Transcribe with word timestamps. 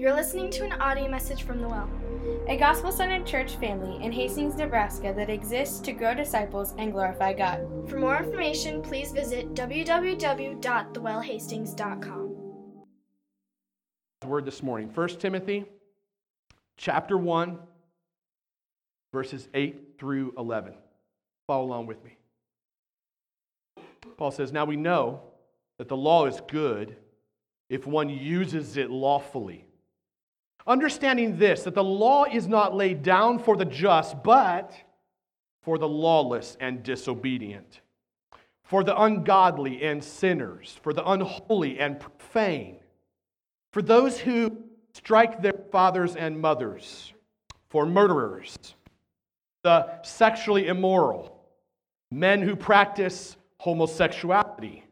You're 0.00 0.14
listening 0.14 0.48
to 0.52 0.64
an 0.64 0.72
audio 0.80 1.10
message 1.10 1.42
from 1.42 1.60
The 1.60 1.68
Well. 1.68 1.90
a 2.48 2.56
gospel 2.56 2.90
centered 2.90 3.26
church 3.26 3.56
family 3.56 4.02
in 4.02 4.10
Hastings, 4.10 4.56
Nebraska 4.56 5.12
that 5.14 5.28
exists 5.28 5.78
to 5.80 5.92
grow 5.92 6.14
disciples 6.14 6.72
and 6.78 6.90
glorify 6.90 7.34
God. 7.34 7.66
For 7.86 7.98
more 7.98 8.16
information, 8.16 8.80
please 8.80 9.12
visit 9.12 9.52
www.thewellhastings.com. 9.52 12.36
word 14.26 14.46
this 14.46 14.62
morning 14.62 14.88
1 14.88 15.08
timothy 15.18 15.66
chapter 16.78 17.18
1 17.18 17.58
verses 19.12 19.48
8 19.52 19.98
through 19.98 20.32
11 20.38 20.72
follow 21.46 21.66
along 21.66 21.84
with 21.84 22.02
me 22.02 22.16
paul 24.16 24.30
says 24.30 24.50
now 24.50 24.64
we 24.64 24.76
know 24.76 25.20
that 25.76 25.88
the 25.88 25.96
law 25.96 26.24
is 26.24 26.40
good 26.48 26.96
if 27.68 27.86
one 27.86 28.08
uses 28.08 28.78
it 28.78 28.90
lawfully 28.90 29.66
understanding 30.66 31.38
this 31.38 31.62
that 31.64 31.74
the 31.74 31.84
law 31.84 32.24
is 32.24 32.46
not 32.46 32.74
laid 32.74 33.02
down 33.02 33.38
for 33.38 33.56
the 33.56 33.64
just 33.64 34.22
but 34.22 34.72
for 35.62 35.78
the 35.78 35.88
lawless 35.88 36.56
and 36.60 36.82
disobedient. 36.82 37.80
For 38.62 38.84
the 38.84 39.00
ungodly 39.00 39.82
and 39.82 40.02
sinners 40.02 40.78
for 40.82 40.92
the 40.92 41.08
unholy 41.08 41.80
and 41.80 41.98
profane 41.98 42.80
for 43.72 43.82
those 43.82 44.18
who 44.18 44.56
strike 44.94 45.42
their 45.42 45.54
fathers 45.70 46.16
and 46.16 46.40
mothers, 46.40 47.12
for 47.68 47.86
murderers, 47.86 48.56
the 49.62 50.02
sexually 50.02 50.66
immoral, 50.66 51.40
men 52.10 52.42
who 52.42 52.56
practice 52.56 53.36
homosexuality, 53.58 54.82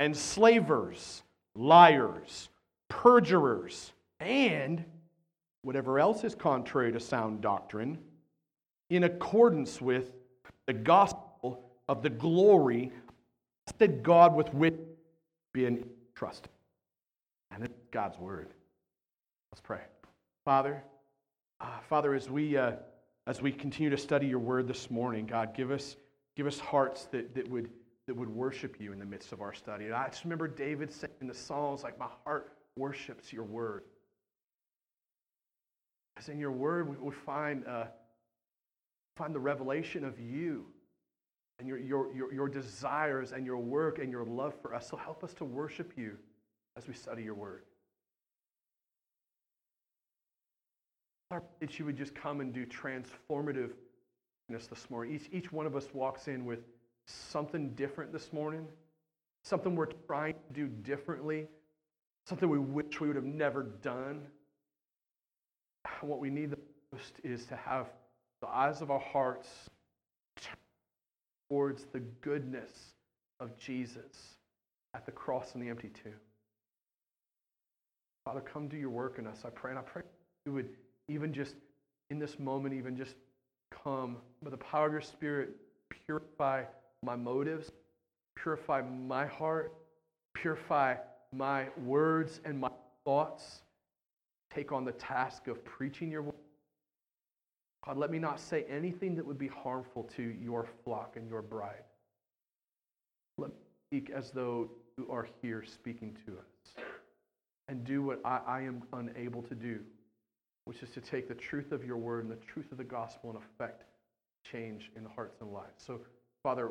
enslavers, 0.00 1.22
liars, 1.54 2.48
perjurers, 2.88 3.92
and 4.20 4.84
whatever 5.62 5.98
else 5.98 6.24
is 6.24 6.34
contrary 6.34 6.92
to 6.92 7.00
sound 7.00 7.40
doctrine, 7.40 7.98
in 8.90 9.04
accordance 9.04 9.80
with 9.80 10.12
the 10.66 10.72
gospel 10.72 11.70
of 11.88 12.02
the 12.02 12.10
glory 12.10 12.92
that 13.78 14.02
God 14.02 14.34
with 14.34 14.52
which 14.52 14.74
being 15.52 15.84
trusted. 16.14 16.50
And 17.50 17.64
it's 17.64 17.74
God's 17.90 18.18
word. 18.18 18.48
Let's 19.52 19.60
pray. 19.62 19.80
Father, 20.44 20.82
uh, 21.60 21.78
Father, 21.88 22.14
as 22.14 22.28
we, 22.28 22.56
uh, 22.56 22.72
as 23.26 23.40
we 23.40 23.52
continue 23.52 23.90
to 23.90 23.96
study 23.96 24.26
your 24.26 24.38
word 24.38 24.68
this 24.68 24.90
morning, 24.90 25.26
God, 25.26 25.54
give 25.56 25.70
us, 25.70 25.96
give 26.36 26.46
us 26.46 26.58
hearts 26.58 27.06
that, 27.06 27.34
that, 27.34 27.48
would, 27.48 27.70
that 28.06 28.14
would 28.14 28.28
worship 28.28 28.76
you 28.78 28.92
in 28.92 28.98
the 28.98 29.04
midst 29.06 29.32
of 29.32 29.40
our 29.40 29.54
study. 29.54 29.86
And 29.86 29.94
I 29.94 30.08
just 30.08 30.24
remember 30.24 30.46
David 30.46 30.92
saying 30.92 31.12
in 31.20 31.26
the 31.26 31.34
Psalms, 31.34 31.82
like, 31.82 31.98
my 31.98 32.08
heart 32.24 32.52
worships 32.76 33.32
your 33.32 33.44
word. 33.44 33.84
Because 36.14 36.28
in 36.28 36.38
your 36.38 36.52
word, 36.52 36.88
we, 36.88 36.96
we 36.96 37.12
find, 37.12 37.66
uh, 37.66 37.86
find 39.16 39.34
the 39.34 39.40
revelation 39.40 40.04
of 40.04 40.18
you 40.20 40.66
and 41.58 41.68
your, 41.68 41.78
your, 41.78 42.14
your, 42.14 42.32
your 42.32 42.48
desires 42.48 43.32
and 43.32 43.44
your 43.44 43.58
work 43.58 43.98
and 43.98 44.10
your 44.10 44.24
love 44.24 44.54
for 44.60 44.74
us. 44.74 44.88
So 44.88 44.96
help 44.96 45.24
us 45.24 45.32
to 45.34 45.44
worship 45.44 45.92
you 45.96 46.16
as 46.76 46.86
we 46.88 46.94
study 46.94 47.22
your 47.22 47.34
word. 47.34 47.62
That 51.30 51.78
you 51.78 51.84
would 51.84 51.96
just 51.96 52.14
come 52.14 52.40
and 52.40 52.52
do 52.52 52.64
transformative 52.66 53.70
this 54.48 54.90
morning. 54.90 55.14
Each, 55.14 55.28
each 55.32 55.52
one 55.52 55.66
of 55.66 55.74
us 55.74 55.88
walks 55.92 56.28
in 56.28 56.44
with 56.44 56.60
something 57.06 57.70
different 57.70 58.12
this 58.12 58.32
morning, 58.32 58.68
something 59.42 59.74
we're 59.74 59.86
trying 60.06 60.34
to 60.34 60.52
do 60.52 60.68
differently, 60.68 61.48
something 62.26 62.48
we 62.48 62.58
wish 62.58 63.00
we 63.00 63.08
would 63.08 63.16
have 63.16 63.24
never 63.24 63.64
done. 63.82 64.22
What 66.00 66.20
we 66.20 66.30
need 66.30 66.50
the 66.50 66.58
most 66.92 67.14
is 67.22 67.46
to 67.46 67.56
have 67.56 67.88
the 68.40 68.48
eyes 68.48 68.80
of 68.80 68.90
our 68.90 69.00
hearts 69.00 69.48
towards 71.48 71.84
the 71.92 72.00
goodness 72.20 72.70
of 73.40 73.56
Jesus 73.58 74.36
at 74.94 75.06
the 75.06 75.12
cross 75.12 75.54
and 75.54 75.62
the 75.62 75.68
empty 75.68 75.90
tomb. 76.02 76.12
Father, 78.24 78.40
come 78.40 78.68
do 78.68 78.76
your 78.76 78.90
work 78.90 79.18
in 79.18 79.26
us, 79.26 79.42
I 79.44 79.50
pray. 79.50 79.70
And 79.70 79.78
I 79.78 79.82
pray 79.82 80.02
you 80.46 80.52
would 80.52 80.70
even 81.08 81.32
just 81.32 81.54
in 82.10 82.18
this 82.18 82.38
moment, 82.38 82.74
even 82.74 82.96
just 82.96 83.14
come 83.82 84.16
by 84.42 84.50
the 84.50 84.56
power 84.56 84.86
of 84.86 84.92
your 84.92 85.00
Spirit, 85.00 85.50
purify 86.06 86.64
my 87.02 87.16
motives, 87.16 87.70
purify 88.36 88.82
my 88.82 89.26
heart, 89.26 89.74
purify 90.34 90.96
my 91.32 91.66
words 91.84 92.40
and 92.44 92.58
my 92.58 92.70
thoughts. 93.04 93.62
Take 94.52 94.72
on 94.72 94.84
the 94.84 94.92
task 94.92 95.48
of 95.48 95.64
preaching 95.64 96.10
your 96.10 96.22
word. 96.22 96.34
God, 97.84 97.98
let 97.98 98.10
me 98.10 98.18
not 98.18 98.40
say 98.40 98.64
anything 98.68 99.14
that 99.16 99.26
would 99.26 99.38
be 99.38 99.48
harmful 99.48 100.04
to 100.16 100.22
your 100.22 100.66
flock 100.84 101.16
and 101.16 101.28
your 101.28 101.42
bride. 101.42 101.84
Let 103.36 103.50
me 103.50 103.56
speak 103.88 104.10
as 104.10 104.30
though 104.30 104.70
you 104.96 105.06
are 105.10 105.28
here 105.42 105.62
speaking 105.64 106.16
to 106.26 106.32
us 106.32 106.84
and 107.68 107.84
do 107.84 108.02
what 108.02 108.20
I, 108.24 108.40
I 108.46 108.60
am 108.62 108.82
unable 108.92 109.42
to 109.42 109.54
do, 109.54 109.80
which 110.64 110.82
is 110.82 110.90
to 110.90 111.00
take 111.00 111.28
the 111.28 111.34
truth 111.34 111.72
of 111.72 111.84
your 111.84 111.96
word 111.96 112.24
and 112.24 112.32
the 112.32 112.44
truth 112.46 112.70
of 112.72 112.78
the 112.78 112.84
gospel 112.84 113.30
and 113.30 113.38
effect 113.38 113.84
change 114.50 114.90
in 114.96 115.02
the 115.02 115.10
hearts 115.10 115.40
and 115.40 115.52
lives. 115.52 115.82
So, 115.84 116.00
Father, 116.42 116.70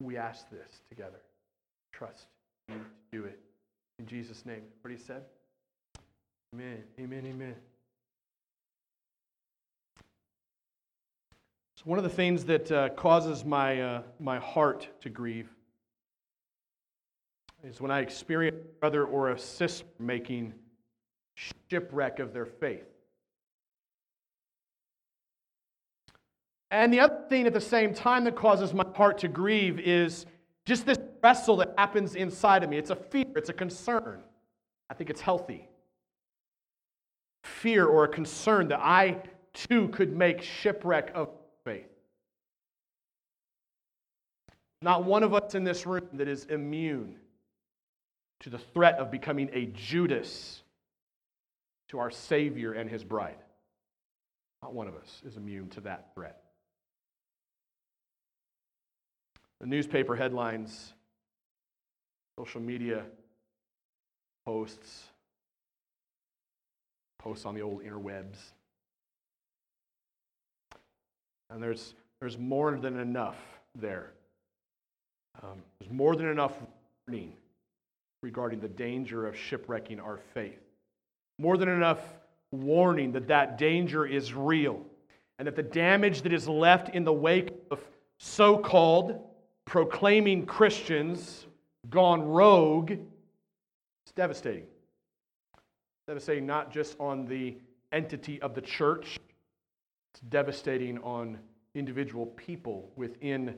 we 0.00 0.16
ask 0.16 0.48
this 0.50 0.82
together. 0.88 1.20
Trust 1.92 2.26
you 2.68 2.74
to 2.74 2.80
do 3.12 3.24
it. 3.24 3.38
In 3.98 4.06
Jesus' 4.06 4.44
name. 4.44 4.62
What 4.82 4.90
he 4.90 4.98
said? 4.98 5.22
Amen. 6.54 6.82
Amen. 6.98 7.26
Amen. 7.26 7.54
So 11.74 11.82
one 11.84 11.98
of 11.98 12.04
the 12.04 12.10
things 12.10 12.44
that 12.44 12.72
uh, 12.72 12.88
causes 12.90 13.44
my, 13.44 13.80
uh, 13.80 14.02
my 14.18 14.38
heart 14.38 14.88
to 15.02 15.10
grieve 15.10 15.50
is 17.62 17.80
when 17.80 17.90
I 17.90 18.00
experience 18.00 18.56
a 18.56 18.80
brother 18.80 19.04
or 19.04 19.30
a 19.30 19.38
sister 19.38 19.86
making 19.98 20.54
shipwreck 21.34 22.18
of 22.18 22.32
their 22.32 22.46
faith. 22.46 22.86
And 26.70 26.92
the 26.92 27.00
other 27.00 27.18
thing 27.28 27.46
at 27.46 27.52
the 27.52 27.60
same 27.60 27.94
time 27.94 28.24
that 28.24 28.36
causes 28.36 28.72
my 28.72 28.84
heart 28.94 29.18
to 29.18 29.28
grieve 29.28 29.78
is 29.78 30.26
just 30.64 30.86
this 30.86 30.98
wrestle 31.22 31.56
that 31.56 31.74
happens 31.78 32.14
inside 32.14 32.64
of 32.64 32.70
me. 32.70 32.78
It's 32.78 32.90
a 32.90 32.96
fear, 32.96 33.24
it's 33.36 33.48
a 33.48 33.52
concern. 33.52 34.20
I 34.90 34.94
think 34.94 35.10
it's 35.10 35.20
healthy. 35.20 35.68
Fear 37.60 37.86
or 37.86 38.04
a 38.04 38.08
concern 38.08 38.68
that 38.68 38.80
I 38.80 39.22
too 39.52 39.88
could 39.88 40.14
make 40.14 40.42
shipwreck 40.42 41.12
of 41.14 41.30
faith. 41.64 41.88
Not 44.82 45.04
one 45.04 45.22
of 45.22 45.32
us 45.32 45.54
in 45.54 45.64
this 45.64 45.86
room 45.86 46.06
that 46.14 46.28
is 46.28 46.44
immune 46.44 47.16
to 48.40 48.50
the 48.50 48.58
threat 48.58 48.98
of 48.98 49.10
becoming 49.10 49.48
a 49.52 49.66
Judas 49.66 50.62
to 51.88 51.98
our 51.98 52.10
Savior 52.10 52.72
and 52.72 52.90
his 52.90 53.02
bride. 53.02 53.38
Not 54.62 54.74
one 54.74 54.88
of 54.88 54.94
us 54.94 55.22
is 55.26 55.36
immune 55.36 55.70
to 55.70 55.80
that 55.82 56.14
threat. 56.14 56.42
The 59.60 59.66
newspaper 59.66 60.14
headlines, 60.14 60.92
social 62.38 62.60
media 62.60 63.04
posts, 64.44 65.04
posts 67.26 67.44
on 67.44 67.56
the 67.56 67.60
old 67.60 67.82
interwebs. 67.82 68.36
And 71.50 71.60
there's, 71.60 71.94
there's 72.20 72.38
more 72.38 72.78
than 72.78 73.00
enough 73.00 73.36
there. 73.74 74.12
Um, 75.42 75.60
there's 75.80 75.90
more 75.90 76.14
than 76.14 76.28
enough 76.28 76.52
warning 77.08 77.32
regarding 78.22 78.60
the 78.60 78.68
danger 78.68 79.26
of 79.26 79.36
shipwrecking 79.36 79.98
our 79.98 80.18
faith. 80.34 80.60
More 81.40 81.56
than 81.56 81.68
enough 81.68 81.98
warning 82.52 83.10
that 83.12 83.26
that 83.26 83.58
danger 83.58 84.06
is 84.06 84.32
real 84.32 84.80
and 85.40 85.48
that 85.48 85.56
the 85.56 85.64
damage 85.64 86.22
that 86.22 86.32
is 86.32 86.46
left 86.46 86.94
in 86.94 87.02
the 87.02 87.12
wake 87.12 87.50
of 87.72 87.80
so 88.18 88.56
called 88.56 89.20
proclaiming 89.64 90.46
Christians 90.46 91.46
gone 91.90 92.22
rogue 92.22 92.92
is 92.92 94.12
devastating. 94.14 94.66
Devastating 96.06 96.46
not 96.46 96.70
just 96.70 96.96
on 97.00 97.26
the 97.26 97.56
entity 97.92 98.40
of 98.40 98.54
the 98.54 98.60
church, 98.60 99.18
it's 100.12 100.20
devastating 100.28 100.98
on 100.98 101.38
individual 101.74 102.26
people 102.26 102.90
within 102.96 103.56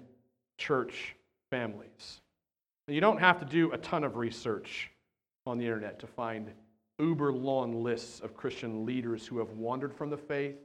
church 0.56 1.14
families. 1.50 2.20
You 2.86 3.00
don't 3.00 3.20
have 3.20 3.38
to 3.40 3.44
do 3.44 3.72
a 3.72 3.78
ton 3.78 4.02
of 4.02 4.16
research 4.16 4.90
on 5.46 5.58
the 5.58 5.64
internet 5.64 5.98
to 6.00 6.06
find 6.06 6.50
uber 6.98 7.32
long 7.32 7.82
lists 7.82 8.20
of 8.20 8.34
Christian 8.34 8.86
leaders 8.86 9.26
who 9.26 9.38
have 9.38 9.50
wandered 9.50 9.94
from 9.94 10.10
the 10.10 10.16
faith, 10.16 10.56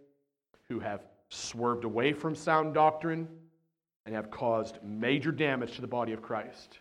who 0.70 0.80
have 0.80 1.06
swerved 1.30 1.84
away 1.84 2.14
from 2.14 2.34
sound 2.34 2.74
doctrine, 2.74 3.28
and 4.06 4.16
have 4.16 4.32
caused 4.32 4.82
major 4.84 5.32
damage 5.32 5.76
to 5.76 5.82
the 5.82 5.88
body 5.88 6.14
of 6.14 6.22
Christ. 6.22 6.80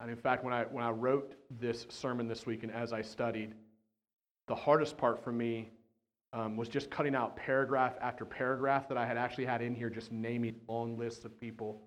And 0.00 0.10
in 0.10 0.16
fact, 0.16 0.44
when 0.44 0.54
I, 0.54 0.64
when 0.64 0.84
I 0.84 0.90
wrote 0.90 1.34
this 1.60 1.86
sermon 1.88 2.26
this 2.26 2.46
week 2.46 2.62
and 2.62 2.72
as 2.72 2.92
I 2.92 3.02
studied, 3.02 3.54
the 4.50 4.54
hardest 4.56 4.98
part 4.98 5.22
for 5.22 5.30
me 5.30 5.70
um, 6.32 6.56
was 6.56 6.68
just 6.68 6.90
cutting 6.90 7.14
out 7.14 7.36
paragraph 7.36 7.94
after 8.00 8.24
paragraph 8.24 8.88
that 8.88 8.98
I 8.98 9.06
had 9.06 9.16
actually 9.16 9.44
had 9.44 9.62
in 9.62 9.76
here, 9.76 9.88
just 9.88 10.10
naming 10.10 10.56
long 10.66 10.98
lists 10.98 11.24
of 11.24 11.40
people. 11.40 11.80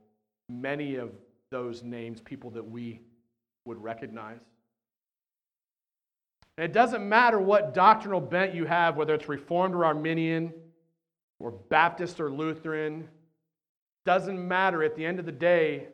Many 0.48 0.95
of 0.95 1.12
those 1.51 1.83
names, 1.83 2.21
people 2.21 2.50
that 2.51 2.63
we 2.63 3.01
would 3.65 3.83
recognize. 3.83 4.39
And 6.57 6.63
it 6.63 6.71
doesn't 6.71 7.07
matter 7.07 7.38
what 7.38 7.74
doctrinal 7.74 8.21
bent 8.21 8.56
you 8.56 8.63
have, 8.63 8.95
whether 8.95 9.13
it's 9.13 9.27
Reformed 9.27 9.75
or 9.75 9.83
Arminian, 9.83 10.54
or 11.39 11.51
Baptist 11.51 12.21
or 12.21 12.31
Lutheran, 12.31 13.10
doesn't 14.06 14.39
matter. 14.48 14.83
At 14.83 14.95
the 14.95 15.06
end 15.06 15.19
of 15.19 15.25
the 15.25 15.33
day, 15.33 15.88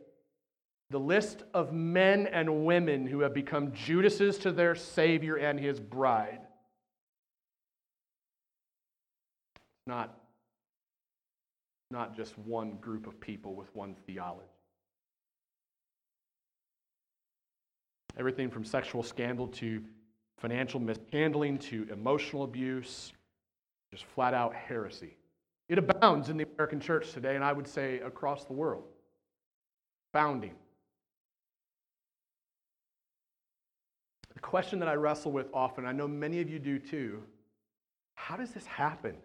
the 0.91 0.99
list 0.99 1.41
of 1.51 1.73
men 1.73 2.27
and 2.27 2.63
women 2.63 3.07
who 3.07 3.21
have 3.21 3.33
become 3.33 3.73
Judases 3.73 4.37
to 4.39 4.51
their 4.51 4.75
Savior 4.75 5.35
and 5.35 5.59
his 5.59 5.79
bride. 5.79 6.41
Not, 9.89 10.15
not 11.89 12.15
just 12.15 12.37
one 12.37 12.73
group 12.75 13.07
of 13.07 13.19
people 13.19 13.55
with 13.55 13.75
one 13.75 13.95
theology. 14.05 14.45
Everything 18.15 18.51
from 18.51 18.63
sexual 18.63 19.01
scandal 19.01 19.47
to 19.47 19.83
financial 20.37 20.79
mishandling 20.79 21.57
to 21.57 21.87
emotional 21.91 22.43
abuse, 22.43 23.13
just 23.91 24.05
flat 24.05 24.35
out 24.35 24.53
heresy. 24.53 25.17
It 25.69 25.79
abounds 25.79 26.29
in 26.29 26.37
the 26.37 26.45
American 26.53 26.79
church 26.79 27.11
today, 27.11 27.33
and 27.33 27.43
I 27.43 27.51
would 27.51 27.67
say 27.67 27.99
across 28.01 28.45
the 28.45 28.53
world. 28.53 28.83
Founding. 30.13 30.53
The 34.35 34.39
question 34.39 34.77
that 34.79 34.87
I 34.87 34.93
wrestle 34.93 35.31
with 35.31 35.47
often, 35.51 35.87
I 35.87 35.93
know 35.93 36.07
many 36.07 36.41
of 36.41 36.49
you 36.49 36.59
do 36.59 36.77
too, 36.77 37.23
how 38.13 38.35
does 38.37 38.51
this 38.51 38.67
happen? 38.67 39.15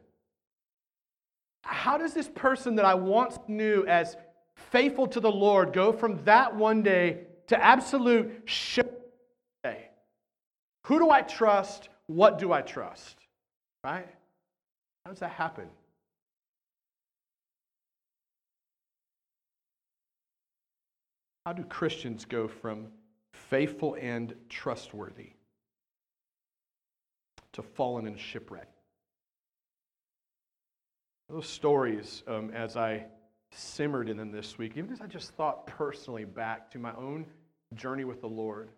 How 1.64 1.96
does 1.96 2.12
this 2.12 2.28
person 2.28 2.76
that 2.76 2.84
I 2.84 2.94
once 2.94 3.38
knew 3.48 3.86
as 3.86 4.16
faithful 4.54 5.06
to 5.08 5.20
the 5.20 5.30
Lord 5.30 5.72
go 5.72 5.92
from 5.92 6.22
that 6.24 6.54
one 6.54 6.82
day 6.82 7.24
to 7.48 7.62
absolute 7.62 8.48
day? 9.62 9.88
Who 10.84 10.98
do 10.98 11.10
I 11.10 11.22
trust? 11.22 11.88
What 12.06 12.38
do 12.38 12.52
I 12.52 12.60
trust? 12.60 13.16
Right? 13.82 14.06
How 15.04 15.10
does 15.10 15.20
that 15.20 15.30
happen? 15.30 15.68
How 21.46 21.52
do 21.52 21.62
Christians 21.64 22.24
go 22.24 22.48
from 22.48 22.88
faithful 23.32 23.96
and 24.00 24.34
trustworthy 24.48 25.30
to 27.52 27.62
fallen 27.62 28.06
and 28.06 28.18
shipwrecked? 28.18 28.73
Those 31.28 31.48
stories, 31.48 32.22
um, 32.26 32.50
as 32.50 32.76
I 32.76 33.04
simmered 33.50 34.08
in 34.08 34.16
them 34.16 34.30
this 34.30 34.58
week, 34.58 34.76
even 34.76 34.92
as 34.92 35.00
I 35.00 35.06
just 35.06 35.32
thought 35.32 35.66
personally 35.66 36.24
back 36.24 36.70
to 36.72 36.78
my 36.78 36.94
own 36.94 37.26
journey 37.74 38.04
with 38.04 38.20
the 38.20 38.28
Lord, 38.28 38.70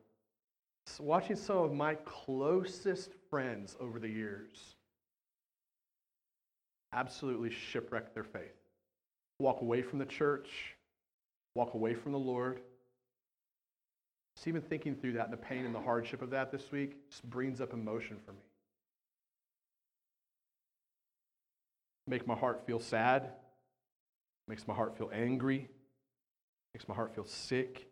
watching 0.98 1.36
some 1.36 1.58
of 1.58 1.72
my 1.72 1.96
closest 2.04 3.10
friends 3.28 3.76
over 3.80 3.98
the 3.98 4.08
years 4.08 4.76
absolutely 6.92 7.50
shipwreck 7.50 8.14
their 8.14 8.24
faith, 8.24 8.54
walk 9.38 9.60
away 9.60 9.82
from 9.82 9.98
the 9.98 10.06
church 10.06 10.76
walk 11.56 11.74
away 11.74 11.94
from 11.94 12.12
the 12.12 12.18
Lord. 12.18 12.60
Just 14.36 14.46
even 14.46 14.60
thinking 14.60 14.94
through 14.94 15.14
that, 15.14 15.30
the 15.30 15.36
pain 15.36 15.64
and 15.64 15.74
the 15.74 15.80
hardship 15.80 16.20
of 16.20 16.30
that 16.30 16.52
this 16.52 16.70
week 16.70 16.96
just 17.10 17.28
brings 17.28 17.60
up 17.60 17.72
emotion 17.72 18.18
for 18.24 18.32
me. 18.32 18.38
Make 22.06 22.26
my 22.26 22.34
heart 22.34 22.64
feel 22.66 22.78
sad, 22.78 23.30
makes 24.46 24.66
my 24.68 24.74
heart 24.74 24.96
feel 24.96 25.10
angry, 25.12 25.68
makes 26.74 26.88
my 26.88 26.94
heart 26.94 27.14
feel 27.14 27.24
sick. 27.24 27.88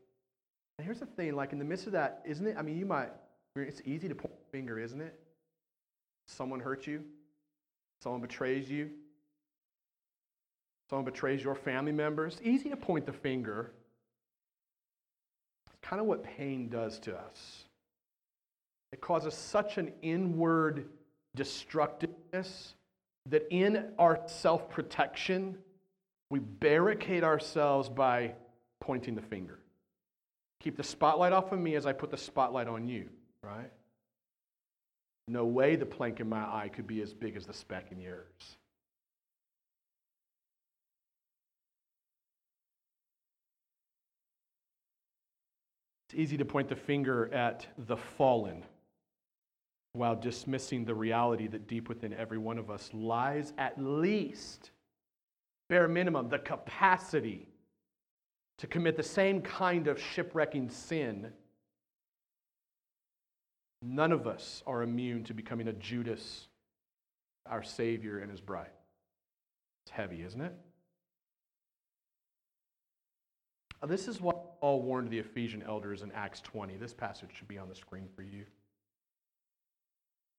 And 0.78 0.84
here's 0.84 1.00
the 1.00 1.06
thing, 1.06 1.34
like 1.34 1.52
in 1.52 1.58
the 1.58 1.64
midst 1.64 1.86
of 1.86 1.92
that, 1.92 2.22
isn't 2.24 2.46
it? 2.46 2.56
I 2.58 2.62
mean, 2.62 2.78
you 2.78 2.86
might, 2.86 3.10
it's 3.56 3.80
easy 3.84 4.08
to 4.08 4.14
point 4.14 4.34
a 4.34 4.50
finger, 4.50 4.78
isn't 4.78 5.00
it? 5.00 5.18
Someone 6.28 6.60
hurt 6.60 6.86
you, 6.86 7.02
someone 8.02 8.20
betrays 8.20 8.70
you, 8.70 8.90
someone 10.88 11.04
betrays 11.04 11.42
your 11.42 11.54
family 11.54 11.92
members, 11.92 12.34
it's 12.34 12.42
easy 12.46 12.70
to 12.70 12.76
point 12.76 13.06
the 13.06 13.12
finger. 13.12 13.72
It's 15.66 15.76
kind 15.82 16.00
of 16.00 16.06
what 16.06 16.22
pain 16.22 16.68
does 16.68 16.98
to 17.00 17.16
us. 17.16 17.64
It 18.92 19.00
causes 19.00 19.34
such 19.34 19.76
an 19.76 19.92
inward 20.02 20.88
destructiveness 21.34 22.74
that 23.30 23.46
in 23.50 23.92
our 23.98 24.20
self 24.26 24.70
protection, 24.70 25.58
we 26.30 26.38
barricade 26.38 27.24
ourselves 27.24 27.88
by 27.88 28.34
pointing 28.80 29.14
the 29.14 29.22
finger. 29.22 29.58
Keep 30.60 30.76
the 30.76 30.82
spotlight 30.82 31.32
off 31.32 31.52
of 31.52 31.58
me 31.58 31.74
as 31.74 31.86
I 31.86 31.92
put 31.92 32.10
the 32.10 32.16
spotlight 32.16 32.68
on 32.68 32.86
you, 32.86 33.08
right? 33.42 33.70
No 35.28 35.46
way 35.46 35.76
the 35.76 35.86
plank 35.86 36.20
in 36.20 36.28
my 36.28 36.40
eye 36.40 36.70
could 36.72 36.86
be 36.86 37.00
as 37.00 37.14
big 37.14 37.36
as 37.36 37.46
the 37.46 37.52
speck 37.52 37.92
in 37.92 38.00
yours. 38.00 38.56
It's 46.08 46.20
easy 46.20 46.36
to 46.36 46.44
point 46.44 46.68
the 46.68 46.76
finger 46.76 47.32
at 47.32 47.66
the 47.78 47.96
fallen 47.96 48.62
while 49.94 50.16
dismissing 50.16 50.84
the 50.84 50.94
reality 50.94 51.46
that 51.46 51.68
deep 51.68 51.88
within 51.88 52.12
every 52.12 52.36
one 52.36 52.58
of 52.58 52.68
us 52.68 52.90
lies 52.92 53.52
at 53.58 53.80
least, 53.80 54.72
bare 55.68 55.86
minimum, 55.86 56.28
the 56.28 56.38
capacity 56.38 57.48
to 58.58 58.66
commit 58.66 58.96
the 58.96 59.02
same 59.04 59.40
kind 59.40 59.86
of 59.86 60.00
shipwrecking 60.00 60.68
sin. 60.68 61.32
None 63.82 64.10
of 64.10 64.26
us 64.26 64.64
are 64.66 64.82
immune 64.82 65.22
to 65.24 65.34
becoming 65.34 65.68
a 65.68 65.72
Judas, 65.72 66.48
our 67.46 67.62
Savior 67.62 68.18
and 68.18 68.30
His 68.30 68.40
bride. 68.40 68.70
It's 69.84 69.92
heavy, 69.92 70.22
isn't 70.22 70.40
it? 70.40 70.54
This 73.86 74.08
is 74.08 74.20
what 74.20 74.60
Paul 74.60 74.82
warned 74.82 75.10
the 75.10 75.18
Ephesian 75.18 75.62
elders 75.62 76.02
in 76.02 76.10
Acts 76.12 76.40
20. 76.40 76.78
This 76.78 76.94
passage 76.94 77.30
should 77.34 77.48
be 77.48 77.58
on 77.58 77.68
the 77.68 77.74
screen 77.76 78.08
for 78.16 78.22
you. 78.22 78.44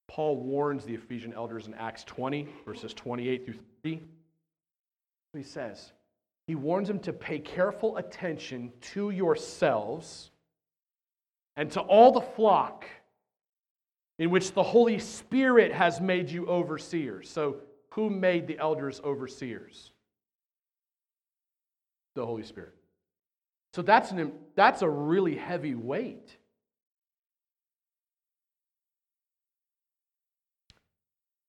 Paul 0.07 0.37
warns 0.37 0.85
the 0.85 0.93
Ephesian 0.93 1.33
elders 1.33 1.67
in 1.67 1.73
Acts 1.73 2.03
20, 2.03 2.47
verses 2.65 2.93
28 2.93 3.45
through 3.45 3.59
30. 3.83 4.01
He 5.33 5.43
says, 5.43 5.91
he 6.47 6.55
warns 6.55 6.87
them 6.87 6.99
to 6.99 7.13
pay 7.13 7.39
careful 7.39 7.97
attention 7.97 8.71
to 8.93 9.09
yourselves 9.09 10.29
and 11.57 11.71
to 11.71 11.81
all 11.81 12.11
the 12.11 12.21
flock 12.21 12.85
in 14.19 14.29
which 14.29 14.53
the 14.53 14.63
Holy 14.63 14.99
Spirit 14.99 15.73
has 15.73 15.99
made 15.99 16.29
you 16.29 16.45
overseers. 16.47 17.29
So, 17.29 17.57
who 17.91 18.09
made 18.09 18.47
the 18.47 18.59
elders 18.59 19.01
overseers? 19.03 19.91
The 22.13 22.25
Holy 22.25 22.43
Spirit. 22.43 22.73
So 23.73 23.81
that's, 23.81 24.11
an, 24.11 24.31
that's 24.55 24.81
a 24.81 24.89
really 24.89 25.35
heavy 25.35 25.75
weight. 25.75 26.37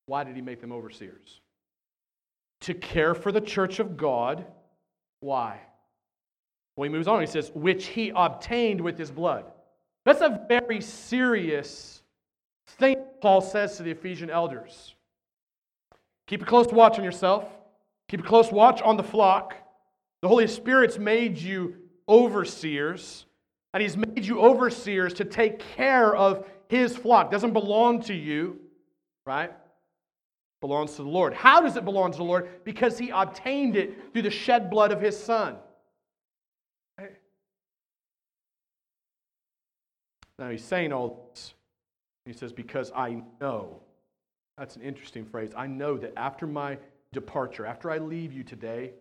Why 0.07 0.25
did 0.25 0.37
he 0.37 0.43
make 0.43 0.61
them 0.61 0.73
overseers? 0.73 1.41
To 2.63 2.75
care 2.75 3.15
for 3.15 3.33
the 3.33 3.41
church 3.41 3.81
of 3.81 3.97
God. 3.97 4.47
Why? 5.21 5.61
Well, 6.77 6.85
he 6.85 6.91
moves 6.91 7.09
on. 7.09 7.21
He 7.21 7.27
says, 7.27 7.51
which 7.55 7.87
he 7.87 8.13
obtained 8.15 8.81
with 8.81 8.99
his 8.99 9.11
blood. 9.11 9.45
That's 10.05 10.21
a 10.21 10.45
very 10.49 10.81
serious 10.81 12.03
thing 12.79 13.03
Paul 13.21 13.41
says 13.41 13.77
to 13.77 13.83
the 13.83 13.91
Ephesian 13.91 14.31
elders. 14.31 14.95
Keep 16.27 16.43
a 16.43 16.45
close 16.45 16.67
watch 16.69 16.99
on 16.99 17.05
yourself. 17.05 17.49
Keep 18.09 18.21
a 18.21 18.23
close 18.25 18.53
watch 18.53 18.83
on 18.83 18.97
the 18.97 19.03
flock. 19.03 19.57
The 20.23 20.29
Holy 20.29 20.47
Spirit's 20.47 20.99
made 20.99 21.39
you 21.39 21.77
overseers, 22.09 23.27
and 23.75 23.83
he's 23.83 23.97
made 23.97 24.25
you 24.25 24.41
overseers 24.41 25.15
to 25.15 25.25
take 25.25 25.59
care 25.59 26.15
of 26.15 26.47
his 26.69 26.97
flock. 26.97 27.31
Doesn't 27.31 27.53
belong 27.53 28.03
to 28.03 28.15
you, 28.15 28.61
right? 29.25 29.53
Belongs 30.61 30.93
to 30.97 31.03
the 31.03 31.09
Lord. 31.09 31.35
How 31.35 31.61
does 31.61 31.77
it 31.77 31.85
belong 31.85 32.13
to 32.13 32.19
the 32.19 32.25
Lord? 32.25 32.65
Because 32.65 32.99
he 32.99 33.11
obtained 33.11 33.77
it 33.77 34.13
through 34.13 34.23
the 34.23 34.31
shed 34.31 34.71
blood 34.71 34.91
of 34.91 35.01
his 35.01 35.19
son. 35.19 35.57
Now 40.39 40.51
he's 40.51 40.65
saying 40.65 40.93
all 40.93 41.31
this. 41.31 41.55
He 42.25 42.33
says, 42.33 42.53
Because 42.53 42.93
I 42.95 43.23
know. 43.41 43.81
That's 44.59 44.77
an 44.77 44.83
interesting 44.83 45.25
phrase. 45.25 45.53
I 45.57 45.67
know 45.67 45.97
that 45.99 46.13
after 46.17 46.47
my 46.47 46.79
departure, 47.13 47.67
after 47.67 47.91
I 47.91 47.99
leave 47.99 48.33
you 48.33 48.43
today, 48.43 48.93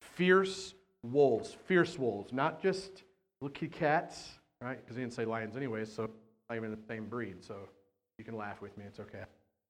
fierce 0.00 0.74
wolves, 1.02 1.56
fierce 1.66 1.98
wolves, 1.98 2.32
not 2.32 2.60
just 2.60 3.04
little 3.40 3.68
cats, 3.68 4.38
right? 4.60 4.78
Because 4.80 4.96
he 4.96 5.02
didn't 5.02 5.14
say 5.14 5.24
lions 5.24 5.56
anyway, 5.56 5.84
so 5.84 6.10
not 6.48 6.56
even 6.56 6.70
the 6.70 6.78
same 6.88 7.06
breed. 7.06 7.42
So 7.42 7.56
You 8.18 8.24
can 8.24 8.36
laugh 8.36 8.60
with 8.60 8.76
me, 8.76 8.84
it's 8.86 9.00
okay. 9.00 9.22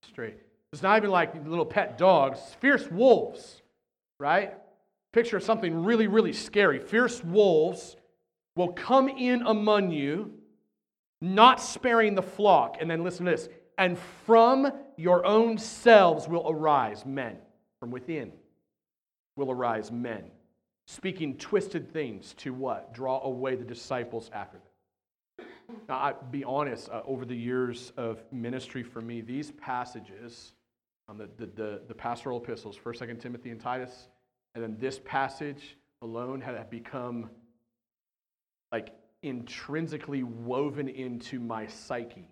Straight. 0.03 0.39
It's 0.73 0.83
not 0.83 0.97
even 0.97 1.11
like 1.11 1.35
little 1.47 1.67
pet 1.67 1.99
dogs, 1.99 2.39
fierce 2.61 2.89
wolves, 2.91 3.63
right? 4.19 4.55
Picture 5.13 5.41
something 5.41 5.85
really, 5.85 6.07
really 6.07 6.33
scary. 6.33 6.79
Fierce 6.79 7.25
wolves 7.25 7.97
will 8.55 8.73
come 8.73 9.09
in 9.09 9.43
among 9.43 9.91
you, 9.91 10.33
not 11.21 11.61
sparing 11.61 12.15
the 12.15 12.23
flock. 12.23 12.77
And 12.81 12.89
then 12.89 13.03
listen 13.03 13.25
to 13.25 13.33
this 13.33 13.49
and 13.81 13.99
from 14.27 14.71
your 14.99 15.25
own 15.25 15.57
selves 15.57 16.29
will 16.29 16.47
arise 16.49 17.07
men. 17.07 17.39
From 17.81 17.91
within 17.91 18.31
will 19.37 19.51
arise 19.51 19.91
men, 19.91 20.25
speaking 20.87 21.39
twisted 21.39 21.91
things 21.91 22.35
to 22.35 22.53
what? 22.53 22.93
Draw 22.93 23.23
away 23.23 23.57
the 23.57 23.65
disciples 23.65 24.31
after 24.35 24.59
them. 24.59 25.47
Now, 25.89 25.97
I 25.97 26.13
be 26.31 26.45
honest, 26.45 26.91
uh, 26.91 27.01
over 27.07 27.25
the 27.25 27.35
years 27.35 27.95
of 27.97 28.23
ministry 28.31 28.83
for 28.83 29.01
me, 29.01 29.23
these 29.23 29.51
passages, 29.53 30.53
on 31.11 31.19
the, 31.19 31.29
the, 31.37 31.47
the, 31.47 31.81
the 31.89 31.95
pastoral 31.95 32.41
epistles, 32.41 32.79
1st, 32.79 33.01
2nd 33.01 33.21
Timothy, 33.21 33.51
and 33.51 33.61
Titus, 33.61 34.09
and 34.55 34.63
then 34.63 34.77
this 34.79 35.01
passage 35.05 35.77
alone 36.03 36.41
had 36.41 36.71
become 36.71 37.29
like 38.71 38.91
intrinsically 39.23 40.23
woven 40.23 40.89
into 40.89 41.41
my 41.41 41.67
psyche. 41.67 42.29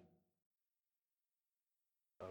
Um, 2.20 2.28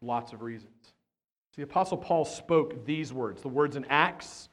lots 0.00 0.32
of 0.32 0.40
reasons. 0.40 0.72
So 0.82 1.56
the 1.56 1.64
Apostle 1.64 1.98
Paul 1.98 2.24
spoke 2.24 2.86
these 2.86 3.12
words, 3.12 3.42
the 3.42 3.48
words 3.48 3.76
in 3.76 3.84
Acts. 3.90 4.48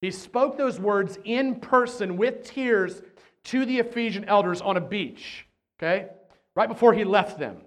He 0.00 0.12
spoke 0.12 0.56
those 0.56 0.78
words 0.78 1.18
in 1.24 1.56
person 1.56 2.16
with 2.16 2.44
tears 2.44 3.02
to 3.44 3.66
the 3.66 3.80
Ephesian 3.80 4.24
elders 4.26 4.60
on 4.60 4.76
a 4.76 4.80
beach, 4.80 5.44
okay? 5.76 6.06
Right 6.54 6.68
before 6.68 6.94
he 6.94 7.02
left 7.02 7.40
them. 7.40 7.58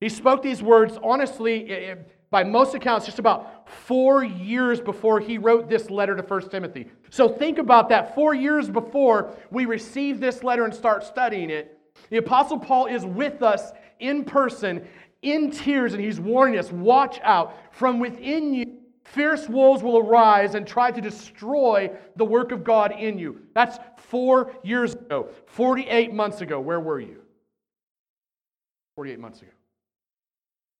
He 0.00 0.08
spoke 0.08 0.42
these 0.42 0.62
words, 0.62 0.98
honestly, 1.02 1.70
eh, 1.70 1.74
eh, 1.74 1.94
by 2.30 2.44
most 2.44 2.74
accounts, 2.74 3.06
just 3.06 3.18
about 3.18 3.68
four 3.68 4.22
years 4.22 4.80
before 4.80 5.18
he 5.18 5.38
wrote 5.38 5.68
this 5.68 5.90
letter 5.90 6.14
to 6.14 6.22
1 6.22 6.50
Timothy. 6.50 6.86
So 7.10 7.28
think 7.28 7.58
about 7.58 7.88
that. 7.88 8.14
Four 8.14 8.34
years 8.34 8.68
before 8.68 9.34
we 9.50 9.64
receive 9.64 10.20
this 10.20 10.44
letter 10.44 10.64
and 10.64 10.74
start 10.74 11.04
studying 11.04 11.50
it, 11.50 11.78
the 12.10 12.18
Apostle 12.18 12.58
Paul 12.58 12.86
is 12.86 13.04
with 13.04 13.42
us 13.42 13.72
in 13.98 14.24
person, 14.24 14.86
in 15.22 15.50
tears, 15.50 15.94
and 15.94 16.02
he's 16.02 16.20
warning 16.20 16.58
us 16.58 16.70
watch 16.70 17.18
out. 17.22 17.56
From 17.72 17.98
within 17.98 18.54
you, 18.54 18.78
fierce 19.04 19.48
wolves 19.48 19.82
will 19.82 19.98
arise 19.98 20.54
and 20.54 20.66
try 20.66 20.92
to 20.92 21.00
destroy 21.00 21.90
the 22.14 22.24
work 22.24 22.52
of 22.52 22.62
God 22.62 22.92
in 22.92 23.18
you. 23.18 23.40
That's 23.54 23.78
four 23.96 24.54
years 24.62 24.94
ago. 24.94 25.30
48 25.46 26.12
months 26.12 26.40
ago, 26.40 26.60
where 26.60 26.78
were 26.78 27.00
you? 27.00 27.22
48 28.96 29.18
months 29.18 29.42
ago. 29.42 29.50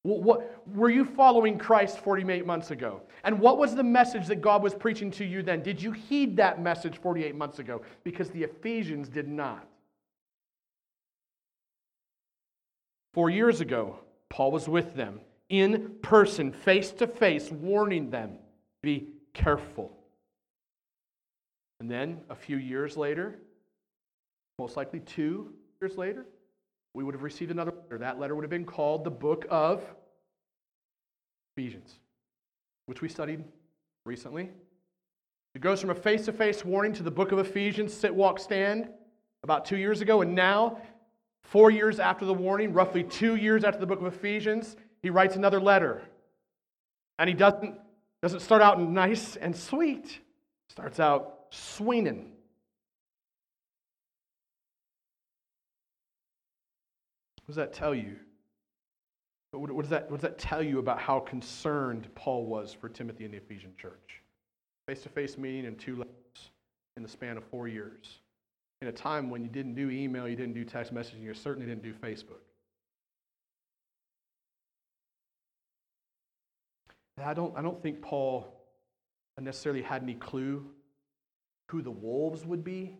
What, 0.02 0.66
were 0.74 0.90
you 0.90 1.04
following 1.04 1.58
Christ 1.58 1.98
48 1.98 2.46
months 2.46 2.70
ago? 2.70 3.02
And 3.24 3.40
what 3.40 3.58
was 3.58 3.74
the 3.74 3.82
message 3.82 4.26
that 4.28 4.40
God 4.40 4.62
was 4.62 4.74
preaching 4.74 5.10
to 5.12 5.24
you 5.24 5.42
then? 5.42 5.62
Did 5.62 5.82
you 5.82 5.92
heed 5.92 6.36
that 6.36 6.62
message 6.62 6.98
48 6.98 7.34
months 7.34 7.58
ago? 7.58 7.82
Because 8.04 8.30
the 8.30 8.44
Ephesians 8.44 9.08
did 9.08 9.28
not. 9.28 9.66
Four 13.12 13.30
years 13.30 13.60
ago, 13.60 13.98
Paul 14.28 14.52
was 14.52 14.68
with 14.68 14.94
them 14.94 15.20
in 15.48 15.96
person, 16.02 16.52
face 16.52 16.90
to 16.92 17.06
face, 17.06 17.50
warning 17.50 18.10
them 18.10 18.38
be 18.82 19.08
careful. 19.34 19.92
And 21.80 21.90
then 21.90 22.20
a 22.28 22.34
few 22.34 22.56
years 22.56 22.96
later, 22.96 23.38
most 24.58 24.76
likely 24.76 25.00
two 25.00 25.52
years 25.80 25.96
later, 25.96 26.26
we 26.98 27.04
would 27.04 27.14
have 27.14 27.22
received 27.22 27.52
another 27.52 27.70
letter. 27.70 27.96
That 27.98 28.18
letter 28.18 28.34
would 28.34 28.42
have 28.42 28.50
been 28.50 28.64
called 28.64 29.04
the 29.04 29.10
book 29.10 29.46
of 29.50 29.84
Ephesians, 31.56 32.00
which 32.86 33.00
we 33.00 33.08
studied 33.08 33.44
recently. 34.04 34.50
It 35.54 35.60
goes 35.60 35.80
from 35.80 35.90
a 35.90 35.94
face 35.94 36.24
to 36.24 36.32
face 36.32 36.64
warning 36.64 36.92
to 36.94 37.04
the 37.04 37.10
book 37.12 37.30
of 37.30 37.38
Ephesians, 37.38 37.94
sit, 37.94 38.12
walk, 38.12 38.40
stand, 38.40 38.88
about 39.44 39.64
two 39.64 39.76
years 39.76 40.00
ago. 40.00 40.22
And 40.22 40.34
now, 40.34 40.82
four 41.44 41.70
years 41.70 42.00
after 42.00 42.24
the 42.24 42.34
warning, 42.34 42.72
roughly 42.72 43.04
two 43.04 43.36
years 43.36 43.62
after 43.62 43.78
the 43.78 43.86
book 43.86 44.00
of 44.00 44.12
Ephesians, 44.12 44.74
he 45.00 45.08
writes 45.08 45.36
another 45.36 45.60
letter. 45.60 46.02
And 47.20 47.28
he 47.28 47.34
doesn't, 47.34 47.78
doesn't 48.22 48.40
start 48.40 48.60
out 48.60 48.80
nice 48.80 49.36
and 49.36 49.54
sweet, 49.54 50.18
starts 50.68 50.98
out 50.98 51.44
swinging. 51.50 52.32
Does 57.48 57.56
that 57.56 57.72
tell 57.72 57.94
you? 57.94 58.16
What 59.52 59.80
does, 59.80 59.88
that, 59.88 60.10
what 60.10 60.20
does 60.20 60.28
that 60.28 60.38
tell 60.38 60.62
you 60.62 60.78
about 60.78 61.00
how 61.00 61.18
concerned 61.18 62.06
Paul 62.14 62.44
was 62.44 62.74
for 62.74 62.90
Timothy 62.90 63.24
and 63.24 63.32
the 63.32 63.38
Ephesian 63.38 63.72
church? 63.80 64.22
Face 64.86 65.02
to 65.02 65.08
face 65.08 65.38
meeting 65.38 65.64
in 65.64 65.74
two 65.74 65.96
letters 65.96 66.50
in 66.98 67.02
the 67.02 67.08
span 67.08 67.38
of 67.38 67.44
four 67.44 67.66
years. 67.66 68.18
In 68.82 68.88
a 68.88 68.92
time 68.92 69.30
when 69.30 69.42
you 69.42 69.48
didn't 69.48 69.74
do 69.74 69.88
email, 69.90 70.28
you 70.28 70.36
didn't 70.36 70.52
do 70.52 70.64
text 70.64 70.94
messaging, 70.94 71.22
you 71.22 71.32
certainly 71.32 71.66
didn't 71.66 71.82
do 71.82 71.94
Facebook. 71.94 72.42
I 77.24 77.32
don't, 77.34 77.56
I 77.56 77.62
don't 77.62 77.82
think 77.82 78.02
Paul 78.02 78.54
necessarily 79.40 79.82
had 79.82 80.02
any 80.02 80.14
clue 80.14 80.66
who 81.70 81.80
the 81.82 81.90
wolves 81.90 82.44
would 82.44 82.62
be 82.62 82.96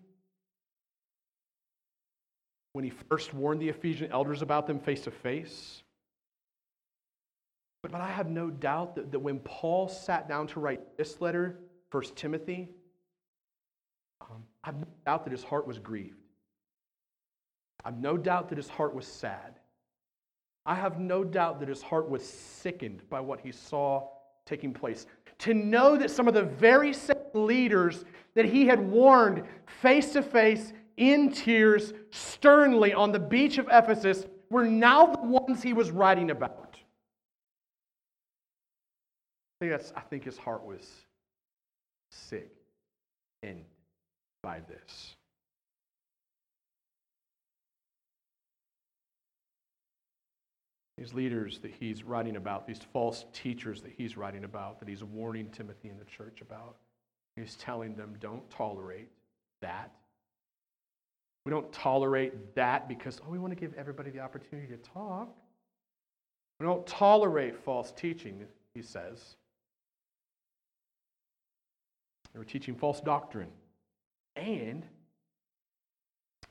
when 2.72 2.84
he 2.84 2.90
first 2.90 3.34
warned 3.34 3.60
the 3.60 3.68
Ephesian 3.68 4.10
elders 4.12 4.42
about 4.42 4.66
them 4.66 4.78
face 4.78 5.02
to 5.02 5.10
face. 5.10 5.82
But, 7.82 7.92
but 7.92 8.00
I 8.00 8.08
have 8.08 8.28
no 8.28 8.50
doubt 8.50 8.96
that, 8.96 9.12
that 9.12 9.18
when 9.18 9.38
Paul 9.40 9.88
sat 9.88 10.28
down 10.28 10.46
to 10.48 10.60
write 10.60 10.96
this 10.96 11.20
letter, 11.20 11.58
1 11.90 12.02
Timothy, 12.14 12.68
um, 14.20 14.42
I 14.64 14.68
have 14.68 14.76
no 14.76 14.86
doubt 15.06 15.24
that 15.24 15.30
his 15.30 15.44
heart 15.44 15.66
was 15.66 15.78
grieved. 15.78 16.16
I 17.84 17.88
have 17.88 17.98
no 17.98 18.16
doubt 18.16 18.48
that 18.48 18.58
his 18.58 18.68
heart 18.68 18.94
was 18.94 19.06
sad. 19.06 19.60
I 20.66 20.74
have 20.74 20.98
no 20.98 21.24
doubt 21.24 21.60
that 21.60 21.68
his 21.68 21.80
heart 21.80 22.10
was 22.10 22.28
sickened 22.28 23.08
by 23.08 23.20
what 23.20 23.40
he 23.40 23.52
saw 23.52 24.08
taking 24.44 24.74
place. 24.74 25.06
To 25.40 25.54
know 25.54 25.96
that 25.96 26.10
some 26.10 26.28
of 26.28 26.34
the 26.34 26.42
very 26.42 26.92
same 26.92 27.16
leaders 27.32 28.04
that 28.34 28.44
he 28.44 28.66
had 28.66 28.80
warned 28.80 29.44
face 29.80 30.12
to 30.12 30.22
face 30.22 30.72
in 30.98 31.32
tears, 31.32 31.94
sternly 32.10 32.92
on 32.92 33.12
the 33.12 33.18
beach 33.18 33.56
of 33.56 33.66
Ephesus, 33.70 34.26
were 34.50 34.66
now 34.66 35.06
the 35.06 35.22
ones 35.22 35.62
he 35.62 35.72
was 35.72 35.90
writing 35.90 36.30
about. 36.30 36.76
I 39.60 39.64
think, 39.64 39.72
that's, 39.72 39.92
I 39.96 40.00
think 40.00 40.24
his 40.24 40.36
heart 40.36 40.64
was 40.64 40.86
sick 42.10 42.50
and 43.42 43.64
by 44.42 44.60
this. 44.60 45.14
These 50.96 51.14
leaders 51.14 51.60
that 51.60 51.70
he's 51.78 52.02
writing 52.02 52.34
about, 52.34 52.66
these 52.66 52.80
false 52.92 53.24
teachers 53.32 53.82
that 53.82 53.92
he's 53.96 54.16
writing 54.16 54.42
about, 54.42 54.80
that 54.80 54.88
he's 54.88 55.04
warning 55.04 55.48
Timothy 55.50 55.88
and 55.88 56.00
the 56.00 56.04
church 56.04 56.40
about, 56.40 56.76
he's 57.36 57.54
telling 57.54 57.94
them 57.94 58.16
don't 58.18 58.48
tolerate 58.50 59.08
that. 59.62 59.92
We 61.48 61.50
don't 61.54 61.72
tolerate 61.72 62.54
that 62.56 62.90
because, 62.90 63.22
oh, 63.26 63.30
we 63.30 63.38
want 63.38 63.52
to 63.52 63.58
give 63.58 63.72
everybody 63.72 64.10
the 64.10 64.20
opportunity 64.20 64.68
to 64.68 64.76
talk. 64.76 65.34
We 66.60 66.66
don't 66.66 66.86
tolerate 66.86 67.56
false 67.64 67.90
teaching, 67.90 68.44
he 68.74 68.82
says. 68.82 69.36
They 72.34 72.38
were 72.38 72.44
teaching 72.44 72.74
false 72.74 73.00
doctrine. 73.00 73.48
And 74.36 74.84
I 76.42 76.48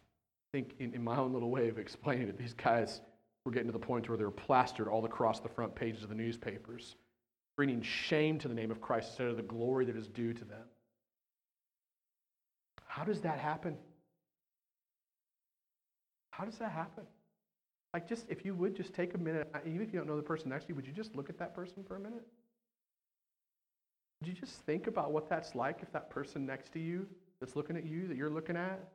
think, 0.52 0.74
in, 0.80 0.96
in 0.96 1.04
my 1.04 1.18
own 1.18 1.32
little 1.32 1.52
way 1.52 1.70
of 1.70 1.78
explaining 1.78 2.28
it, 2.30 2.36
these 2.36 2.56
guys 2.56 3.02
were 3.46 3.52
getting 3.52 3.68
to 3.68 3.74
the 3.74 3.78
point 3.78 4.10
where 4.10 4.18
they 4.18 4.24
were 4.24 4.32
plastered 4.32 4.88
all 4.88 5.06
across 5.06 5.42
the 5.42 5.50
front 5.50 5.76
pages 5.76 6.02
of 6.02 6.10
the 6.10 6.16
newspapers, 6.16 6.96
bringing 7.56 7.84
shame 7.84 8.40
to 8.40 8.48
the 8.48 8.56
name 8.56 8.72
of 8.72 8.82
Christ 8.82 9.10
instead 9.10 9.28
of 9.28 9.38
the 9.38 9.44
glory 9.44 9.86
that 9.86 9.96
is 9.96 10.08
due 10.08 10.34
to 10.34 10.44
them. 10.44 10.66
How 12.88 13.04
does 13.04 13.22
that 13.22 13.38
happen? 13.38 13.78
How 16.38 16.46
does 16.46 16.58
that 16.60 16.72
happen? 16.72 17.04
Like, 17.96 18.08
just 18.08 18.28
if 18.30 18.46
you 18.46 18.54
would 18.54 18.76
just 18.76 18.94
take 18.94 19.16
a 19.16 19.18
minute, 19.18 19.50
uh, 19.56 19.60
even 19.66 19.82
if 19.82 19.92
you 19.92 19.98
don't 19.98 20.08
know 20.08 20.18
the 20.18 20.22
person 20.22 20.50
next 20.50 20.66
to 20.66 20.70
you, 20.70 20.76
would 20.76 20.86
you 20.86 20.94
just 20.94 21.16
look 21.16 21.32
at 21.32 21.40
that 21.40 21.56
person 21.56 21.84
for 21.84 21.96
a 21.96 22.00
minute? 22.00 22.28
Would 24.22 24.28
you 24.28 24.36
just 24.36 24.62
think 24.62 24.86
about 24.86 25.12
what 25.12 25.30
that's 25.30 25.56
like 25.56 25.80
if 25.82 25.92
that 25.94 26.12
person 26.12 26.46
next 26.46 26.74
to 26.74 26.80
you 26.80 27.08
that's 27.40 27.56
looking 27.56 27.76
at 27.76 27.86
you, 27.86 28.08
that 28.08 28.18
you're 28.18 28.30
looking 28.30 28.56
at, 28.56 28.88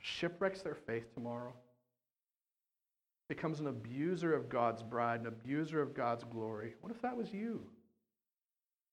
shipwrecks 0.00 0.60
their 0.60 0.74
faith 0.74 1.14
tomorrow? 1.14 1.54
Becomes 3.30 3.60
an 3.60 3.68
abuser 3.68 4.34
of 4.34 4.50
God's 4.50 4.82
bride, 4.82 5.20
an 5.20 5.26
abuser 5.26 5.80
of 5.80 5.94
God's 5.94 6.24
glory. 6.24 6.74
What 6.82 6.92
if 6.92 7.00
that 7.00 7.16
was 7.16 7.32
you? 7.32 7.62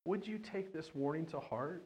Would 0.06 0.26
you 0.26 0.38
take 0.38 0.72
this 0.72 0.96
warning 0.96 1.26
to 1.28 1.42
heart? 1.42 1.86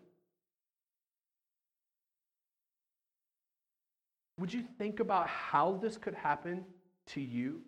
Would 4.40 4.54
you 4.54 4.64
think 4.78 5.00
about 5.00 5.28
how 5.28 5.80
this 5.82 5.98
could 5.98 6.14
happen 6.14 6.64
to 7.08 7.22
you? 7.22 7.62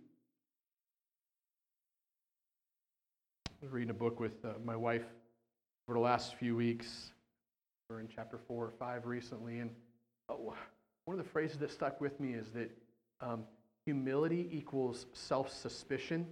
I 3.48 3.66
was 3.66 3.72
reading 3.72 3.90
a 3.90 3.94
book 3.94 4.20
with 4.20 4.46
uh, 4.46 4.54
my 4.64 4.76
wife 4.76 5.06
over 5.88 5.98
the 5.98 6.04
last 6.04 6.36
few 6.36 6.56
weeks. 6.56 7.12
We're 7.90 8.00
in 8.00 8.08
chapter 8.08 8.38
four 8.38 8.66
or 8.66 8.72
five 8.72 9.06
recently, 9.08 9.60
and 9.60 9.72
oh, 10.30 10.54
one 11.06 11.20
of 11.20 11.24
the 11.24 11.30
phrases 11.30 11.58
that 11.58 11.72
stuck 11.72 12.00
with 12.00 12.20
me 12.20 12.34
is 12.34 12.52
that 12.52 12.70
um, 13.20 13.44
humility 13.86 14.48
equals 14.52 15.08
self 15.14 15.52
suspicion, 15.52 16.28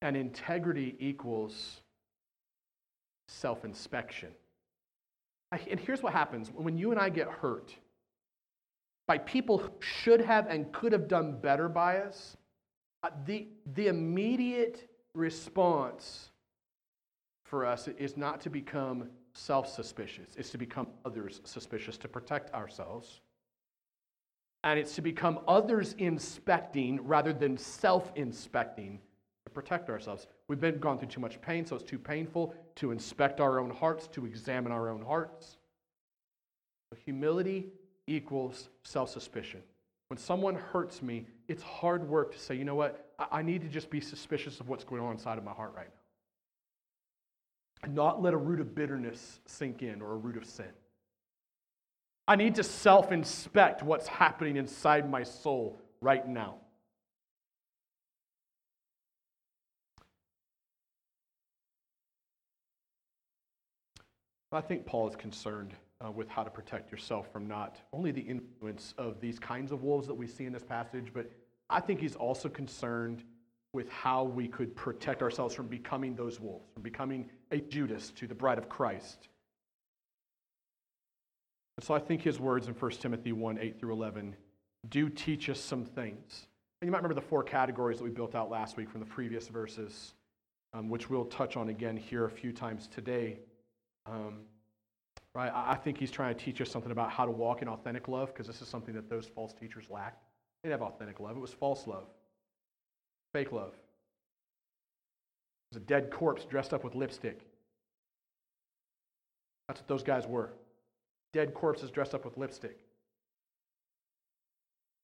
and 0.00 0.16
integrity 0.16 0.96
equals 0.98 1.82
self 3.28 3.64
inspection. 3.64 4.30
And 5.52 5.78
here's 5.78 6.02
what 6.02 6.14
happens 6.14 6.50
when 6.52 6.76
you 6.78 6.90
and 6.90 6.98
I 6.98 7.10
get 7.10 7.28
hurt 7.28 7.76
by 9.06 9.18
people 9.18 9.58
who 9.58 9.70
should 9.80 10.20
have 10.20 10.46
and 10.48 10.72
could 10.72 10.92
have 10.92 11.08
done 11.08 11.38
better 11.40 11.68
by 11.68 11.98
us, 11.98 12.36
uh, 13.02 13.10
the, 13.26 13.48
the 13.74 13.88
immediate 13.88 14.88
response 15.14 16.30
for 17.44 17.66
us 17.66 17.88
is 17.98 18.16
not 18.16 18.40
to 18.40 18.50
become 18.50 19.08
self 19.34 19.68
suspicious, 19.68 20.28
it's 20.36 20.50
to 20.50 20.58
become 20.58 20.86
others 21.04 21.40
suspicious, 21.44 21.96
to 21.98 22.08
protect 22.08 22.54
ourselves. 22.54 23.20
And 24.62 24.78
it's 24.78 24.94
to 24.94 25.02
become 25.02 25.40
others 25.46 25.94
inspecting 25.98 27.06
rather 27.06 27.34
than 27.34 27.58
self 27.58 28.10
inspecting 28.16 29.00
to 29.44 29.52
protect 29.52 29.90
ourselves. 29.90 30.26
We've 30.48 30.60
been 30.60 30.78
gone 30.78 30.98
through 30.98 31.08
too 31.08 31.20
much 31.20 31.38
pain, 31.42 31.66
so 31.66 31.76
it's 31.76 31.84
too 31.84 31.98
painful 31.98 32.54
to 32.76 32.90
inspect 32.90 33.40
our 33.40 33.60
own 33.60 33.70
hearts, 33.70 34.06
to 34.08 34.24
examine 34.24 34.72
our 34.72 34.88
own 34.88 35.02
hearts. 35.02 35.58
Humility 37.04 37.66
equals 38.06 38.68
self 38.82 39.10
suspicion. 39.10 39.60
When 40.08 40.18
someone 40.18 40.54
hurts 40.54 41.02
me, 41.02 41.26
it's 41.48 41.62
hard 41.62 42.08
work 42.08 42.32
to 42.32 42.38
say, 42.38 42.54
you 42.54 42.64
know 42.64 42.74
what, 42.74 43.10
I 43.32 43.42
need 43.42 43.62
to 43.62 43.68
just 43.68 43.90
be 43.90 44.00
suspicious 44.00 44.60
of 44.60 44.68
what's 44.68 44.84
going 44.84 45.02
on 45.02 45.12
inside 45.12 45.38
of 45.38 45.44
my 45.44 45.52
heart 45.52 45.72
right 45.74 45.88
now. 45.88 46.00
And 47.82 47.94
not 47.94 48.22
let 48.22 48.34
a 48.34 48.36
root 48.36 48.60
of 48.60 48.74
bitterness 48.74 49.40
sink 49.46 49.82
in 49.82 50.00
or 50.02 50.12
a 50.12 50.16
root 50.16 50.36
of 50.36 50.44
sin. 50.44 50.70
I 52.26 52.36
need 52.36 52.54
to 52.56 52.62
self 52.62 53.12
inspect 53.12 53.82
what's 53.82 54.06
happening 54.06 54.56
inside 54.56 55.10
my 55.10 55.22
soul 55.22 55.80
right 56.00 56.26
now. 56.26 56.56
I 64.52 64.60
think 64.60 64.86
Paul 64.86 65.08
is 65.08 65.16
concerned 65.16 65.74
uh, 66.04 66.10
with 66.10 66.28
how 66.28 66.42
to 66.42 66.50
protect 66.50 66.90
yourself 66.90 67.30
from 67.32 67.46
not 67.46 67.78
only 67.92 68.10
the 68.10 68.20
influence 68.20 68.94
of 68.98 69.20
these 69.20 69.38
kinds 69.38 69.72
of 69.72 69.82
wolves 69.82 70.06
that 70.06 70.14
we 70.14 70.26
see 70.26 70.44
in 70.44 70.52
this 70.52 70.64
passage, 70.64 71.12
but 71.12 71.30
I 71.70 71.80
think 71.80 72.00
he's 72.00 72.16
also 72.16 72.48
concerned 72.48 73.24
with 73.72 73.90
how 73.90 74.22
we 74.22 74.46
could 74.46 74.74
protect 74.76 75.22
ourselves 75.22 75.54
from 75.54 75.66
becoming 75.66 76.14
those 76.14 76.40
wolves, 76.40 76.66
from 76.72 76.82
becoming 76.82 77.28
a 77.50 77.58
Judas 77.58 78.10
to 78.12 78.26
the 78.26 78.34
bride 78.34 78.58
of 78.58 78.68
Christ. 78.68 79.28
And 81.76 81.84
so 81.84 81.94
I 81.94 81.98
think 81.98 82.22
his 82.22 82.38
words 82.38 82.68
in 82.68 82.74
1 82.74 82.90
Timothy 82.92 83.32
1 83.32 83.58
8 83.58 83.80
through 83.80 83.92
11 83.92 84.36
do 84.88 85.08
teach 85.08 85.48
us 85.48 85.58
some 85.58 85.84
things. 85.84 86.46
And 86.80 86.88
you 86.88 86.92
might 86.92 86.98
remember 86.98 87.14
the 87.14 87.26
four 87.26 87.42
categories 87.42 87.98
that 87.98 88.04
we 88.04 88.10
built 88.10 88.34
out 88.34 88.50
last 88.50 88.76
week 88.76 88.90
from 88.90 89.00
the 89.00 89.06
previous 89.06 89.48
verses, 89.48 90.14
um, 90.72 90.88
which 90.88 91.10
we'll 91.10 91.24
touch 91.24 91.56
on 91.56 91.70
again 91.70 91.96
here 91.96 92.26
a 92.26 92.30
few 92.30 92.52
times 92.52 92.86
today. 92.86 93.38
Um, 94.06 94.40
right? 95.34 95.50
I 95.54 95.74
think 95.74 95.98
he's 95.98 96.10
trying 96.10 96.34
to 96.34 96.44
teach 96.44 96.60
us 96.60 96.70
something 96.70 96.92
about 96.92 97.10
how 97.10 97.24
to 97.24 97.30
walk 97.30 97.62
in 97.62 97.68
authentic 97.68 98.08
love 98.08 98.32
because 98.32 98.46
this 98.46 98.62
is 98.62 98.68
something 98.68 98.94
that 98.94 99.10
those 99.10 99.26
false 99.26 99.52
teachers 99.52 99.86
lacked. 99.90 100.22
They 100.62 100.68
didn't 100.68 100.80
have 100.80 100.92
authentic 100.92 101.20
love, 101.20 101.36
it 101.36 101.40
was 101.40 101.52
false 101.52 101.86
love, 101.86 102.06
fake 103.32 103.52
love. 103.52 103.72
It 105.70 105.76
was 105.76 105.82
a 105.82 105.86
dead 105.86 106.10
corpse 106.10 106.44
dressed 106.44 106.72
up 106.72 106.84
with 106.84 106.94
lipstick. 106.94 107.40
That's 109.68 109.80
what 109.80 109.88
those 109.88 110.02
guys 110.02 110.26
were 110.26 110.52
dead 111.34 111.52
corpses 111.52 111.90
dressed 111.90 112.14
up 112.14 112.24
with 112.24 112.38
lipstick. 112.38 112.78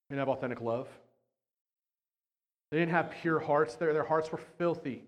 They 0.08 0.14
didn't 0.14 0.20
have 0.20 0.28
authentic 0.28 0.60
love. 0.60 0.88
They 2.70 2.78
didn't 2.78 2.92
have 2.92 3.10
pure 3.10 3.40
hearts. 3.40 3.74
Their, 3.74 3.92
their 3.92 4.04
hearts 4.04 4.30
were 4.30 4.40
filthy. 4.56 5.02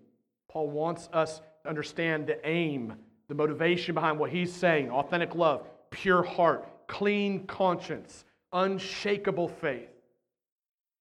Paul 0.49 0.69
wants 0.69 1.07
us 1.13 1.39
to 1.63 1.69
understand 1.69 2.27
the 2.27 2.45
aim 2.45 2.93
the 3.33 3.37
motivation 3.37 3.95
behind 3.95 4.19
what 4.19 4.29
he's 4.29 4.53
saying 4.53 4.91
authentic 4.91 5.33
love, 5.33 5.67
pure 5.89 6.21
heart, 6.21 6.69
clean 6.85 7.47
conscience, 7.47 8.25
unshakable 8.51 9.47
faith. 9.47 9.89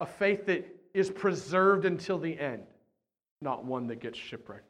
A 0.00 0.06
faith 0.06 0.46
that 0.46 0.66
is 0.94 1.10
preserved 1.10 1.84
until 1.84 2.18
the 2.18 2.38
end, 2.40 2.62
not 3.42 3.66
one 3.66 3.86
that 3.88 4.00
gets 4.00 4.18
shipwrecked. 4.18 4.64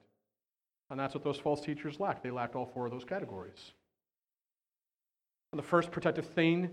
And 0.91 0.99
that's 0.99 1.15
what 1.15 1.23
those 1.23 1.39
false 1.39 1.61
teachers 1.61 2.01
lacked. 2.01 2.25
They 2.25 2.33
lacked 2.33 2.57
all 2.57 2.67
four 2.67 2.85
of 2.85 2.91
those 2.91 3.05
categories. 3.05 3.73
And 5.53 5.59
the 5.59 5.63
first 5.63 5.93
protective 5.93 6.27
thing 6.27 6.69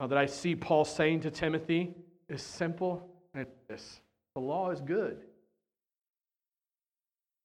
uh, 0.00 0.06
that 0.06 0.16
I 0.16 0.24
see 0.24 0.56
Paul 0.56 0.86
saying 0.86 1.20
to 1.20 1.30
Timothy 1.30 1.94
is 2.30 2.40
simple 2.40 3.06
and 3.34 3.42
it's 3.42 3.54
this 3.68 4.00
the 4.34 4.40
law 4.40 4.70
is 4.70 4.80
good. 4.80 5.18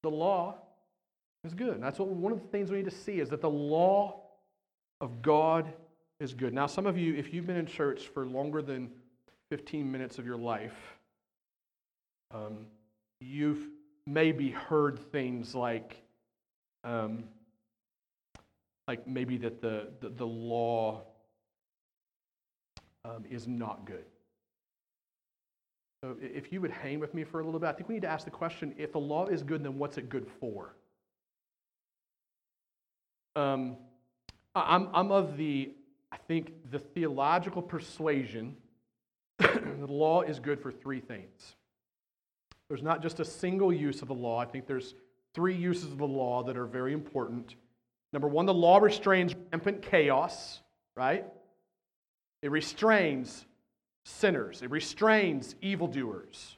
The 0.01 0.09
law 0.09 0.55
is 1.43 1.53
good. 1.53 1.75
And 1.75 1.83
that's 1.83 1.99
what 1.99 2.09
one 2.09 2.31
of 2.31 2.41
the 2.41 2.47
things 2.47 2.71
we 2.71 2.77
need 2.77 2.85
to 2.85 2.91
see 2.91 3.19
is 3.19 3.29
that 3.29 3.41
the 3.41 3.49
law 3.49 4.21
of 5.01 5.21
God 5.21 5.71
is 6.19 6.33
good. 6.33 6.53
Now, 6.53 6.67
some 6.67 6.85
of 6.85 6.97
you, 6.97 7.15
if 7.15 7.33
you've 7.33 7.47
been 7.47 7.55
in 7.55 7.65
church 7.65 8.07
for 8.07 8.25
longer 8.25 8.61
than 8.61 8.89
15 9.49 9.89
minutes 9.89 10.17
of 10.19 10.25
your 10.25 10.37
life, 10.37 10.97
um, 12.33 12.65
you've 13.21 13.67
maybe 14.05 14.49
heard 14.49 14.99
things 15.11 15.55
like, 15.55 16.01
um, 16.83 17.23
like 18.87 19.07
maybe 19.07 19.37
that 19.37 19.61
the, 19.61 19.87
the, 20.01 20.09
the 20.09 20.25
law 20.25 21.01
um, 23.05 23.23
is 23.29 23.47
not 23.47 23.85
good. 23.85 24.05
So 26.03 26.15
if 26.21 26.51
you 26.51 26.61
would 26.61 26.71
hang 26.71 26.99
with 26.99 27.13
me 27.13 27.23
for 27.23 27.41
a 27.41 27.45
little 27.45 27.59
bit, 27.59 27.67
I 27.67 27.73
think 27.73 27.89
we 27.89 27.95
need 27.95 28.03
to 28.03 28.09
ask 28.09 28.25
the 28.25 28.31
question 28.31 28.73
if 28.77 28.93
the 28.93 28.99
law 28.99 29.25
is 29.27 29.43
good, 29.43 29.63
then 29.63 29.77
what's 29.77 29.97
it 29.97 30.09
good 30.09 30.27
for? 30.39 30.75
Um, 33.39 33.77
I'm, 34.53 34.89
I'm 34.93 35.11
of 35.11 35.37
the, 35.37 35.71
I 36.11 36.17
think, 36.17 36.51
the 36.71 36.79
theological 36.79 37.61
persuasion 37.61 38.57
the 39.37 39.87
law 39.87 40.21
is 40.21 40.39
good 40.39 40.59
for 40.59 40.71
three 40.71 40.99
things. 40.99 41.55
There's 42.67 42.83
not 42.83 43.01
just 43.01 43.21
a 43.21 43.25
single 43.25 43.71
use 43.71 44.01
of 44.01 44.09
the 44.09 44.13
law. 44.13 44.39
I 44.39 44.45
think 44.45 44.67
there's 44.67 44.93
three 45.33 45.55
uses 45.55 45.93
of 45.93 45.97
the 45.97 46.07
law 46.07 46.43
that 46.43 46.57
are 46.57 46.65
very 46.65 46.91
important. 46.91 47.55
Number 48.11 48.27
one, 48.27 48.45
the 48.45 48.53
law 48.53 48.79
restrains 48.79 49.33
rampant 49.53 49.81
chaos, 49.81 50.59
right? 50.97 51.25
It 52.41 52.51
restrains 52.51 53.45
sinners, 54.03 54.61
it 54.61 54.69
restrains 54.69 55.55
evildoers. 55.61 56.57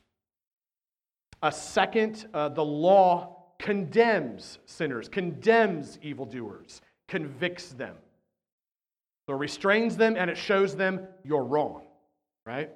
A 1.43 1.51
second, 1.51 2.25
uh, 2.33 2.49
the 2.49 2.65
law 2.65 3.40
condemns 3.61 4.57
sinners, 4.65 5.07
condemns 5.07 5.99
evildoers, 6.01 6.81
convicts 7.07 7.69
them. 7.69 7.95
So 9.29 9.35
restrains 9.35 9.95
them 9.95 10.15
and 10.17 10.29
it 10.29 10.37
shows 10.37 10.75
them 10.75 11.07
you're 11.23 11.43
wrong, 11.43 11.83
right? 12.45 12.71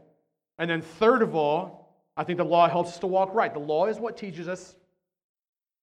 And 0.60 0.70
then, 0.70 0.82
third 0.82 1.22
of 1.22 1.36
all, 1.36 1.98
I 2.16 2.24
think 2.24 2.38
the 2.38 2.46
law 2.46 2.70
helps 2.70 2.92
us 2.92 3.00
to 3.00 3.08
walk 3.08 3.34
right. 3.34 3.52
The 3.52 3.60
law 3.60 3.88
is 3.88 4.00
what 4.00 4.16
teaches 4.16 4.48
us 4.48 4.76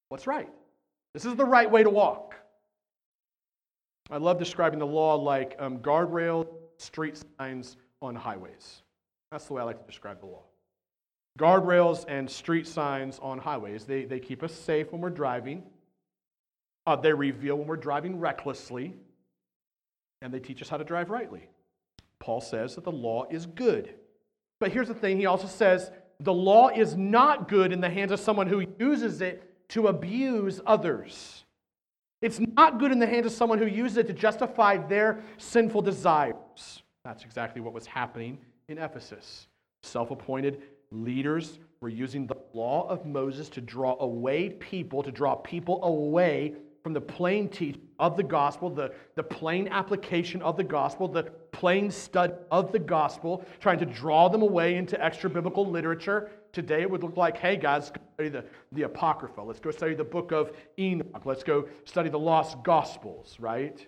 what's 0.09 0.27
right. 0.27 0.49
This 1.13 1.27
is 1.27 1.35
the 1.35 1.45
right 1.45 1.71
way 1.71 1.83
to 1.83 1.91
walk. 1.91 2.37
I 4.11 4.17
love 4.17 4.39
describing 4.39 4.79
the 4.79 4.87
law 4.87 5.17
like 5.17 5.57
um, 5.59 5.79
guardrail 5.79 6.47
street 6.79 7.21
signs 7.39 7.77
on 8.01 8.15
highways. 8.15 8.83
That's 9.31 9.47
the 9.47 9.55
way 9.55 9.63
I 9.63 9.65
like 9.65 9.81
to 9.81 9.87
describe 9.87 10.21
the 10.21 10.27
law. 10.27 10.43
Guardrails 11.39 12.05
and 12.09 12.31
street 12.31 12.67
signs 12.67 13.19
on 13.21 13.39
highways, 13.39 13.85
they, 13.85 14.05
they 14.05 14.21
keep 14.21 14.43
us 14.43 14.53
safe 14.53 14.93
when 14.93 15.01
we're 15.01 15.11
driving. 15.11 15.63
Uh, 16.87 16.97
they 16.97 17.13
reveal 17.13 17.57
when 17.57 17.67
we're 17.67 17.77
driving 17.77 18.19
recklessly, 18.19 18.95
and 20.21 20.33
they 20.33 20.41
teach 20.41 20.61
us 20.61 20.69
how 20.69 20.77
to 20.77 20.85
drive 20.85 21.11
rightly. 21.11 21.49
Paul 22.19 22.41
says 22.41 22.75
that 22.75 22.85
the 22.85 22.93
law 22.93 23.27
is 23.31 23.47
good. 23.47 23.95
But 24.61 24.73
here's 24.73 24.89
the 24.89 24.95
thing 24.95 25.17
he 25.17 25.27
also 25.27 25.47
says 25.47 25.91
the 26.21 26.33
law 26.33 26.69
is 26.69 26.97
not 26.97 27.49
good 27.49 27.73
in 27.73 27.81
the 27.81 27.91
hands 27.91 28.13
of 28.13 28.21
someone 28.21 28.47
who 28.47 28.65
uses 28.79 29.21
it 29.21 29.69
to 29.71 29.89
abuse 29.89 30.61
others. 30.67 31.45
It's 32.21 32.39
not 32.39 32.79
good 32.79 32.93
in 32.93 33.01
the 33.01 33.07
hands 33.07 33.27
of 33.27 33.33
someone 33.33 33.59
who 33.59 33.67
uses 33.67 33.97
it 33.97 34.07
to 34.07 34.13
justify 34.13 34.77
their 34.77 35.21
sinful 35.39 35.83
desires. 35.83 36.83
That's 37.05 37.25
exactly 37.25 37.61
what 37.61 37.73
was 37.73 37.87
happening 37.87 38.39
in 38.69 38.79
Ephesus. 38.79 39.49
Self 39.83 40.13
appointed 40.13 40.63
Leaders 40.93 41.59
were 41.81 41.89
using 41.89 42.27
the 42.27 42.37
law 42.53 42.89
of 42.89 43.07
Moses 43.07 43.49
to 43.51 43.61
draw 43.61 43.97
away 43.99 44.51
people, 44.51 45.03
to 45.03 45.11
draw 45.11 45.35
people 45.35 45.83
away 45.85 46.55
from 46.83 46.93
the 46.93 47.01
plain 47.01 47.49
teaching 47.49 47.81
of 47.99 48.17
the 48.17 48.23
gospel, 48.23 48.69
the, 48.69 48.93
the 49.15 49.23
plain 49.23 49.69
application 49.69 50.43
of 50.43 50.57
the 50.57 50.65
gospel, 50.65 51.09
the 51.09 51.23
plain 51.53 51.91
study 51.91 52.33
of 52.51 52.73
the 52.73 52.79
gospel, 52.79 53.45
trying 53.61 53.79
to 53.79 53.87
draw 53.87 54.29
them 54.29 54.43
away 54.43 54.75
into 54.75 55.03
extra 55.03 55.31
biblical 55.31 55.69
literature. 55.69 56.31
Today 56.53 56.83
it 56.83 56.91
would 56.91 57.03
look 57.03 57.17
like, 57.17 57.39
hey 57.39 57.57
guys, 57.57 57.91
let's 57.91 57.91
go 57.91 58.03
study 58.15 58.29
the, 58.29 58.45
the 58.73 58.83
Apocrypha. 58.83 59.41
Let's 59.41 59.61
go 59.61 59.71
study 59.71 59.95
the 59.95 60.05
book 60.05 60.33
of 60.33 60.53
Enoch. 60.79 61.25
Let's 61.25 61.45
go 61.45 61.69
study 61.85 62.11
the 62.11 62.19
lost 62.19 62.63
gospels, 62.65 63.37
right? 63.39 63.87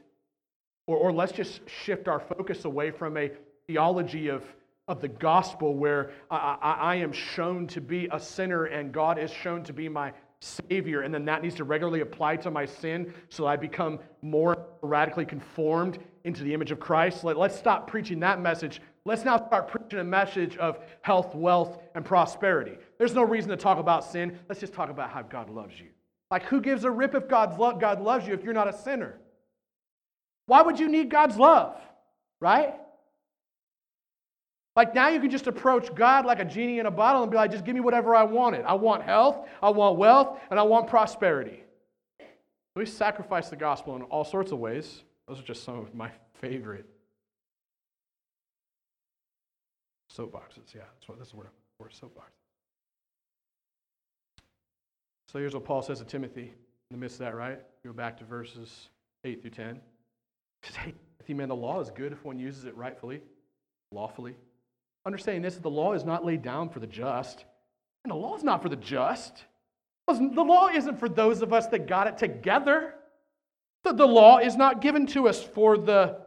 Or, 0.87 0.97
or 0.97 1.13
let's 1.13 1.33
just 1.33 1.61
shift 1.69 2.09
our 2.09 2.21
focus 2.21 2.65
away 2.65 2.91
from 2.93 3.17
a 3.17 3.31
theology 3.67 4.29
of, 4.29 4.45
of 4.87 5.01
the 5.01 5.09
gospel 5.09 5.75
where 5.75 6.11
I, 6.31 6.59
I, 6.61 6.73
I 6.73 6.95
am 6.97 7.13
shown 7.13 7.67
to 7.69 7.81
be 7.81 8.09
a 8.13 8.21
sinner 8.21 8.67
and 8.67 8.93
God 8.93 9.19
is 9.19 9.31
shown 9.31 9.65
to 9.65 9.73
be 9.73 9.89
my 9.89 10.13
Savior, 10.45 11.01
and 11.03 11.13
then 11.13 11.25
that 11.25 11.43
needs 11.43 11.55
to 11.57 11.65
regularly 11.65 12.01
apply 12.01 12.37
to 12.37 12.51
my 12.51 12.67
sin 12.67 13.15
so 13.31 13.47
I 13.47 13.57
become 13.57 13.99
more 14.21 14.67
radically 14.83 15.25
conformed 15.25 15.99
into 16.25 16.45
the 16.45 16.53
image 16.53 16.71
of 16.71 16.79
Christ. 16.79 17.25
Let, 17.25 17.37
us 17.37 17.59
stop 17.59 17.89
preaching 17.89 18.21
that 18.21 18.41
message. 18.41 18.81
Let's 19.05 19.25
now 19.25 19.39
start 19.47 19.69
preaching 19.69 20.01
a 20.01 20.05
message 20.05 20.57
of 20.59 20.79
health, 21.03 21.35
wealth, 21.35 21.79
and 21.95 22.05
prosperity. 22.05 22.77
There's 22.99 23.15
no 23.15 23.23
reason 23.23 23.51
to 23.51 23.57
talk 23.57 23.79
about 23.79 24.05
sin. 24.05 24.39
Let's 24.49 24.61
just 24.61 24.75
talk 24.75 24.91
about 24.91 25.11
how 25.11 25.23
God 25.23 25.51
loves 25.51 25.79
you. 25.81 25.89
Like, 26.31 26.45
who 26.45 26.61
gives 26.61 26.85
a 26.85 26.91
rip 26.91 27.15
if 27.15 27.29
God's 27.29 27.59
lo- 27.59 27.77
God 27.77 28.01
loves 28.01 28.27
you 28.27 28.35
if 28.35 28.45
you're 28.45 28.55
not 28.55 28.69
a 28.69 28.73
sinner? 28.73 29.19
Why 30.47 30.63
would 30.63 30.79
you 30.79 30.89
need 30.89 31.11
God's 31.11 31.37
love? 31.37 31.81
Right? 32.41 32.75
Like 34.77 34.95
now 34.95 35.09
you 35.09 35.21
can 35.21 35.31
just 35.31 35.47
approach 35.47 35.95
God 35.95 36.27
like 36.27 36.41
a 36.41 36.45
genie 36.45 36.81
in 36.81 36.87
a 36.87 36.91
bottle 36.91 37.23
and 37.23 37.31
be 37.31 37.37
like, 37.37 37.53
just 37.53 37.65
give 37.65 37.75
me 37.75 37.81
whatever 37.81 38.15
I 38.15 38.25
wanted. 38.25 38.65
I 38.65 38.75
want 38.75 39.03
health, 39.03 39.47
I 39.63 39.71
want 39.71 39.99
wealth, 39.99 40.39
and 40.51 40.59
I 40.59 40.63
want 40.63 40.89
prosperity. 40.89 41.63
We 42.75 42.87
sacrifice 42.87 43.51
the 43.51 43.57
gospel 43.57 43.95
in 43.95 44.03
all 44.03 44.25
sorts 44.25 44.51
of 44.51 44.59
ways. 44.59 45.05
Those 45.29 45.39
are 45.39 45.45
just 45.45 45.63
some 45.63 45.79
of 45.79 45.95
my 45.95 46.11
favorite 46.41 46.87
soapboxes. 50.13 50.75
Yeah, 50.75 50.83
that's 50.95 51.09
what 51.09 51.19
this 51.19 51.29
is 51.29 51.35
word 51.35 51.49
for 51.79 51.89
soapbox. 51.91 52.33
So 55.31 55.39
here's 55.39 55.55
what 55.55 55.65
Paul 55.65 55.83
says 55.83 55.99
to 56.01 56.05
Timothy 56.05 56.53
in 56.91 56.93
the 56.93 56.99
midst 56.99 57.17
of 57.17 57.27
that, 57.27 57.35
right? 57.35 57.61
Go 57.85 57.93
back 57.93 58.17
to 58.19 58.25
verses 58.25 58.89
8 59.25 59.41
through 59.41 59.51
10. 59.51 59.81
He 60.63 60.67
says, 60.67 60.77
Hey, 60.77 60.95
Timothy, 61.19 61.35
man, 61.35 61.49
the 61.49 61.57
law 61.57 61.81
is 61.81 61.91
good 61.91 62.13
if 62.13 62.25
one 62.25 62.39
uses 62.39 62.65
it 62.65 62.77
rightfully, 62.77 63.21
lawfully. 63.93 64.37
Understanding 65.07 65.43
this, 65.43 65.57
the 65.57 65.71
law 65.71 65.93
is 65.93 66.05
not 66.05 66.25
laid 66.25 66.43
down 66.43 66.69
for 66.69 66.81
the 66.81 66.87
just. 66.87 67.45
And 68.05 68.11
the 68.11 68.17
law 68.17 68.37
is 68.37 68.43
not 68.43 68.63
for 68.63 68.69
the 68.69 68.77
just. 68.77 69.45
The 70.07 70.45
law 70.45 70.69
isn't 70.69 70.99
for 70.99 71.09
those 71.09 71.43
of 71.43 71.53
us 71.53 71.67
that 71.69 71.87
got 71.87 72.07
it 72.07 72.19
together. 72.19 72.95
The, 73.85 73.93
the 73.93 74.07
law 74.07 74.39
is 74.39 74.57
not 74.57 74.81
given 74.81 75.07
to 75.09 75.29
us 75.29 75.43
for 75.43 75.79
the 75.79 76.19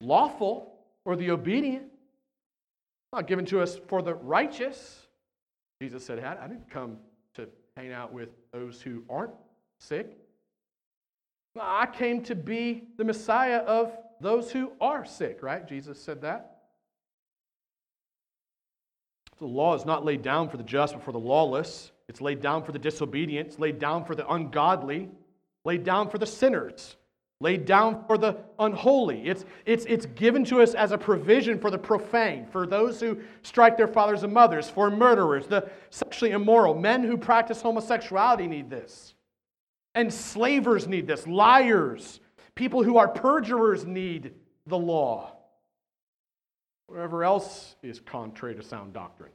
lawful 0.00 0.74
or 1.04 1.16
the 1.16 1.30
obedient. 1.30 1.84
It's 1.84 3.12
not 3.12 3.26
given 3.26 3.44
to 3.46 3.60
us 3.60 3.78
for 3.88 4.02
the 4.02 4.14
righteous. 4.14 5.06
Jesus 5.80 6.04
said, 6.04 6.22
I 6.22 6.46
didn't 6.46 6.70
come 6.70 6.98
to 7.34 7.48
hang 7.76 7.92
out 7.92 8.12
with 8.12 8.30
those 8.52 8.80
who 8.80 9.02
aren't 9.10 9.34
sick. 9.78 10.18
I 11.60 11.86
came 11.86 12.22
to 12.24 12.34
be 12.34 12.84
the 12.96 13.04
Messiah 13.04 13.58
of 13.58 13.96
those 14.20 14.52
who 14.52 14.72
are 14.80 15.04
sick, 15.04 15.42
right? 15.42 15.66
Jesus 15.66 16.00
said 16.00 16.22
that. 16.22 16.51
The 19.42 19.48
law 19.48 19.74
is 19.74 19.84
not 19.84 20.04
laid 20.04 20.22
down 20.22 20.48
for 20.48 20.56
the 20.56 20.62
just, 20.62 20.94
but 20.94 21.02
for 21.02 21.10
the 21.10 21.18
lawless. 21.18 21.90
It's 22.06 22.20
laid 22.20 22.40
down 22.40 22.62
for 22.62 22.70
the 22.70 22.78
disobedient. 22.78 23.48
It's 23.48 23.58
laid 23.58 23.80
down 23.80 24.04
for 24.04 24.14
the 24.14 24.24
ungodly. 24.32 25.08
Laid 25.64 25.82
down 25.82 26.10
for 26.10 26.18
the 26.18 26.26
sinners. 26.26 26.94
Laid 27.40 27.64
down 27.64 28.04
for 28.06 28.16
the 28.16 28.36
unholy. 28.60 29.26
It's, 29.26 29.44
it's, 29.66 29.84
it's 29.86 30.06
given 30.06 30.44
to 30.44 30.62
us 30.62 30.74
as 30.74 30.92
a 30.92 30.96
provision 30.96 31.58
for 31.58 31.72
the 31.72 31.78
profane, 31.78 32.46
for 32.52 32.68
those 32.68 33.00
who 33.00 33.18
strike 33.42 33.76
their 33.76 33.88
fathers 33.88 34.22
and 34.22 34.32
mothers, 34.32 34.70
for 34.70 34.88
murderers, 34.92 35.48
the 35.48 35.68
sexually 35.90 36.30
immoral. 36.30 36.76
Men 36.76 37.02
who 37.02 37.16
practice 37.16 37.60
homosexuality 37.60 38.46
need 38.46 38.70
this. 38.70 39.14
Enslavers 39.96 40.86
need 40.86 41.08
this. 41.08 41.26
Liars. 41.26 42.20
People 42.54 42.84
who 42.84 42.96
are 42.96 43.08
perjurers 43.08 43.84
need 43.84 44.34
the 44.68 44.78
law. 44.78 45.31
Whatever 46.86 47.24
else 47.24 47.76
is 47.82 48.00
contrary 48.00 48.54
to 48.54 48.62
sound 48.62 48.92
doctrine. 48.92 49.32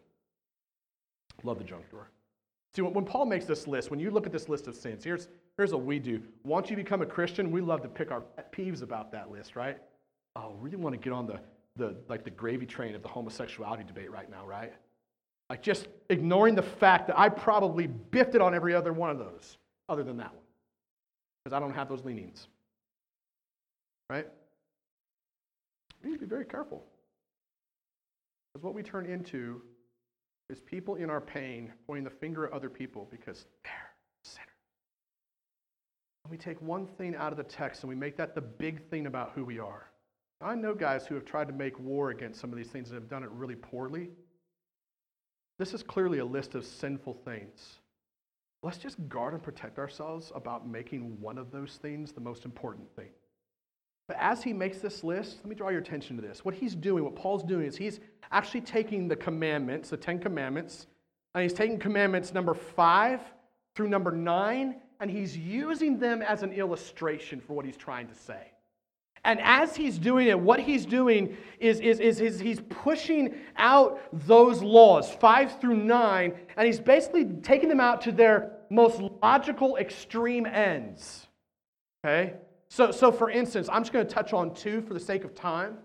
Love 1.43 1.57
the 1.57 1.63
junk 1.63 1.89
drawer. 1.89 2.09
See, 2.75 2.81
when 2.81 3.05
Paul 3.05 3.25
makes 3.25 3.45
this 3.45 3.67
list, 3.67 3.89
when 3.89 3.99
you 3.99 4.11
look 4.11 4.25
at 4.25 4.31
this 4.31 4.49
list 4.49 4.67
of 4.67 4.75
sins, 4.75 5.03
here's, 5.03 5.27
here's 5.57 5.71
what 5.71 5.83
we 5.83 5.99
do. 5.99 6.21
Once 6.43 6.69
you 6.69 6.75
become 6.75 7.01
a 7.01 7.05
Christian, 7.05 7.51
we 7.51 7.61
love 7.61 7.81
to 7.81 7.87
pick 7.87 8.11
our 8.11 8.21
pet 8.21 8.51
peeves 8.51 8.83
about 8.83 9.11
that 9.11 9.31
list, 9.31 9.55
right? 9.55 9.77
Oh, 10.35 10.53
really 10.59 10.77
want 10.77 10.93
to 10.93 10.99
get 10.99 11.13
on 11.13 11.25
the, 11.25 11.39
the 11.75 11.95
like 12.07 12.23
the 12.23 12.29
gravy 12.29 12.65
train 12.65 12.93
of 12.93 13.01
the 13.01 13.07
homosexuality 13.07 13.83
debate 13.83 14.11
right 14.11 14.29
now, 14.29 14.45
right? 14.45 14.73
Like 15.49 15.61
just 15.61 15.87
ignoring 16.09 16.55
the 16.55 16.61
fact 16.61 17.07
that 17.07 17.17
I 17.17 17.29
probably 17.29 17.87
biffed 17.87 18.35
it 18.35 18.41
on 18.41 18.53
every 18.53 18.75
other 18.75 18.93
one 18.93 19.09
of 19.09 19.17
those, 19.17 19.57
other 19.89 20.03
than 20.03 20.17
that 20.17 20.33
one. 20.33 20.43
Because 21.43 21.55
I 21.55 21.59
don't 21.59 21.73
have 21.73 21.87
those 21.87 22.03
leanings. 22.03 22.47
Right? 24.09 24.27
We 26.03 26.11
need 26.11 26.17
to 26.17 26.25
be 26.25 26.29
very 26.29 26.45
careful. 26.45 26.83
Because 28.57 28.65
what 28.65 28.73
we 28.73 28.81
turn 28.81 29.05
into 29.05 29.61
is 30.49 30.59
people 30.59 30.95
in 30.95 31.11
our 31.11 31.21
pain 31.21 31.71
pointing 31.85 32.03
the 32.03 32.09
finger 32.09 32.47
at 32.47 32.53
other 32.53 32.71
people 32.71 33.07
because 33.11 33.45
they're 33.63 33.91
sinners. 34.23 34.47
And 36.23 36.31
we 36.31 36.37
take 36.39 36.59
one 36.59 36.87
thing 36.87 37.15
out 37.15 37.31
of 37.31 37.37
the 37.37 37.43
text 37.43 37.83
and 37.83 37.89
we 37.89 37.93
make 37.93 38.17
that 38.17 38.33
the 38.33 38.41
big 38.41 38.89
thing 38.89 39.05
about 39.05 39.33
who 39.35 39.45
we 39.45 39.59
are. 39.59 39.91
I 40.41 40.55
know 40.55 40.73
guys 40.73 41.05
who 41.05 41.13
have 41.13 41.23
tried 41.23 41.49
to 41.49 41.53
make 41.53 41.79
war 41.79 42.09
against 42.09 42.41
some 42.41 42.51
of 42.51 42.57
these 42.57 42.69
things 42.69 42.89
and 42.89 42.99
have 42.99 43.07
done 43.07 43.21
it 43.21 43.29
really 43.29 43.53
poorly. 43.53 44.09
This 45.59 45.75
is 45.75 45.83
clearly 45.83 46.17
a 46.17 46.25
list 46.25 46.55
of 46.55 46.65
sinful 46.65 47.13
things. 47.13 47.77
Let's 48.63 48.79
just 48.79 49.07
guard 49.07 49.35
and 49.35 49.43
protect 49.43 49.77
ourselves 49.77 50.31
about 50.33 50.67
making 50.67 51.21
one 51.21 51.37
of 51.37 51.51
those 51.51 51.77
things 51.79 52.11
the 52.11 52.21
most 52.21 52.43
important 52.43 52.87
thing. 52.95 53.09
But 54.07 54.17
as 54.19 54.41
he 54.41 54.53
makes 54.53 54.79
this 54.79 55.03
list, 55.03 55.37
let 55.39 55.47
me 55.47 55.55
draw 55.55 55.69
your 55.69 55.81
attention 55.81 56.15
to 56.15 56.21
this. 56.21 56.45
What 56.45 56.53
he's 56.53 56.75
doing, 56.75 57.03
what 57.03 57.15
Paul's 57.15 57.43
doing, 57.43 57.65
is 57.65 57.75
he's 57.75 57.99
actually 58.31 58.61
taking 58.61 59.07
the 59.07 59.15
commandments, 59.15 59.89
the 59.89 59.97
Ten 59.97 60.19
Commandments, 60.19 60.87
and 61.35 61.43
he's 61.43 61.53
taking 61.53 61.77
commandments 61.77 62.33
number 62.33 62.53
five 62.53 63.19
through 63.75 63.89
number 63.89 64.11
nine, 64.11 64.77
and 64.99 65.11
he's 65.11 65.37
using 65.37 65.99
them 65.99 66.21
as 66.21 66.41
an 66.41 66.53
illustration 66.53 67.41
for 67.41 67.53
what 67.53 67.65
he's 67.65 67.77
trying 67.77 68.07
to 68.07 68.15
say. 68.15 68.51
And 69.25 69.41
as 69.41 69.75
he's 69.75 69.97
doing 69.97 70.27
it, 70.27 70.39
what 70.39 70.59
he's 70.59 70.85
doing 70.85 71.35
is, 71.59 71.81
is, 71.81 71.99
is, 71.99 72.21
is, 72.21 72.39
he's 72.39 72.61
pushing 72.69 73.35
out 73.57 73.99
those 74.25 74.63
laws, 74.63 75.11
five 75.11 75.59
through 75.59 75.75
nine, 75.75 76.33
and 76.55 76.65
he's 76.65 76.79
basically 76.79 77.25
taking 77.25 77.67
them 77.67 77.81
out 77.81 78.01
to 78.03 78.13
their 78.13 78.53
most 78.69 79.01
logical 79.21 79.75
extreme 79.77 80.45
ends. 80.45 81.27
Okay? 82.05 82.35
So, 82.69 82.91
so 82.91 83.11
for 83.11 83.29
instance, 83.29 83.69
I'm 83.71 83.83
just 83.83 83.93
going 83.93 84.05
to 84.05 84.13
touch 84.13 84.33
on 84.33 84.53
two 84.53 84.81
for 84.81 84.93
the 84.93 84.99
sake 84.99 85.23
of 85.23 85.33
time. 85.33 85.77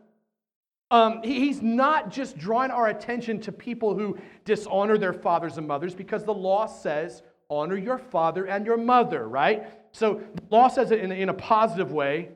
Um, 0.90 1.22
he's 1.22 1.62
not 1.62 2.10
just 2.10 2.36
drawing 2.36 2.70
our 2.70 2.88
attention 2.88 3.40
to 3.42 3.52
people 3.52 3.96
who 3.96 4.18
dishonor 4.44 4.98
their 4.98 5.14
fathers 5.14 5.56
and 5.56 5.66
mothers 5.66 5.94
because 5.94 6.24
the 6.24 6.34
law 6.34 6.66
says, 6.66 7.22
honor 7.48 7.76
your 7.76 7.98
father 7.98 8.46
and 8.46 8.66
your 8.66 8.76
mother, 8.76 9.26
right? 9.26 9.66
So 9.92 10.20
the 10.34 10.42
law 10.50 10.68
says 10.68 10.90
it 10.90 11.00
in, 11.00 11.10
in 11.12 11.28
a 11.28 11.34
positive 11.34 11.92
way. 11.92 12.30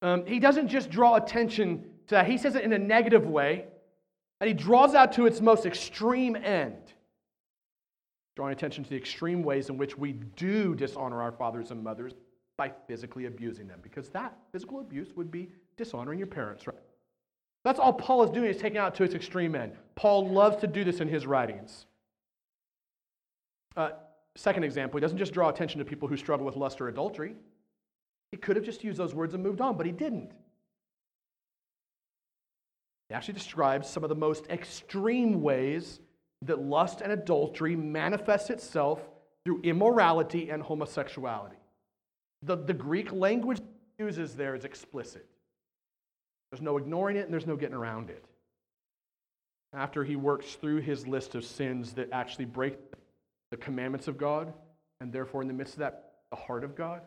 Um, 0.00 0.24
he 0.26 0.38
doesn't 0.38 0.68
just 0.68 0.90
draw 0.90 1.16
attention 1.16 1.84
to 2.08 2.14
that, 2.16 2.26
he 2.26 2.38
says 2.38 2.54
it 2.54 2.64
in 2.64 2.72
a 2.72 2.78
negative 2.78 3.26
way, 3.26 3.66
and 4.40 4.48
he 4.48 4.54
draws 4.54 4.94
out 4.94 5.12
to 5.12 5.26
its 5.26 5.40
most 5.40 5.66
extreme 5.66 6.34
end, 6.34 6.94
drawing 8.36 8.52
attention 8.52 8.84
to 8.84 8.90
the 8.90 8.96
extreme 8.96 9.42
ways 9.42 9.68
in 9.68 9.76
which 9.76 9.96
we 9.96 10.12
do 10.12 10.74
dishonor 10.74 11.22
our 11.22 11.32
fathers 11.32 11.70
and 11.70 11.82
mothers 11.84 12.14
by 12.56 12.70
physically 12.86 13.26
abusing 13.26 13.66
them, 13.66 13.80
because 13.82 14.08
that 14.10 14.36
physical 14.52 14.80
abuse 14.80 15.14
would 15.16 15.30
be 15.30 15.48
dishonoring 15.76 16.18
your 16.18 16.28
parents, 16.28 16.66
right? 16.66 16.76
That's 17.64 17.78
all 17.78 17.92
Paul 17.92 18.24
is 18.24 18.30
doing 18.30 18.50
is 18.50 18.56
taking 18.56 18.78
out 18.78 18.94
to 18.96 19.04
its 19.04 19.14
extreme 19.14 19.54
end. 19.54 19.72
Paul 19.94 20.28
loves 20.28 20.56
to 20.58 20.66
do 20.66 20.84
this 20.84 21.00
in 21.00 21.08
his 21.08 21.26
writings. 21.26 21.86
Uh, 23.76 23.90
second 24.34 24.64
example, 24.64 24.98
he 24.98 25.00
doesn't 25.00 25.18
just 25.18 25.32
draw 25.32 25.48
attention 25.48 25.78
to 25.78 25.84
people 25.84 26.08
who 26.08 26.16
struggle 26.16 26.44
with 26.44 26.56
lust 26.56 26.80
or 26.80 26.88
adultery. 26.88 27.36
He 28.32 28.36
could 28.36 28.56
have 28.56 28.64
just 28.64 28.82
used 28.82 28.98
those 28.98 29.14
words 29.14 29.34
and 29.34 29.42
moved 29.42 29.60
on, 29.60 29.76
but 29.76 29.86
he 29.86 29.92
didn't. 29.92 30.32
He 33.08 33.14
actually 33.14 33.34
describes 33.34 33.88
some 33.88 34.02
of 34.02 34.08
the 34.08 34.14
most 34.14 34.46
extreme 34.48 35.42
ways 35.42 36.00
that 36.42 36.60
lust 36.60 37.00
and 37.00 37.12
adultery 37.12 37.76
manifests 37.76 38.50
itself 38.50 39.00
through 39.44 39.60
immorality 39.62 40.50
and 40.50 40.62
homosexuality. 40.62 41.56
The, 42.42 42.56
the 42.56 42.74
Greek 42.74 43.12
language 43.12 43.60
uses 43.98 44.34
there 44.34 44.54
is 44.54 44.64
explicit. 44.64 45.26
There's 46.50 46.62
no 46.62 46.76
ignoring 46.76 47.16
it 47.16 47.24
and 47.24 47.32
there's 47.32 47.46
no 47.46 47.56
getting 47.56 47.76
around 47.76 48.10
it. 48.10 48.24
After 49.72 50.04
he 50.04 50.16
works 50.16 50.54
through 50.54 50.80
his 50.80 51.06
list 51.06 51.34
of 51.34 51.44
sins 51.44 51.92
that 51.94 52.10
actually 52.12 52.44
break 52.44 52.78
the 53.50 53.56
commandments 53.56 54.08
of 54.08 54.18
God, 54.18 54.52
and 55.00 55.12
therefore, 55.12 55.42
in 55.42 55.48
the 55.48 55.54
midst 55.54 55.74
of 55.74 55.80
that, 55.80 56.12
the 56.30 56.36
heart 56.36 56.62
of 56.62 56.76
God. 56.76 57.00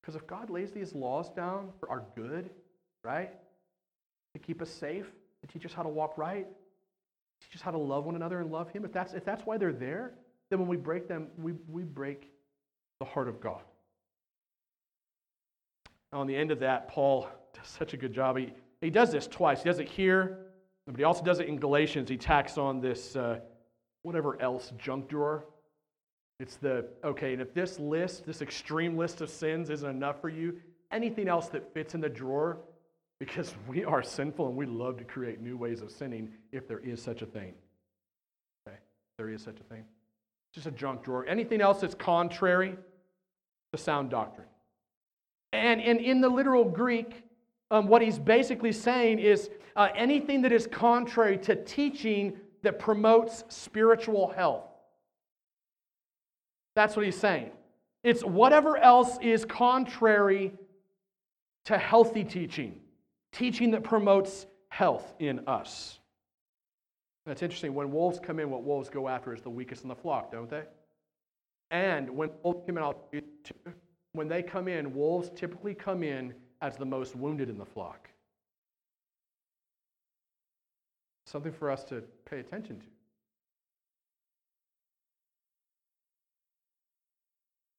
Because 0.00 0.14
if 0.14 0.26
God 0.26 0.50
lays 0.50 0.72
these 0.72 0.94
laws 0.94 1.30
down 1.30 1.70
for 1.78 1.90
our 1.90 2.04
good, 2.16 2.50
right? 3.04 3.30
to 4.32 4.38
keep 4.38 4.62
us 4.62 4.70
safe, 4.70 5.10
to 5.42 5.46
teach 5.52 5.66
us 5.66 5.72
how 5.72 5.82
to 5.82 5.88
walk 5.88 6.16
right, 6.16 6.46
teach 7.42 7.56
us 7.56 7.62
how 7.62 7.70
to 7.70 7.78
love 7.78 8.04
one 8.04 8.16
another 8.16 8.40
and 8.40 8.50
love 8.50 8.70
Him, 8.70 8.84
if 8.84 8.92
that's, 8.92 9.12
if 9.12 9.24
that's 9.24 9.44
why 9.44 9.56
they're 9.56 9.72
there, 9.72 10.12
then 10.50 10.58
when 10.58 10.68
we 10.68 10.76
break 10.76 11.08
them, 11.08 11.28
we, 11.38 11.52
we 11.68 11.82
break 11.82 12.30
the 12.98 13.06
heart 13.06 13.28
of 13.28 13.40
God. 13.40 13.62
On 16.12 16.26
the 16.26 16.36
end 16.36 16.50
of 16.50 16.60
that, 16.60 16.88
Paul 16.88 17.28
does 17.54 17.66
such 17.66 17.94
a 17.94 17.96
good 17.96 18.12
job. 18.12 18.36
He, 18.36 18.52
he 18.80 18.90
does 18.90 19.12
this 19.12 19.26
twice. 19.26 19.62
He 19.62 19.68
does 19.68 19.78
it 19.78 19.88
here, 19.88 20.46
but 20.86 20.96
he 20.96 21.04
also 21.04 21.22
does 21.22 21.38
it 21.40 21.46
in 21.48 21.58
Galatians. 21.58 22.08
He 22.08 22.16
tacks 22.16 22.58
on 22.58 22.80
this 22.80 23.14
uh, 23.14 23.40
whatever 24.02 24.40
else 24.40 24.72
junk 24.78 25.08
drawer. 25.08 25.44
It's 26.40 26.56
the, 26.56 26.86
okay, 27.04 27.34
and 27.34 27.42
if 27.42 27.52
this 27.52 27.78
list, 27.78 28.24
this 28.24 28.40
extreme 28.40 28.96
list 28.96 29.20
of 29.20 29.28
sins 29.28 29.68
isn't 29.68 29.88
enough 29.88 30.20
for 30.20 30.30
you, 30.30 30.58
anything 30.90 31.28
else 31.28 31.48
that 31.48 31.72
fits 31.74 31.94
in 31.94 32.00
the 32.00 32.08
drawer, 32.08 32.58
because 33.18 33.54
we 33.68 33.84
are 33.84 34.02
sinful 34.02 34.48
and 34.48 34.56
we 34.56 34.64
love 34.64 34.96
to 34.96 35.04
create 35.04 35.40
new 35.40 35.56
ways 35.58 35.82
of 35.82 35.90
sinning 35.90 36.32
if 36.50 36.66
there 36.66 36.78
is 36.78 37.02
such 37.02 37.20
a 37.20 37.26
thing. 37.26 37.52
Okay, 38.66 38.78
there 39.18 39.28
is 39.28 39.42
such 39.42 39.60
a 39.60 39.64
thing. 39.64 39.84
Just 40.54 40.66
a 40.66 40.70
junk 40.70 41.04
drawer. 41.04 41.26
Anything 41.26 41.60
else 41.60 41.82
that's 41.82 41.94
contrary 41.94 42.74
to 43.72 43.78
sound 43.78 44.08
doctrine. 44.08 44.48
And, 45.52 45.80
and 45.80 46.00
in 46.00 46.20
the 46.20 46.28
literal 46.28 46.64
Greek, 46.64 47.24
um, 47.70 47.86
what 47.86 48.02
he's 48.02 48.18
basically 48.18 48.72
saying 48.72 49.18
is 49.18 49.50
uh, 49.76 49.88
anything 49.94 50.42
that 50.42 50.52
is 50.52 50.66
contrary 50.66 51.38
to 51.38 51.56
teaching 51.56 52.38
that 52.62 52.78
promotes 52.78 53.44
spiritual 53.48 54.28
health. 54.28 54.64
That's 56.74 56.96
what 56.96 57.04
he's 57.04 57.18
saying. 57.18 57.50
It's 58.02 58.24
whatever 58.24 58.76
else 58.78 59.18
is 59.20 59.44
contrary 59.44 60.52
to 61.64 61.76
healthy 61.76 62.24
teaching, 62.24 62.80
teaching 63.32 63.70
that 63.72 63.84
promotes 63.84 64.46
health 64.68 65.14
in 65.18 65.46
us. 65.46 65.98
That's 67.26 67.42
interesting. 67.42 67.74
When 67.74 67.92
wolves 67.92 68.18
come 68.18 68.38
in, 68.38 68.50
what 68.50 68.62
wolves 68.62 68.88
go 68.88 69.08
after 69.08 69.34
is 69.34 69.42
the 69.42 69.50
weakest 69.50 69.82
in 69.82 69.88
the 69.88 69.94
flock, 69.94 70.32
don't 70.32 70.48
they? 70.48 70.62
And 71.70 72.10
when 72.10 72.30
wolves 72.42 72.62
come 72.66 72.78
in, 72.78 73.22
when 74.12 74.28
they 74.28 74.42
come 74.42 74.68
in, 74.68 74.94
wolves 74.94 75.30
typically 75.34 75.74
come 75.74 76.02
in 76.02 76.34
as 76.60 76.76
the 76.76 76.84
most 76.84 77.16
wounded 77.16 77.48
in 77.48 77.58
the 77.58 77.64
flock. 77.64 78.08
Something 81.26 81.52
for 81.52 81.70
us 81.70 81.84
to 81.84 82.02
pay 82.24 82.40
attention 82.40 82.80
to. 82.80 82.86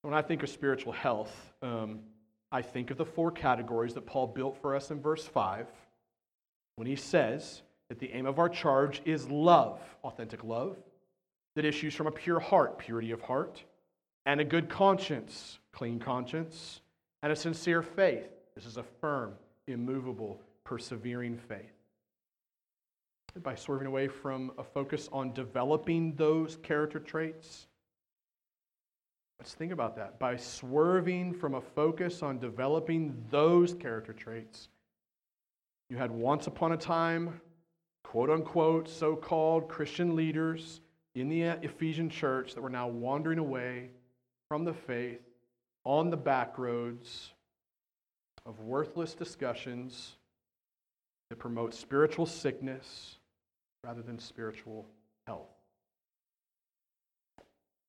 When 0.03 0.13
I 0.13 0.21
think 0.21 0.41
of 0.41 0.49
spiritual 0.49 0.93
health, 0.93 1.31
um, 1.61 1.99
I 2.51 2.61
think 2.61 2.91
of 2.91 2.97
the 2.97 3.05
four 3.05 3.31
categories 3.31 3.93
that 3.93 4.05
Paul 4.05 4.27
built 4.27 4.57
for 4.61 4.75
us 4.75 4.89
in 4.89 4.99
verse 4.99 5.25
5 5.25 5.67
when 6.75 6.87
he 6.87 6.95
says 6.95 7.61
that 7.89 7.99
the 7.99 8.11
aim 8.13 8.25
of 8.25 8.39
our 8.39 8.49
charge 8.49 9.01
is 9.05 9.29
love, 9.29 9.79
authentic 10.03 10.43
love, 10.43 10.77
that 11.55 11.65
issues 11.65 11.93
from 11.93 12.07
a 12.07 12.11
pure 12.11 12.39
heart, 12.39 12.79
purity 12.79 13.11
of 13.11 13.21
heart, 13.21 13.63
and 14.25 14.39
a 14.39 14.45
good 14.45 14.69
conscience, 14.69 15.59
clean 15.73 15.99
conscience, 15.99 16.81
and 17.23 17.31
a 17.31 17.35
sincere 17.35 17.81
faith. 17.81 18.29
This 18.55 18.65
is 18.65 18.77
a 18.77 18.83
firm, 18.83 19.33
immovable, 19.67 20.39
persevering 20.63 21.37
faith. 21.37 21.73
By 23.41 23.55
swerving 23.55 23.87
away 23.87 24.07
from 24.07 24.51
a 24.57 24.63
focus 24.63 25.07
on 25.11 25.33
developing 25.33 26.15
those 26.15 26.57
character 26.57 26.99
traits, 26.99 27.67
Let's 29.41 29.55
think 29.55 29.71
about 29.71 29.95
that. 29.95 30.19
By 30.19 30.37
swerving 30.37 31.33
from 31.33 31.55
a 31.55 31.61
focus 31.61 32.21
on 32.21 32.37
developing 32.37 33.25
those 33.31 33.73
character 33.73 34.13
traits, 34.13 34.69
you 35.89 35.97
had 35.97 36.11
once 36.11 36.45
upon 36.45 36.73
a 36.73 36.77
time, 36.77 37.41
quote 38.03 38.29
unquote, 38.29 38.87
so 38.87 39.15
called 39.15 39.67
Christian 39.67 40.15
leaders 40.15 40.81
in 41.15 41.27
the 41.27 41.41
Ephesian 41.41 42.07
church 42.07 42.53
that 42.53 42.61
were 42.61 42.69
now 42.69 42.87
wandering 42.87 43.39
away 43.39 43.89
from 44.47 44.63
the 44.63 44.75
faith 44.75 45.21
on 45.83 46.09
the 46.09 46.17
back 46.17 46.57
roads 46.57 47.31
of 48.45 48.59
worthless 48.61 49.13
discussions 49.13 50.13
that 51.29 51.37
promote 51.37 51.73
spiritual 51.73 52.25
sickness 52.25 53.17
rather 53.83 54.01
than 54.01 54.19
spiritual 54.19 54.87
health. 55.27 55.49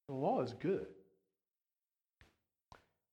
The 0.09 0.15
law 0.15 0.43
is 0.43 0.55
good. 0.55 0.87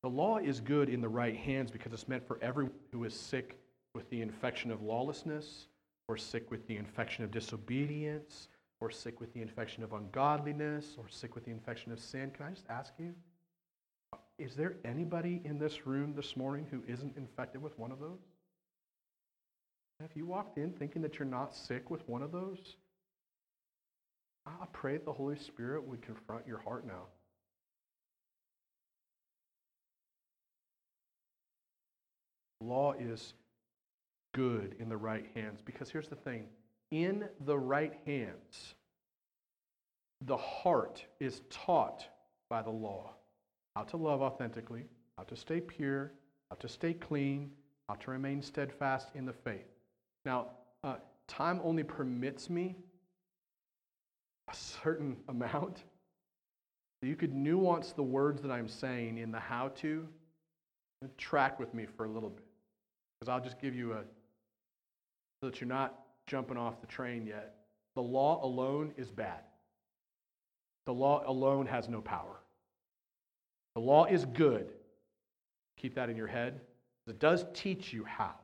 The 0.02 0.10
law 0.10 0.38
is 0.38 0.60
good 0.62 0.90
in 0.90 1.02
the 1.02 1.10
right 1.10 1.36
hands 1.36 1.72
because 1.72 1.92
it's 1.92 2.08
meant 2.08 2.26
for 2.26 2.40
everyone 2.42 2.74
who 2.92 3.04
is 3.04 3.14
sick 3.14 3.58
with 3.96 4.10
the 4.10 4.22
infection 4.22 4.72
of 4.72 4.82
lawlessness, 4.82 5.68
or 6.08 6.16
sick 6.16 6.50
with 6.52 6.66
the 6.68 6.78
infection 6.78 7.24
of 7.24 7.32
disobedience, 7.32 8.48
or 8.80 8.90
sick 8.90 9.20
with 9.20 9.34
the 9.34 9.42
infection 9.42 9.84
of 9.84 9.94
ungodliness, 9.94 10.96
or 10.98 11.06
sick 11.10 11.36
with 11.36 11.44
the 11.44 11.52
infection 11.52 11.92
of 11.92 12.00
sin. 12.00 12.32
Can 12.32 12.46
I 12.46 12.52
just 12.52 12.66
ask 12.70 12.94
you, 12.98 13.14
is 14.40 14.56
there 14.56 14.76
anybody 14.86 15.42
in 15.44 15.60
this 15.60 15.86
room 15.86 16.14
this 16.16 16.38
morning 16.38 16.66
who 16.72 16.82
isn't 16.92 17.18
infected 17.18 17.62
with 17.62 17.78
one 17.78 17.92
of 17.92 18.00
those? 18.00 18.20
Have 20.00 20.12
you 20.16 20.26
walked 20.26 20.58
in 20.58 20.72
thinking 20.72 21.02
that 21.02 21.20
you're 21.20 21.28
not 21.28 21.54
sick 21.54 21.90
with 21.90 22.08
one 22.08 22.24
of 22.24 22.32
those? 22.32 22.78
I 24.46 24.66
pray 24.72 24.98
the 24.98 25.12
Holy 25.12 25.38
Spirit 25.38 25.86
would 25.86 26.02
confront 26.02 26.48
your 26.48 26.60
heart 26.60 26.88
now. 26.88 27.04
Law 32.62 32.94
is 32.94 33.34
good 34.34 34.76
in 34.80 34.90
the 34.90 34.98
right 34.98 35.26
hands 35.36 35.60
because 35.64 35.90
here's 35.90 36.08
the 36.08 36.16
thing 36.16 36.46
in 36.92 37.26
the 37.46 37.58
right 37.58 37.94
hands, 38.06 38.74
the 40.22 40.38
heart 40.38 41.04
is 41.20 41.42
taught 41.50 42.08
by 42.50 42.62
the 42.62 42.70
law 42.70 43.14
how 43.80 43.86
to 43.86 43.96
love 43.96 44.22
authentically, 44.22 44.84
how 45.18 45.24
to 45.24 45.38
stay 45.38 45.62
pure, 45.62 46.12
how 46.50 46.58
to 46.58 46.68
stay 46.68 46.94
clean, 46.94 47.50
how 47.88 47.96
to 47.96 48.12
remain 48.12 48.42
steadfast 48.42 49.08
in 49.16 49.26
the 49.26 49.32
faith. 49.32 49.72
Now, 50.26 50.48
uh, 50.84 50.96
time 51.30 51.62
only 51.64 51.84
permits 51.84 52.50
me 52.50 52.76
a 54.52 54.54
certain 54.54 55.16
amount. 55.30 55.84
You 57.02 57.16
could 57.16 57.34
nuance 57.34 57.94
the 57.94 58.04
words 58.04 58.42
that 58.42 58.52
I'm 58.52 58.68
saying 58.68 59.18
in 59.18 59.32
the 59.32 59.40
how 59.40 59.70
to. 59.78 60.06
Track 61.18 61.58
with 61.58 61.74
me 61.74 61.86
for 61.86 62.04
a 62.04 62.10
little 62.10 62.32
bit. 62.32 62.44
Because 63.18 63.32
I'll 63.32 63.40
just 63.42 63.62
give 63.62 63.74
you 63.74 63.94
a, 63.94 64.02
so 65.40 65.50
that 65.50 65.62
you're 65.62 65.70
not 65.70 65.98
jumping 66.28 66.58
off 66.58 66.82
the 66.82 66.88
train 66.88 67.26
yet. 67.26 67.56
The 67.96 68.02
law 68.02 68.44
alone 68.46 68.92
is 68.98 69.10
bad. 69.10 69.40
The 70.86 70.94
law 70.94 71.24
alone 71.26 71.66
has 71.68 71.88
no 71.88 72.02
power. 72.02 72.42
The 73.76 73.82
law 73.82 74.06
is 74.06 74.26
good. 74.26 74.74
Keep 75.78 75.96
that 75.96 76.10
in 76.10 76.18
your 76.18 76.28
head. 76.28 76.62
It 77.08 77.20
does 77.20 77.46
teach 77.54 77.94
you 77.94 78.04
how. 78.04 78.36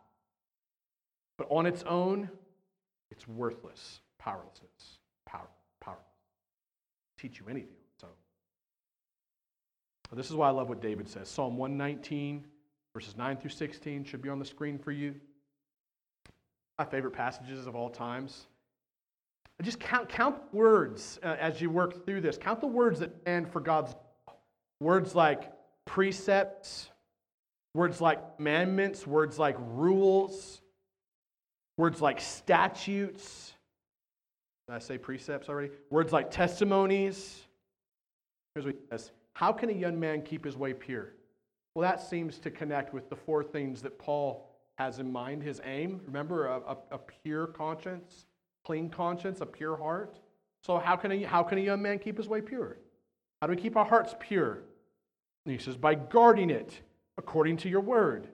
But 1.38 1.48
on 1.50 1.66
its 1.66 1.84
own, 1.84 2.30
it's 3.12 3.28
worthless, 3.28 4.00
powerlessness, 4.18 5.00
power, 5.26 5.48
power. 5.82 5.98
Teach 7.20 7.40
you 7.40 7.46
anything. 7.50 7.76
So, 8.00 8.08
this 10.14 10.30
is 10.30 10.36
why 10.36 10.48
I 10.48 10.52
love 10.52 10.70
what 10.70 10.82
David 10.82 11.10
says. 11.10 11.28
Psalm 11.28 11.58
119, 11.58 12.46
Verses 12.96 13.18
9 13.18 13.36
through 13.36 13.50
16 13.50 14.06
should 14.06 14.22
be 14.22 14.30
on 14.30 14.40
the 14.40 14.46
screen 14.46 14.80
for 14.80 14.94
you. 14.94 15.16
My 16.80 16.86
favorite 16.86 17.12
passages 17.12 17.68
of 17.68 17.76
all 17.76 17.90
times. 17.90 18.48
Just 19.62 19.82
count, 19.82 20.08
count 20.08 20.38
words 20.54 21.20
uh, 21.22 21.36
as 21.38 21.60
you 21.60 21.70
work 21.70 22.06
through 22.06 22.22
this. 22.22 22.38
Count 22.38 22.62
the 22.62 22.68
words 22.68 23.02
that 23.02 23.12
stand 23.24 23.52
for 23.52 23.60
God's. 23.60 23.94
Words 24.80 25.16
like 25.16 25.52
precepts, 25.86 26.90
words 27.74 28.02
like 28.02 28.38
commandments, 28.38 29.08
words 29.08 29.40
like 29.40 29.56
rules, 29.60 30.62
words 31.78 32.02
like 32.02 32.20
statutes. 32.20 33.54
Did 34.68 34.76
I 34.76 34.80
say 34.80 34.98
precepts 34.98 35.48
already? 35.48 35.72
Words 35.90 36.12
like 36.12 36.32
testimonies. 36.32 37.42
Here's 38.54 38.66
what 38.66 38.76
he 38.76 38.82
says 38.90 39.12
How 39.34 39.52
can 39.52 39.70
a 39.70 39.74
young 39.74 40.00
man 40.00 40.22
keep 40.22 40.44
his 40.44 40.58
way 40.58 40.74
pure? 40.74 41.14
Well, 41.76 41.84
that 41.84 42.02
seems 42.02 42.40
to 42.40 42.52
connect 42.52 42.94
with 42.94 43.10
the 43.10 43.16
four 43.16 43.44
things 43.44 43.82
that 43.82 44.00
Paul 44.00 44.50
has 44.78 45.00
in 45.00 45.12
mind 45.12 45.44
his 45.44 45.62
aim. 45.66 46.02
Remember, 46.06 46.48
a, 46.48 46.60
a, 46.60 46.78
a 46.92 46.98
pure 46.98 47.48
conscience, 47.48 48.26
clean 48.64 48.90
conscience, 48.90 49.42
a 49.42 49.46
pure 49.46 49.78
heart. 49.78 50.20
So, 50.64 50.78
how 50.78 50.96
can, 50.96 51.12
a, 51.12 51.24
how 51.24 51.44
can 51.44 51.58
a 51.58 51.62
young 51.62 51.82
man 51.82 52.00
keep 52.00 52.18
his 52.18 52.28
way 52.28 52.42
pure? 52.42 52.78
How 53.46 53.48
do 53.48 53.56
we 53.56 53.62
keep 53.62 53.78
our 53.78 53.86
hearts 53.86 54.16
pure? 54.20 54.64
And 55.46 55.54
he 55.54 55.60
says, 55.60 55.78
by 55.78 55.94
guarding 55.94 56.50
it 56.50 56.82
according 57.20 57.58
to 57.58 57.70
your 57.70 57.82
word. 57.82 58.28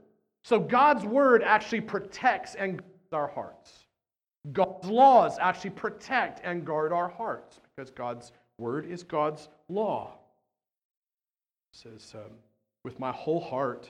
So, 0.46 0.58
God's 0.58 1.04
word 1.04 1.44
actually 1.44 1.82
protects 1.82 2.56
and 2.56 2.78
guards 2.78 3.12
our 3.12 3.28
hearts. 3.28 3.88
God's 4.54 4.88
laws 4.88 5.38
actually 5.38 5.72
protect 5.72 6.40
and 6.46 6.66
guard 6.66 6.94
our 6.94 7.10
hearts 7.10 7.60
because 7.76 7.92
God's 7.92 8.32
word 8.58 8.90
is 8.90 9.04
God's 9.04 9.50
law. 9.68 10.14
Says, 11.74 12.14
um, 12.16 12.32
with 12.86 12.98
my 12.98 13.12
whole 13.12 13.42
heart, 13.42 13.90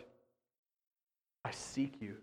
I 1.46 1.52
seek 1.52 2.02
you. 2.02 2.16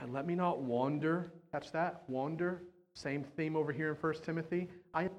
And 0.00 0.14
let 0.14 0.26
me 0.26 0.34
not 0.34 0.62
wander. 0.62 1.30
Catch 1.52 1.70
that? 1.72 2.04
Wander. 2.08 2.62
Same 2.94 3.22
theme 3.22 3.56
over 3.56 3.72
here 3.72 3.90
in 3.90 3.96
1 3.96 4.14
Timothy. 4.22 4.68
I 4.94 5.10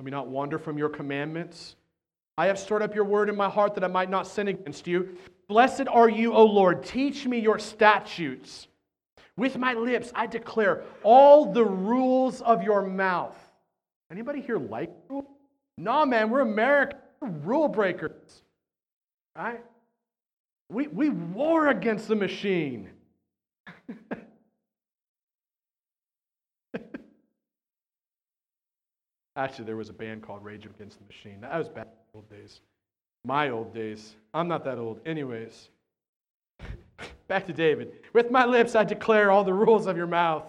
Let 0.00 0.06
me 0.06 0.12
not 0.12 0.28
wander 0.28 0.58
from 0.58 0.78
your 0.78 0.88
commandments. 0.88 1.76
I 2.38 2.46
have 2.46 2.58
stored 2.58 2.80
up 2.80 2.94
your 2.94 3.04
word 3.04 3.28
in 3.28 3.36
my 3.36 3.50
heart 3.50 3.74
that 3.74 3.84
I 3.84 3.86
might 3.86 4.08
not 4.08 4.26
sin 4.26 4.48
against 4.48 4.86
you. 4.86 5.18
Blessed 5.46 5.88
are 5.88 6.08
you, 6.08 6.32
O 6.32 6.42
Lord. 6.42 6.82
Teach 6.82 7.26
me 7.26 7.38
your 7.38 7.58
statutes. 7.58 8.68
With 9.36 9.58
my 9.58 9.74
lips 9.74 10.10
I 10.14 10.26
declare 10.26 10.84
all 11.02 11.52
the 11.52 11.66
rules 11.66 12.40
of 12.40 12.62
your 12.62 12.80
mouth. 12.80 13.36
Anybody 14.10 14.40
here 14.40 14.56
like 14.56 14.90
rules? 15.10 15.26
No, 15.76 16.06
man, 16.06 16.30
we're 16.30 16.40
American. 16.40 16.98
We're 17.20 17.28
rule 17.28 17.68
breakers. 17.68 18.40
Right? 19.36 19.62
We, 20.70 20.88
we 20.88 21.10
war 21.10 21.68
against 21.68 22.08
the 22.08 22.16
machine. 22.16 22.88
Actually, 29.40 29.64
there 29.64 29.76
was 29.76 29.88
a 29.88 29.94
band 29.94 30.22
called 30.22 30.44
Rage 30.44 30.66
Against 30.66 30.98
the 30.98 31.04
Machine. 31.06 31.40
That 31.40 31.56
was 31.56 31.66
back 31.66 31.86
in 31.86 31.92
the 32.12 32.18
old 32.18 32.28
days. 32.28 32.60
My 33.24 33.48
old 33.48 33.72
days. 33.72 34.14
I'm 34.34 34.48
not 34.48 34.66
that 34.66 34.76
old. 34.76 35.00
Anyways, 35.06 35.70
back 37.28 37.46
to 37.46 37.54
David. 37.54 37.92
With 38.12 38.30
my 38.30 38.44
lips 38.44 38.74
I 38.74 38.84
declare 38.84 39.30
all 39.30 39.42
the 39.42 39.54
rules 39.54 39.86
of 39.86 39.96
your 39.96 40.06
mouth. 40.06 40.44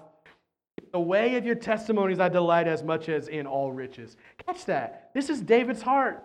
The 0.91 0.99
way 0.99 1.37
of 1.37 1.45
your 1.45 1.55
testimonies 1.55 2.19
I 2.19 2.27
delight 2.27 2.67
as 2.67 2.83
much 2.83 3.07
as 3.07 3.29
in 3.29 3.47
all 3.47 3.71
riches. 3.71 4.17
Catch 4.45 4.65
that. 4.65 5.11
This 5.13 5.29
is 5.29 5.39
David's 5.39 5.81
heart. 5.81 6.21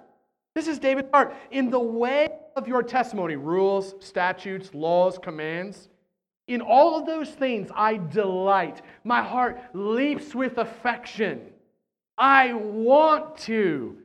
This 0.57 0.67
is 0.67 0.81
David's 0.81 1.11
heart. 1.13 1.37
In 1.53 1.71
the 1.71 1.79
way 1.79 2.31
of 2.57 2.67
your 2.67 2.83
testimony, 2.83 3.37
rules, 3.37 3.95
statutes, 4.01 4.75
laws, 4.75 5.19
commands, 5.23 5.89
in 6.49 6.61
all 6.61 6.99
of 6.99 7.07
those 7.07 7.31
things 7.31 7.71
I 7.77 7.99
delight. 7.99 8.83
My 9.05 9.23
heart 9.23 9.61
leaps 9.73 10.35
with 10.35 10.59
affection. 10.59 11.53
I 12.19 12.53
want 12.53 13.37
to. 13.39 13.99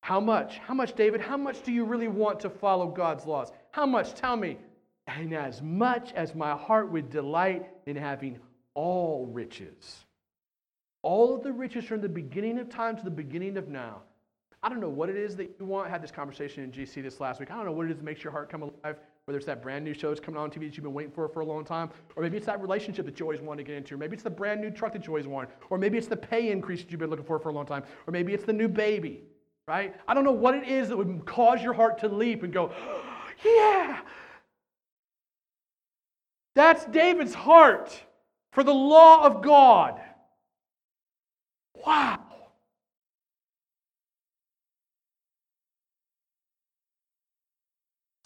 How 0.00 0.20
much? 0.20 0.58
How 0.58 0.74
much, 0.74 0.94
David? 0.94 1.20
How 1.20 1.36
much 1.36 1.62
do 1.62 1.72
you 1.72 1.84
really 1.84 2.08
want 2.08 2.40
to 2.40 2.50
follow 2.50 2.88
God's 2.88 3.26
laws? 3.26 3.52
How 3.70 3.86
much? 3.86 4.14
Tell 4.14 4.36
me. 4.36 4.58
And 5.06 5.34
as 5.34 5.62
much 5.62 6.12
as 6.12 6.34
my 6.34 6.56
heart 6.56 6.90
would 6.90 7.10
delight 7.10 7.68
in 7.86 7.96
having 7.96 8.38
all 8.74 9.26
riches, 9.26 10.04
all 11.02 11.34
of 11.34 11.42
the 11.42 11.52
riches 11.52 11.84
from 11.84 12.00
the 12.00 12.08
beginning 12.08 12.58
of 12.58 12.68
time 12.68 12.96
to 12.96 13.04
the 13.04 13.10
beginning 13.10 13.56
of 13.56 13.68
now. 13.68 14.02
I 14.62 14.68
don't 14.68 14.80
know 14.80 14.88
what 14.88 15.08
it 15.08 15.16
is 15.16 15.36
that 15.36 15.54
you 15.58 15.66
want. 15.66 15.86
I 15.86 15.90
had 15.90 16.02
this 16.02 16.10
conversation 16.10 16.64
in 16.64 16.72
GC 16.72 17.02
this 17.02 17.20
last 17.20 17.38
week. 17.38 17.50
I 17.50 17.56
don't 17.56 17.64
know 17.64 17.72
what 17.72 17.86
it 17.86 17.92
is 17.92 17.98
that 17.98 18.04
makes 18.04 18.24
your 18.24 18.32
heart 18.32 18.50
come 18.50 18.62
alive, 18.62 18.98
whether 19.28 19.36
it's 19.36 19.46
that 19.46 19.60
brand 19.60 19.84
new 19.84 19.92
show 19.92 20.08
that's 20.08 20.20
coming 20.20 20.40
on 20.40 20.50
TV 20.50 20.60
that 20.60 20.74
you've 20.74 20.84
been 20.84 20.94
waiting 20.94 21.12
for 21.12 21.28
for 21.28 21.40
a 21.40 21.44
long 21.44 21.62
time, 21.62 21.90
or 22.16 22.22
maybe 22.22 22.38
it's 22.38 22.46
that 22.46 22.62
relationship 22.62 23.04
that 23.04 23.20
you 23.20 23.26
always 23.26 23.42
wanted 23.42 23.62
to 23.62 23.66
get 23.70 23.76
into, 23.76 23.94
or 23.94 23.98
maybe 23.98 24.14
it's 24.14 24.22
the 24.22 24.30
brand 24.30 24.58
new 24.58 24.70
truck 24.70 24.90
that 24.94 25.06
you 25.06 25.10
always 25.10 25.26
wanted, 25.26 25.50
or 25.68 25.76
maybe 25.76 25.98
it's 25.98 26.06
the 26.06 26.16
pay 26.16 26.50
increase 26.50 26.80
that 26.80 26.90
you've 26.90 26.98
been 26.98 27.10
looking 27.10 27.26
for 27.26 27.38
for 27.38 27.50
a 27.50 27.52
long 27.52 27.66
time, 27.66 27.82
or 28.06 28.10
maybe 28.10 28.32
it's 28.32 28.44
the 28.44 28.54
new 28.54 28.68
baby, 28.68 29.20
right? 29.66 29.94
I 30.08 30.14
don't 30.14 30.24
know 30.24 30.32
what 30.32 30.54
it 30.54 30.66
is 30.66 30.88
that 30.88 30.96
would 30.96 31.26
cause 31.26 31.62
your 31.62 31.74
heart 31.74 31.98
to 31.98 32.08
leap 32.08 32.42
and 32.42 32.54
go, 32.54 32.72
yeah. 33.44 34.00
That's 36.54 36.86
David's 36.86 37.34
heart 37.34 38.00
for 38.52 38.64
the 38.64 38.72
law 38.72 39.26
of 39.26 39.42
God. 39.42 40.00
Wow. 41.86 42.27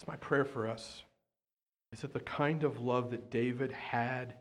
It's 0.03 0.07
my 0.09 0.17
prayer 0.17 0.43
for 0.43 0.67
us. 0.67 1.01
Is 1.93 2.01
that 2.01 2.11
the 2.11 2.19
kind 2.19 2.65
of 2.65 2.81
love 2.81 3.11
that 3.11 3.31
David 3.31 3.71
had 3.71 4.33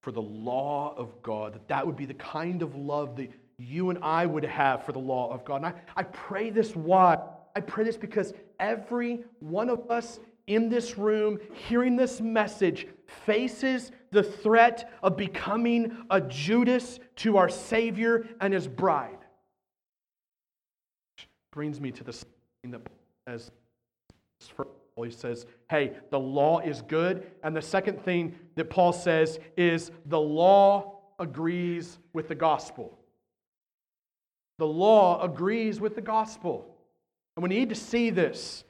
for 0.00 0.12
the 0.12 0.22
law 0.22 0.94
of 0.96 1.22
God, 1.22 1.52
that 1.52 1.68
that 1.68 1.86
would 1.86 1.96
be 1.96 2.06
the 2.06 2.14
kind 2.14 2.62
of 2.62 2.74
love 2.74 3.16
that 3.16 3.30
you 3.58 3.90
and 3.90 3.98
I 4.02 4.24
would 4.24 4.44
have 4.44 4.86
for 4.86 4.92
the 4.92 4.98
law 4.98 5.30
of 5.30 5.44
God. 5.44 5.56
And 5.56 5.66
I, 5.66 5.74
I 5.94 6.04
pray 6.04 6.48
this 6.48 6.74
why? 6.74 7.18
I 7.54 7.60
pray 7.60 7.84
this 7.84 7.98
because 7.98 8.32
every 8.58 9.24
one 9.40 9.68
of 9.68 9.90
us 9.90 10.20
in 10.46 10.70
this 10.70 10.96
room 10.96 11.38
hearing 11.52 11.96
this 11.96 12.22
message 12.22 12.86
faces 13.26 13.92
the 14.12 14.22
threat 14.22 14.90
of 15.02 15.18
becoming 15.18 15.98
a 16.08 16.22
Judas 16.22 16.98
to 17.16 17.36
our 17.36 17.50
Savior 17.50 18.26
and 18.40 18.54
his 18.54 18.66
bride. 18.66 19.18
Which 21.14 21.28
brings 21.52 21.78
me 21.78 21.92
to 21.92 22.04
the 22.04 22.12
thing 22.12 22.70
that 22.70 22.80
he 25.02 25.10
says, 25.10 25.46
hey, 25.68 25.92
the 26.10 26.18
law 26.18 26.60
is 26.60 26.82
good. 26.82 27.30
And 27.42 27.54
the 27.56 27.62
second 27.62 28.02
thing 28.04 28.34
that 28.56 28.70
Paul 28.70 28.92
says 28.92 29.38
is 29.56 29.90
the 30.06 30.20
law 30.20 31.00
agrees 31.18 31.98
with 32.12 32.28
the 32.28 32.34
gospel. 32.34 32.98
The 34.58 34.66
law 34.66 35.22
agrees 35.22 35.80
with 35.80 35.94
the 35.94 36.00
gospel. 36.00 36.76
And 37.36 37.42
we 37.42 37.48
need 37.48 37.68
to 37.68 37.74
see 37.74 38.10
this. 38.10 38.64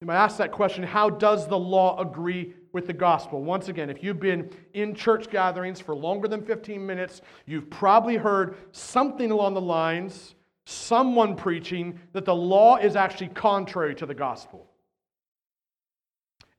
You 0.00 0.06
might 0.06 0.22
ask 0.22 0.36
that 0.36 0.52
question 0.52 0.84
how 0.84 1.08
does 1.08 1.48
the 1.48 1.58
law 1.58 1.98
agree 2.00 2.52
with 2.72 2.86
the 2.86 2.92
gospel? 2.92 3.42
Once 3.42 3.68
again, 3.68 3.88
if 3.88 4.02
you've 4.02 4.20
been 4.20 4.50
in 4.74 4.94
church 4.94 5.30
gatherings 5.30 5.80
for 5.80 5.94
longer 5.94 6.28
than 6.28 6.44
15 6.44 6.84
minutes, 6.84 7.22
you've 7.46 7.70
probably 7.70 8.16
heard 8.16 8.56
something 8.72 9.30
along 9.30 9.54
the 9.54 9.60
lines, 9.60 10.34
someone 10.66 11.36
preaching, 11.36 11.98
that 12.12 12.24
the 12.24 12.34
law 12.34 12.76
is 12.76 12.96
actually 12.96 13.28
contrary 13.28 13.94
to 13.94 14.04
the 14.04 14.14
gospel 14.14 14.68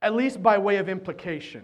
at 0.01 0.15
least 0.15 0.41
by 0.41 0.57
way 0.57 0.77
of 0.77 0.89
implication. 0.89 1.63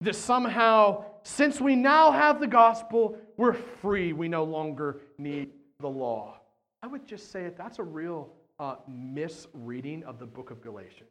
That 0.00 0.14
somehow, 0.14 1.04
since 1.24 1.60
we 1.60 1.74
now 1.74 2.12
have 2.12 2.40
the 2.40 2.46
gospel, 2.46 3.18
we're 3.36 3.52
free. 3.54 4.12
We 4.12 4.28
no 4.28 4.44
longer 4.44 5.00
need 5.18 5.50
the 5.80 5.88
law. 5.88 6.40
I 6.82 6.86
would 6.86 7.06
just 7.06 7.32
say 7.32 7.42
that 7.44 7.56
that's 7.56 7.80
a 7.80 7.82
real 7.82 8.30
uh, 8.60 8.76
misreading 8.86 10.04
of 10.04 10.18
the 10.18 10.26
book 10.26 10.50
of 10.50 10.60
Galatians. 10.60 11.10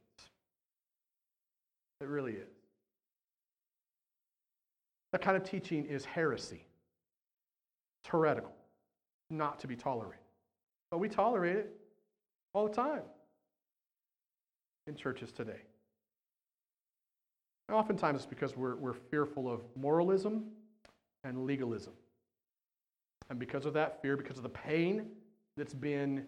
It 2.00 2.08
really 2.08 2.34
is. 2.34 2.48
That 5.12 5.22
kind 5.22 5.36
of 5.36 5.44
teaching 5.44 5.86
is 5.86 6.06
heresy. 6.06 6.66
It's 8.02 8.10
heretical, 8.10 8.54
not 9.30 9.60
to 9.60 9.68
be 9.68 9.76
tolerated. 9.76 10.20
But 10.92 11.00
we 11.00 11.10
tolerate 11.10 11.58
it 11.58 11.74
all 12.54 12.68
the 12.68 12.74
time 12.74 13.04
in 14.88 14.96
churches 14.96 15.32
today. 15.32 15.62
And 17.68 17.78
oftentimes 17.78 18.18
it's 18.18 18.26
because 18.26 18.56
we're, 18.56 18.76
we're 18.76 18.94
fearful 18.94 19.52
of 19.52 19.62
moralism 19.76 20.46
and 21.24 21.46
legalism. 21.46 21.94
And 23.30 23.38
because 23.40 23.66
of 23.66 23.74
that 23.74 24.02
fear, 24.02 24.16
because 24.16 24.38
of 24.38 24.44
the 24.44 24.50
pain 24.50 25.08
that's 25.58 25.74
been 25.74 26.26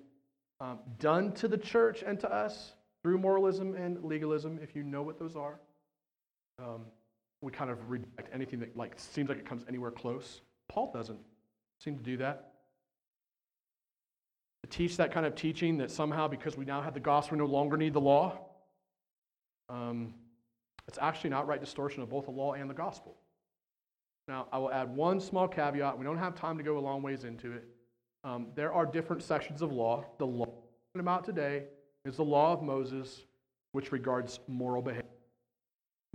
um, 0.59 0.79
done 0.99 1.31
to 1.33 1.47
the 1.47 1.57
church 1.57 2.03
and 2.05 2.19
to 2.19 2.31
us 2.31 2.73
through 3.03 3.17
moralism 3.19 3.75
and 3.75 4.03
legalism, 4.03 4.59
if 4.61 4.75
you 4.75 4.83
know 4.83 5.01
what 5.01 5.17
those 5.17 5.37
are, 5.37 5.59
um, 6.59 6.81
we 7.41 7.51
kind 7.51 7.71
of 7.71 7.89
reject 7.89 8.29
anything 8.33 8.59
that 8.59 8.75
like 8.75 8.93
seems 8.97 9.29
like 9.29 9.37
it 9.37 9.45
comes 9.45 9.63
anywhere 9.69 9.91
close. 9.91 10.41
Paul 10.67 10.91
doesn't 10.91 11.19
seem 11.79 11.97
to 11.97 12.03
do 12.03 12.17
that. 12.17 12.51
To 14.63 14.69
teach 14.69 14.97
that 14.97 15.13
kind 15.13 15.25
of 15.25 15.35
teaching 15.35 15.77
that 15.77 15.89
somehow 15.89 16.27
because 16.27 16.57
we 16.57 16.65
now 16.65 16.81
have 16.81 16.93
the 16.93 16.99
gospel, 16.99 17.37
we 17.37 17.39
no 17.39 17.49
longer 17.49 17.77
need 17.77 17.93
the 17.93 18.01
law. 18.01 18.37
Um, 19.69 20.13
it's 20.89 20.97
actually 20.99 21.27
an 21.27 21.33
outright 21.35 21.59
distortion 21.59 22.01
of 22.01 22.09
both 22.09 22.25
the 22.25 22.31
law 22.31 22.53
and 22.53 22.67
the 22.67 22.73
gospel. 22.73 23.15
Now, 24.27 24.47
I 24.51 24.57
will 24.57 24.71
add 24.71 24.89
one 24.89 25.19
small 25.19 25.47
caveat. 25.47 25.95
We 25.95 26.03
don't 26.03 26.17
have 26.17 26.33
time 26.33 26.57
to 26.57 26.63
go 26.63 26.79
a 26.79 26.81
long 26.81 27.03
ways 27.03 27.25
into 27.25 27.51
it. 27.51 27.63
Um, 28.23 28.47
there 28.55 28.73
are 28.73 28.87
different 28.87 29.21
sections 29.21 29.61
of 29.61 29.71
law. 29.71 30.03
The 30.17 30.25
law 30.25 30.47
we're 30.47 31.01
talking 31.01 31.01
about 31.01 31.25
today 31.25 31.65
is 32.05 32.15
the 32.15 32.23
law 32.23 32.53
of 32.53 32.63
Moses, 32.63 33.21
which 33.73 33.91
regards 33.91 34.39
moral 34.47 34.81
behavior. 34.81 35.03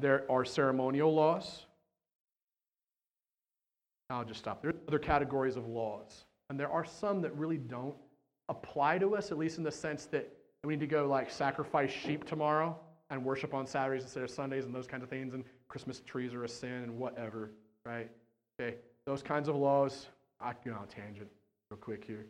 There 0.01 0.29
are 0.29 0.45
ceremonial 0.45 1.14
laws. 1.14 1.66
I'll 4.11 4.25
just 4.25 4.41
stop. 4.41 4.61
There 4.61 4.72
are 4.72 4.77
other 4.89 4.99
categories 4.99 5.55
of 5.55 5.68
laws. 5.68 6.25
And 6.51 6.59
there 6.59 6.70
are 6.70 6.85
some 6.85 7.20
that 7.20 7.33
really 7.37 7.59
don't 7.59 7.95
apply 8.49 8.99
to 8.99 9.14
us, 9.14 9.31
at 9.31 9.39
least 9.39 9.57
in 9.57 9.62
the 9.62 9.70
sense 9.70 10.07
that 10.07 10.29
we 10.64 10.75
need 10.75 10.81
to 10.81 10.89
go 10.89 11.07
like 11.07 11.31
sacrifice 11.31 11.93
sheep 11.93 12.25
tomorrow 12.25 12.77
and 13.15 13.25
worship 13.25 13.55
on 13.55 13.67
Saturdays 13.67 14.03
instead 14.03 14.23
of 14.23 14.31
Sundays 14.31 14.65
and 14.65 14.75
those 14.75 14.87
kinds 14.87 15.03
of 15.03 15.09
things, 15.09 15.35
and 15.35 15.45
Christmas 15.69 16.01
trees 16.01 16.35
are 16.35 16.45
a 16.45 16.49
sin 16.49 16.83
and 16.83 16.99
whatever, 16.99 17.51
right? 17.85 18.11
Okay, 18.61 18.77
those 19.07 19.23
kinds 19.23 19.49
of 19.49 19.57
laws. 19.57 20.07
I 20.41 20.53
can 20.53 20.73
go 20.73 20.79
on 20.79 20.85
a 20.85 20.87
tangent 20.87 21.29
real 21.71 21.79
quick 21.79 22.05
here. 22.05 22.27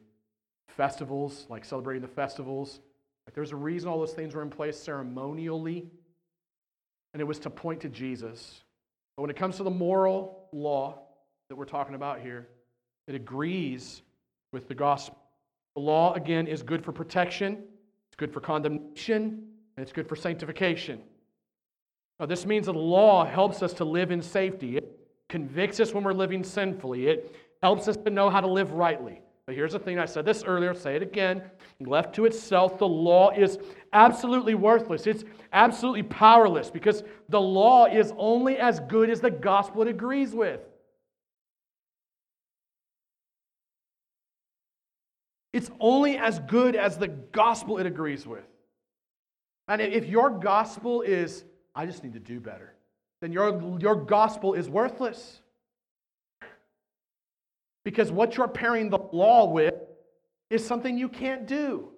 Festivals, 0.68 1.46
like 1.48 1.64
celebrating 1.64 2.02
the 2.02 2.08
festivals. 2.08 2.80
Like 3.26 3.34
there's 3.34 3.52
a 3.52 3.56
reason 3.56 3.88
all 3.88 3.98
those 3.98 4.12
things 4.12 4.34
were 4.34 4.42
in 4.42 4.50
place 4.50 4.78
ceremonially, 4.78 5.88
and 7.12 7.20
it 7.20 7.24
was 7.24 7.38
to 7.40 7.50
point 7.50 7.80
to 7.80 7.88
Jesus. 7.88 8.62
But 9.16 9.22
when 9.22 9.30
it 9.30 9.36
comes 9.36 9.56
to 9.56 9.62
the 9.62 9.70
moral 9.70 10.48
law 10.52 10.98
that 11.48 11.56
we're 11.56 11.64
talking 11.64 11.94
about 11.94 12.20
here, 12.20 12.48
it 13.06 13.14
agrees 13.14 14.02
with 14.52 14.68
the 14.68 14.74
gospel. 14.74 15.18
The 15.76 15.80
law, 15.80 16.14
again, 16.14 16.46
is 16.46 16.62
good 16.62 16.84
for 16.84 16.92
protection, 16.92 17.64
it's 18.08 18.16
good 18.16 18.32
for 18.32 18.40
condemnation, 18.40 19.53
it's 19.76 19.92
good 19.92 20.08
for 20.08 20.16
sanctification. 20.16 21.00
Now, 22.20 22.26
this 22.26 22.46
means 22.46 22.66
that 22.66 22.72
the 22.72 22.78
law 22.78 23.24
helps 23.24 23.62
us 23.62 23.72
to 23.74 23.84
live 23.84 24.10
in 24.10 24.22
safety. 24.22 24.76
It 24.76 24.98
convicts 25.28 25.80
us 25.80 25.92
when 25.92 26.04
we're 26.04 26.12
living 26.12 26.44
sinfully. 26.44 27.08
It 27.08 27.34
helps 27.62 27.88
us 27.88 27.96
to 27.96 28.10
know 28.10 28.30
how 28.30 28.40
to 28.40 28.46
live 28.46 28.72
rightly. 28.72 29.20
But 29.46 29.56
here's 29.56 29.72
the 29.72 29.78
thing 29.78 29.98
I 29.98 30.06
said 30.06 30.24
this 30.24 30.42
earlier, 30.44 30.74
say 30.74 30.96
it 30.96 31.02
again. 31.02 31.42
Left 31.80 32.14
to 32.14 32.24
itself, 32.24 32.78
the 32.78 32.88
law 32.88 33.30
is 33.30 33.58
absolutely 33.92 34.54
worthless. 34.54 35.06
It's 35.06 35.24
absolutely 35.52 36.04
powerless 36.04 36.70
because 36.70 37.02
the 37.28 37.40
law 37.40 37.86
is 37.86 38.12
only 38.16 38.56
as 38.56 38.80
good 38.80 39.10
as 39.10 39.20
the 39.20 39.30
gospel 39.30 39.82
it 39.82 39.88
agrees 39.88 40.32
with. 40.32 40.60
It's 45.52 45.70
only 45.78 46.16
as 46.16 46.40
good 46.40 46.74
as 46.74 46.96
the 46.96 47.08
gospel 47.08 47.78
it 47.78 47.86
agrees 47.86 48.26
with. 48.26 48.44
And 49.68 49.80
if 49.80 50.06
your 50.06 50.30
gospel 50.30 51.02
is, 51.02 51.44
I 51.74 51.86
just 51.86 52.04
need 52.04 52.12
to 52.14 52.20
do 52.20 52.40
better, 52.40 52.74
then 53.20 53.32
your, 53.32 53.78
your 53.80 53.96
gospel 53.96 54.54
is 54.54 54.68
worthless. 54.68 55.40
Because 57.84 58.10
what 58.10 58.36
you're 58.36 58.48
pairing 58.48 58.90
the 58.90 58.98
law 59.12 59.46
with 59.46 59.74
is 60.50 60.66
something 60.66 60.96
you 60.96 61.08
can't 61.08 61.46
do. 61.46 61.88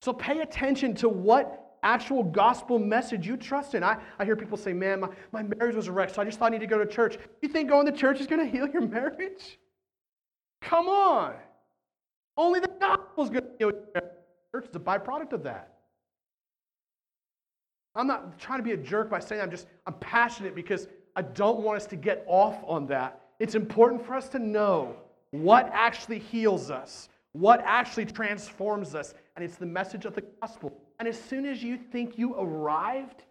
So 0.00 0.12
pay 0.12 0.40
attention 0.40 0.94
to 0.96 1.08
what 1.08 1.76
actual 1.84 2.22
gospel 2.22 2.78
message 2.78 3.26
you 3.26 3.36
trust 3.36 3.74
in. 3.74 3.82
I, 3.82 3.98
I 4.18 4.24
hear 4.24 4.36
people 4.36 4.56
say, 4.56 4.72
man, 4.72 5.00
my, 5.00 5.08
my 5.32 5.42
marriage 5.42 5.74
was 5.76 5.88
wrecked, 5.88 6.14
so 6.14 6.22
I 6.22 6.24
just 6.24 6.38
thought 6.38 6.46
I 6.46 6.48
need 6.50 6.60
to 6.60 6.66
go 6.66 6.78
to 6.78 6.86
church. 6.86 7.18
You 7.40 7.48
think 7.48 7.68
going 7.68 7.86
to 7.86 7.92
church 7.92 8.20
is 8.20 8.26
going 8.26 8.44
to 8.44 8.50
heal 8.50 8.68
your 8.68 8.86
marriage? 8.86 9.58
Come 10.60 10.88
on. 10.88 11.34
Only 12.36 12.60
the 12.60 12.70
gospel 12.80 13.24
is 13.24 13.30
going 13.30 13.44
to 13.44 13.50
heal 13.58 13.70
your 13.70 13.84
marriage. 13.94 14.21
Church 14.52 14.66
is 14.68 14.76
a 14.76 14.80
byproduct 14.80 15.32
of 15.32 15.42
that. 15.44 15.72
I'm 17.94 18.06
not 18.06 18.38
trying 18.38 18.58
to 18.58 18.62
be 18.62 18.72
a 18.72 18.76
jerk 18.76 19.10
by 19.10 19.18
saying 19.18 19.40
I'm 19.42 19.50
just, 19.50 19.66
I'm 19.86 19.94
passionate 19.94 20.54
because 20.54 20.88
I 21.16 21.22
don't 21.22 21.60
want 21.60 21.76
us 21.76 21.86
to 21.86 21.96
get 21.96 22.24
off 22.26 22.56
on 22.66 22.86
that. 22.86 23.20
It's 23.38 23.54
important 23.54 24.04
for 24.04 24.14
us 24.14 24.28
to 24.30 24.38
know 24.38 24.96
what 25.30 25.70
actually 25.72 26.18
heals 26.18 26.70
us, 26.70 27.08
what 27.32 27.60
actually 27.64 28.06
transforms 28.06 28.94
us, 28.94 29.14
and 29.36 29.44
it's 29.44 29.56
the 29.56 29.66
message 29.66 30.04
of 30.04 30.14
the 30.14 30.22
gospel. 30.40 30.72
And 30.98 31.08
as 31.08 31.20
soon 31.20 31.44
as 31.44 31.62
you 31.62 31.76
think 31.76 32.16
you 32.18 32.34
arrived 32.34 33.24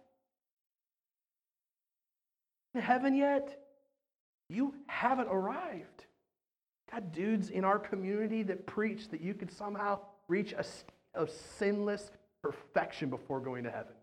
in 2.74 2.80
heaven 2.80 3.14
yet, 3.14 3.58
you 4.48 4.74
haven't 4.86 5.28
arrived. 5.28 6.04
Got 6.90 7.12
dudes 7.12 7.50
in 7.50 7.64
our 7.64 7.78
community 7.78 8.42
that 8.44 8.66
preach 8.66 9.08
that 9.08 9.20
you 9.20 9.34
could 9.34 9.50
somehow 9.50 10.00
reach 10.28 10.52
a 10.52 10.64
of 11.14 11.30
sinless 11.58 12.10
perfection 12.42 13.10
before 13.10 13.40
going 13.40 13.64
to 13.64 13.70
heaven. 13.70 13.94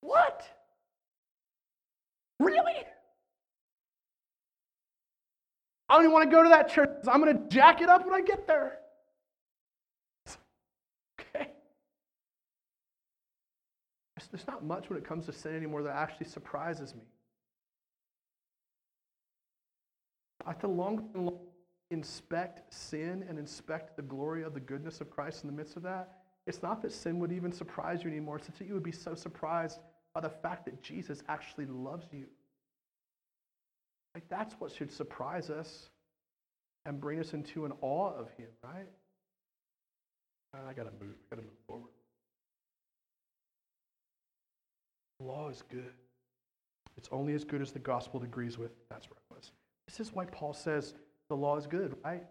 What? 0.00 0.42
Really? 2.40 2.84
I 5.88 5.94
don't 5.94 6.02
even 6.02 6.12
want 6.12 6.28
to 6.28 6.34
go 6.34 6.42
to 6.42 6.48
that 6.48 6.68
church. 6.68 6.90
I'm 7.08 7.20
going 7.20 7.36
to 7.36 7.48
jack 7.48 7.80
it 7.80 7.88
up 7.88 8.04
when 8.04 8.14
I 8.14 8.20
get 8.20 8.46
there. 8.46 8.78
Okay. 11.20 11.48
There's 14.32 14.46
not 14.48 14.64
much 14.64 14.90
when 14.90 14.98
it 14.98 15.04
comes 15.04 15.26
to 15.26 15.32
sin 15.32 15.54
anymore 15.54 15.84
that 15.84 15.94
actually 15.94 16.26
surprises 16.26 16.94
me. 16.94 17.02
I 20.44 20.50
have 20.50 20.58
to 20.60 20.68
long 20.68 21.08
inspect 21.90 22.72
sin 22.72 23.24
and 23.28 23.38
inspect 23.38 23.96
the 23.96 24.02
glory 24.02 24.42
of 24.42 24.54
the 24.54 24.60
goodness 24.60 25.00
of 25.00 25.10
Christ 25.10 25.44
in 25.44 25.50
the 25.50 25.56
midst 25.56 25.76
of 25.76 25.82
that. 25.82 26.18
It's 26.46 26.62
not 26.62 26.82
that 26.82 26.92
sin 26.92 27.18
would 27.18 27.32
even 27.32 27.52
surprise 27.52 28.02
you 28.02 28.10
anymore, 28.10 28.36
it's 28.36 28.46
that 28.46 28.66
you 28.66 28.74
would 28.74 28.82
be 28.82 28.92
so 28.92 29.14
surprised 29.14 29.80
by 30.14 30.20
the 30.20 30.30
fact 30.30 30.64
that 30.64 30.82
Jesus 30.82 31.22
actually 31.28 31.66
loves 31.66 32.06
you. 32.12 32.26
Like 34.14 34.28
that's 34.28 34.54
what 34.54 34.72
should 34.72 34.90
surprise 34.90 35.50
us 35.50 35.90
and 36.86 37.00
bring 37.00 37.20
us 37.20 37.34
into 37.34 37.64
an 37.64 37.72
awe 37.80 38.12
of 38.16 38.30
him, 38.30 38.48
right? 38.62 38.88
Ah, 40.54 40.68
I 40.68 40.72
gotta 40.72 40.92
move, 41.00 41.16
I 41.30 41.34
gotta 41.34 41.42
move 41.42 41.58
forward. 41.66 41.90
Law 45.20 45.48
is 45.48 45.62
good. 45.70 45.92
It's 46.96 47.08
only 47.12 47.34
as 47.34 47.44
good 47.44 47.60
as 47.60 47.72
the 47.72 47.78
gospel 47.78 48.22
agrees 48.22 48.56
with. 48.56 48.70
That's 48.88 49.06
where 49.10 49.18
it 49.30 49.34
was. 49.34 49.50
This 49.86 50.00
is 50.00 50.14
why 50.14 50.24
Paul 50.26 50.54
says 50.54 50.94
the 51.28 51.36
law 51.36 51.56
is 51.56 51.66
good, 51.66 51.96
right? 52.04 52.24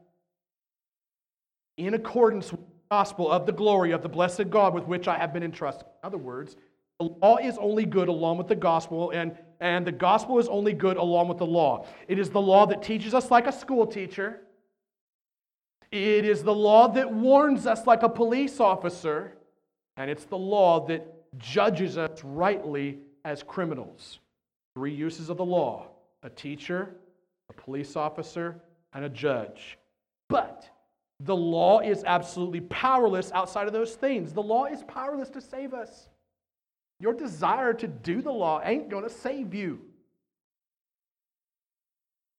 In 1.78 1.94
accordance 1.94 2.52
with 2.52 2.62
the 2.62 2.68
gospel 2.90 3.32
of 3.32 3.46
the 3.46 3.52
glory 3.52 3.92
of 3.92 4.02
the 4.02 4.10
blessed 4.10 4.50
God 4.50 4.74
with 4.74 4.86
which 4.86 5.08
I 5.08 5.18
have 5.18 5.34
been 5.34 5.44
entrusted. 5.44 5.88
In 6.04 6.08
other 6.08 6.18
words, 6.18 6.56
the 7.00 7.06
law 7.06 7.38
is 7.38 7.58
only 7.58 7.86
good 7.86 8.08
along 8.08 8.38
with 8.38 8.48
the 8.48 8.56
gospel, 8.56 9.12
and, 9.12 9.38
and 9.60 9.86
the 9.86 9.92
gospel 9.92 10.40
is 10.40 10.48
only 10.48 10.72
good 10.72 10.96
along 10.96 11.28
with 11.28 11.38
the 11.38 11.46
law. 11.46 11.86
It 12.08 12.20
is 12.20 12.30
the 12.30 12.42
law 12.42 12.66
that 12.68 12.82
teaches 12.82 13.14
us 13.14 13.30
like 13.30 13.48
a 13.48 13.52
school 13.52 13.86
teacher. 13.86 14.42
It 15.92 16.26
is 16.26 16.42
the 16.42 16.56
law 16.56 16.88
that 16.90 17.12
warns 17.12 17.68
us 17.68 17.86
like 17.86 18.04
a 18.04 18.10
police 18.10 18.60
officer. 18.60 19.34
And 19.98 20.10
it's 20.10 20.26
the 20.26 20.38
law 20.38 20.86
that 20.88 21.06
judges 21.38 21.98
us 21.98 22.24
rightly 22.24 23.00
as 23.24 23.44
criminals. 23.44 24.20
Three 24.74 24.94
uses 24.94 25.30
of 25.30 25.38
the 25.38 25.46
law 25.46 25.88
a 26.24 26.30
teacher, 26.30 26.96
a 27.50 27.54
police 27.54 27.96
officer, 27.96 28.62
and 28.96 29.06
a 29.06 29.10
judge. 29.10 29.78
But 30.30 30.68
the 31.20 31.36
law 31.36 31.82
is 31.82 32.04
absolutely 32.06 32.62
powerless 32.62 33.32
outside 33.34 33.68
of 33.68 33.74
those 33.74 33.94
things. 33.94 34.34
The 34.34 34.42
law 34.42 34.66
is 34.66 34.84
powerless 34.88 35.30
to 35.32 35.42
save 35.42 35.74
us. 35.74 36.08
Your 37.00 37.14
desire 37.14 37.74
to 37.74 37.88
do 37.88 38.22
the 38.22 38.32
law 38.32 38.62
ain't 38.64 38.90
going 38.90 39.04
to 39.04 39.10
save 39.10 39.54
you. 39.54 39.82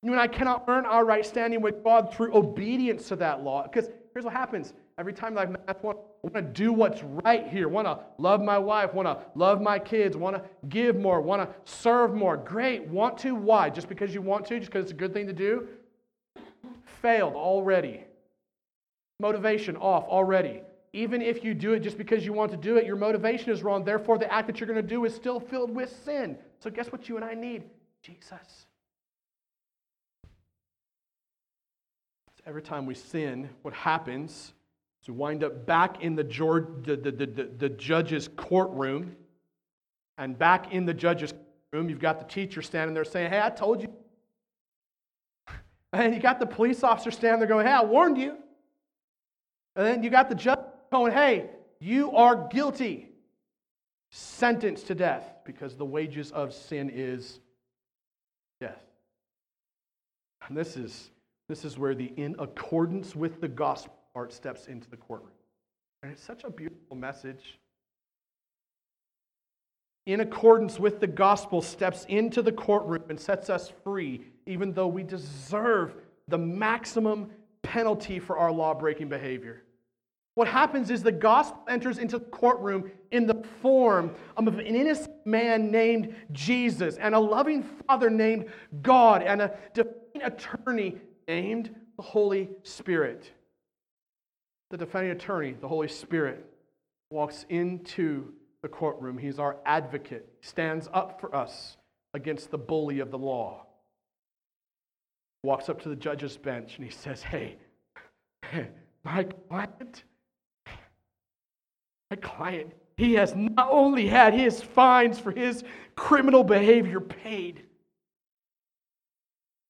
You 0.02 0.12
and 0.12 0.20
I 0.20 0.28
cannot 0.28 0.64
earn 0.68 0.86
our 0.86 1.04
right 1.04 1.24
standing 1.24 1.61
with 1.61 1.84
God 1.84 2.14
through 2.14 2.34
obedience 2.34 3.09
to 3.09 3.16
that 3.16 3.42
law. 3.42 3.62
Because 3.62 3.90
here's 4.12 4.24
what 4.24 4.34
happens 4.34 4.72
every 4.98 5.12
time 5.12 5.36
I 5.36 5.46
want, 5.82 5.98
to 6.32 6.42
do 6.42 6.72
what's 6.72 7.02
right 7.02 7.46
here, 7.46 7.68
want 7.68 7.86
to 7.86 7.98
love 8.18 8.40
my 8.40 8.59
wife, 8.59 8.94
want 8.94 9.07
to 9.07 9.18
love 9.34 9.61
my 9.61 9.78
kids, 9.78 10.16
want 10.16 10.36
to 10.36 10.42
give 10.68 10.96
more, 10.96 11.20
want 11.20 11.42
to 11.42 11.54
serve 11.64 12.14
more. 12.14 12.36
Great. 12.36 12.86
Want 12.88 13.18
to? 13.18 13.34
Why? 13.34 13.68
Just 13.68 13.88
because 13.88 14.14
you 14.14 14.22
want 14.22 14.46
to? 14.46 14.59
Just 14.59 14.70
because 14.70 14.84
it's 14.84 14.92
a 14.92 14.96
good 14.96 15.12
thing 15.12 15.26
to 15.26 15.32
do? 15.32 15.68
Failed 17.07 17.34
already. 17.34 18.02
Motivation 19.20 19.76
off 19.76 20.09
already. 20.09 20.62
Even 20.92 21.22
if 21.22 21.44
you 21.44 21.54
do 21.54 21.72
it 21.74 21.78
just 21.78 21.96
because 21.96 22.26
you 22.26 22.32
want 22.32 22.50
to 22.50 22.57
do 22.57 22.78
it, 22.78 22.84
your 22.84 22.96
motivation 22.96 23.52
is 23.52 23.62
wrong. 23.62 23.84
Therefore, 23.84 24.18
the 24.18 24.32
act 24.32 24.48
that 24.48 24.59
you're 24.59 24.66
going 24.66 24.74
to 24.74 24.82
do 24.82 25.04
is 25.04 25.14
still 25.14 25.38
filled 25.38 25.72
with 25.72 25.96
sin. 26.04 26.36
So, 26.59 26.68
guess 26.68 26.90
what 26.90 27.09
you 27.09 27.14
and 27.14 27.24
I 27.24 27.34
need? 27.34 27.62
Jesus. 28.02 28.66
Every 32.44 32.61
time 32.61 32.86
we 32.86 32.94
sin, 32.96 33.50
what 33.62 33.72
happens 33.72 34.52
is 35.00 35.09
we 35.09 35.14
wind 35.14 35.44
up 35.44 35.64
back 35.64 36.02
in 36.02 36.16
the, 36.16 36.24
the, 36.24 36.96
the, 36.96 37.50
the 37.57 37.68
judge's 37.68 38.28
courtroom. 38.34 39.14
And 40.18 40.36
back 40.36 40.72
in 40.72 40.84
the 40.84 40.94
judge's 40.94 41.32
room, 41.72 41.88
you've 41.88 42.00
got 42.00 42.18
the 42.18 42.26
teacher 42.26 42.62
standing 42.62 42.94
there 42.94 43.04
saying, 43.04 43.30
Hey, 43.30 43.40
I 43.40 43.50
told 43.50 43.80
you. 43.80 43.92
And 45.97 46.14
you 46.14 46.20
got 46.20 46.40
the 46.40 46.47
police 46.47 46.82
officer 46.82 47.11
standing 47.11 47.40
there 47.40 47.49
going, 47.49 47.66
Hey, 47.66 47.72
I 47.72 47.84
warned 47.84 48.18
you. 48.18 48.36
And 49.76 49.86
then 49.86 50.03
you 50.03 50.09
got 50.09 50.30
the 50.30 50.34
judge 50.34 50.59
going, 50.90 51.12
hey, 51.12 51.51
you 51.78 52.11
are 52.12 52.49
guilty, 52.49 53.11
sentenced 54.11 54.86
to 54.86 54.94
death, 54.94 55.24
because 55.44 55.76
the 55.76 55.84
wages 55.84 56.32
of 56.32 56.55
sin 56.55 56.90
is 56.92 57.40
death. 58.59 58.82
And 60.49 60.57
this 60.57 60.76
is, 60.76 61.11
this 61.49 61.64
is 61.64 61.76
where 61.76 61.94
the 61.94 62.12
in 62.16 62.36
accordance 62.38 63.14
with 63.14 63.40
the 63.40 63.49
gospel 63.49 63.92
part 64.14 64.32
steps 64.32 64.66
into 64.66 64.88
the 64.88 64.97
courtroom. 64.97 65.30
And 66.03 66.11
it's 66.11 66.22
such 66.22 66.44
a 66.44 66.51
beautiful 66.51 66.97
message. 66.97 67.59
In 70.07 70.20
accordance 70.20 70.78
with 70.78 71.01
the 71.01 71.07
gospel, 71.07 71.61
steps 71.61 72.07
into 72.09 72.40
the 72.40 72.53
courtroom 72.53 73.03
and 73.11 73.20
sets 73.20 73.51
us 73.51 73.72
free, 73.84 74.24
even 74.47 74.72
though 74.72 74.86
we 74.86 75.03
deserve 75.03 75.94
the 76.28 76.38
maximum 76.38 77.30
penalty 77.62 78.18
for 78.18 78.38
our 78.38 78.53
law 78.53 78.74
breaking 78.74 79.09
behavior. 79.09 79.62
What 80.34 80.49
happens 80.49 80.90
is 80.90 81.03
the 81.03 81.12
gospel 81.12 81.62
enters 81.66 81.99
into 81.99 82.18
the 82.18 82.26
courtroom 82.26 82.90
in 83.11 83.26
the 83.26 83.42
form 83.62 84.14
of 84.36 84.47
an 84.47 84.61
innocent 84.61 85.26
man 85.26 85.70
named 85.70 86.14
Jesus 86.32 86.97
and 86.99 87.14
a 87.14 87.18
loving 87.18 87.62
father 87.62 88.11
named 88.11 88.47
God 88.82 89.22
and 89.22 89.40
a 89.40 89.57
defending 89.72 90.22
attorney 90.22 90.97
named 91.26 91.74
the 91.97 92.03
Holy 92.03 92.51
Spirit. 92.62 93.32
The 94.70 94.76
defending 94.76 95.12
attorney, 95.12 95.57
the 95.59 95.68
Holy 95.68 95.88
Spirit, 95.88 96.44
walks 97.11 97.47
into 97.49 98.32
the 98.62 98.68
courtroom. 98.68 99.16
He's 99.16 99.38
our 99.38 99.57
advocate, 99.64 100.28
stands 100.42 100.88
up 100.92 101.20
for 101.20 101.34
us 101.34 101.78
against 102.12 102.51
the 102.51 102.59
bully 102.59 102.99
of 102.99 103.11
the 103.11 103.18
law. 103.18 103.66
Walks 105.47 105.68
up 105.68 105.80
to 105.82 105.88
the 105.88 105.97
judge's 105.97 106.36
bench 106.36 106.76
and 106.76 106.84
he 106.84 106.90
says, 106.90 107.22
Hey, 107.22 107.57
my 109.05 109.24
client, 109.49 110.03
my 112.11 112.16
client, 112.20 112.72
he 112.97 113.14
has 113.14 113.34
not 113.34 113.68
only 113.70 114.09
had 114.09 114.34
his 114.34 114.61
fines 114.61 115.18
for 115.18 115.30
his 115.30 115.62
criminal 115.94 116.42
behavior 116.42 117.01
paid, 117.01 117.62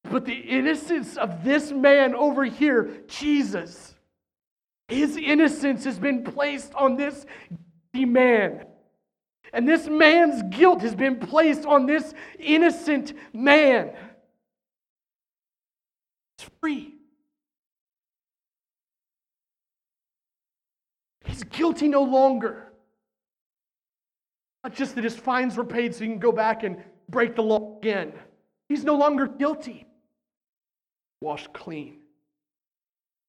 but 0.04 0.24
the 0.24 0.32
innocence 0.32 1.16
of 1.16 1.44
this 1.44 1.70
man 1.70 2.14
over 2.14 2.44
here, 2.44 3.02
Jesus, 3.08 3.94
his 4.88 5.16
innocence 5.16 5.84
has 5.84 5.98
been 5.98 6.24
placed 6.24 6.74
on 6.74 6.96
this 6.96 7.26
man. 7.92 8.64
And 9.52 9.68
this 9.68 9.88
man's 9.88 10.42
guilt 10.56 10.82
has 10.82 10.94
been 10.94 11.18
placed 11.18 11.66
on 11.66 11.86
this 11.86 12.14
innocent 12.38 13.14
man. 13.32 13.92
Free. 16.60 16.94
He's 21.24 21.44
guilty 21.44 21.88
no 21.88 22.02
longer. 22.02 22.72
Not 24.64 24.74
just 24.74 24.94
that 24.94 25.04
his 25.04 25.16
fines 25.16 25.56
were 25.56 25.64
paid 25.64 25.94
so 25.94 26.04
he 26.04 26.10
can 26.10 26.18
go 26.18 26.32
back 26.32 26.62
and 26.62 26.82
break 27.08 27.36
the 27.36 27.42
law 27.42 27.78
again. 27.78 28.12
He's 28.68 28.84
no 28.84 28.96
longer 28.96 29.26
guilty. 29.26 29.86
Washed 31.20 31.52
clean. 31.52 31.98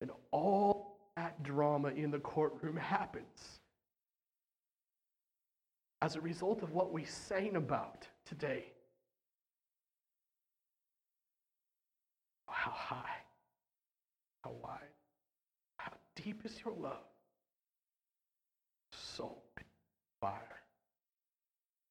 And 0.02 0.12
all 0.32 1.00
that 1.16 1.42
drama 1.44 1.90
in 1.90 2.12
the 2.12 2.20
courtroom 2.20 2.78
happens 2.78 3.60
as 6.02 6.16
a 6.16 6.22
result 6.22 6.62
of 6.62 6.72
what 6.72 6.94
we 6.94 7.04
sang 7.04 7.56
about 7.56 8.08
today. 8.26 8.66
How 12.48 12.72
high, 12.72 13.17
how 14.48 14.54
wide, 14.64 14.80
how 15.78 15.92
deep 16.16 16.42
is 16.46 16.54
your 16.64 16.74
love? 16.74 17.04
So 18.92 19.38
fire. 20.22 20.42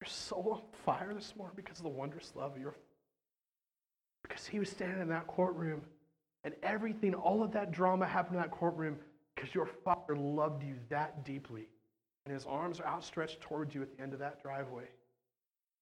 You're 0.01 0.09
so 0.09 0.37
on 0.37 0.61
fire 0.85 1.13
this 1.15 1.35
morning 1.37 1.55
because 1.57 1.79
of 1.79 1.85
the 1.85 1.91
wondrous 1.91 2.33
love 2.35 2.55
of 2.55 2.61
your 2.61 2.75
because 4.23 4.47
he 4.47 4.59
was 4.59 4.69
standing 4.69 5.01
in 5.01 5.09
that 5.09 5.27
courtroom 5.27 5.83
and 6.45 6.55
everything, 6.63 7.15
all 7.15 7.43
of 7.43 7.53
that 7.53 7.73
drama 7.73 8.07
happened 8.07 8.37
in 8.37 8.43
that 8.43 8.51
courtroom 8.51 8.97
because 9.35 9.55
your 9.55 9.67
father 9.85 10.17
loved 10.17 10.63
you 10.63 10.75
that 10.89 11.25
deeply. 11.25 11.69
And 12.25 12.35
his 12.35 12.45
arms 12.45 12.81
are 12.81 12.87
outstretched 12.87 13.41
towards 13.41 13.75
you 13.75 13.83
at 13.83 13.97
the 13.97 14.03
end 14.03 14.13
of 14.13 14.19
that 14.19 14.43
driveway, 14.43 14.85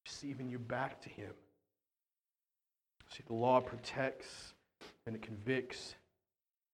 receiving 0.06 0.50
you 0.50 0.58
back 0.58 1.00
to 1.02 1.08
him. 1.08 1.30
See, 3.10 3.22
the 3.26 3.34
law 3.34 3.60
protects 3.60 4.52
and 5.06 5.16
it 5.16 5.22
convicts 5.22 5.94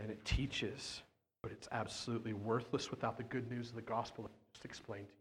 and 0.00 0.10
it 0.10 0.24
teaches, 0.24 1.02
but 1.42 1.52
it's 1.52 1.68
absolutely 1.72 2.32
worthless 2.32 2.90
without 2.90 3.16
the 3.16 3.24
good 3.24 3.50
news 3.50 3.68
of 3.68 3.76
the 3.76 3.82
gospel 3.82 4.24
that 4.24 4.30
I 4.30 4.54
just 4.54 4.64
explained 4.64 5.06
to 5.06 5.12
you. 5.12 5.20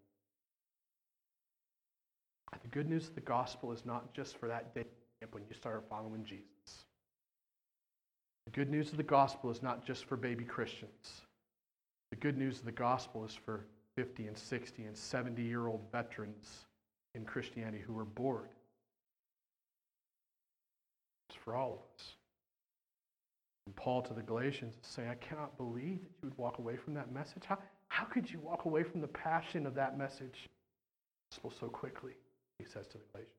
The 2.64 2.68
good 2.70 2.90
news 2.90 3.08
of 3.08 3.16
the 3.16 3.22
gospel 3.22 3.72
is 3.72 3.86
not 3.86 4.14
just 4.14 4.38
for 4.38 4.48
that 4.48 4.76
day 4.76 4.86
when 5.32 5.44
you 5.50 5.56
start 5.56 5.84
following 5.90 6.24
Jesus. 6.24 6.86
The 8.46 8.52
good 8.52 8.70
news 8.70 8.92
of 8.92 8.98
the 8.98 9.04
gospel 9.04 9.50
is 9.50 9.64
not 9.64 9.86
just 9.86 10.06
for 10.06 10.16
baby 10.18 10.44
Christians. 10.44 11.22
The 12.12 12.16
good 12.16 12.38
news 12.38 12.60
of 12.60 12.66
the 12.66 12.72
gospel 12.72 13.26
is 13.26 13.34
for 13.34 13.66
50 13.96 14.28
and 14.28 14.38
60 14.38 14.84
and 14.86 14.96
70 14.96 15.42
year 15.42 15.68
old 15.68 15.82
veterans 15.92 16.66
in 17.16 17.26
Christianity 17.26 17.84
who 17.86 17.94
were 17.94 18.06
bored. 18.06 18.50
It's 21.30 21.38
for 21.44 21.56
all 21.56 21.74
of 21.74 21.80
us. 21.96 22.14
Paul 23.76 24.02
to 24.04 24.14
the 24.14 24.22
Galatians 24.22 24.76
is 24.76 24.88
saying, 24.88 25.10
I 25.10 25.16
cannot 25.16 25.58
believe 25.58 26.00
that 26.04 26.12
you 26.22 26.30
would 26.30 26.38
walk 26.38 26.60
away 26.60 26.76
from 26.76 26.94
that 26.94 27.12
message. 27.12 27.44
How, 27.46 27.58
how 27.88 28.06
could 28.06 28.30
you 28.30 28.40
walk 28.40 28.66
away 28.66 28.84
from 28.84 29.02
the 29.02 29.08
passion 29.08 29.66
of 29.66 29.76
that 29.76 29.98
message 29.98 30.50
so 31.32 31.68
quickly? 31.68 32.14
He 32.58 32.66
says 32.66 32.88
to 32.88 32.98
the 32.98 33.04
Galatians. 33.12 33.34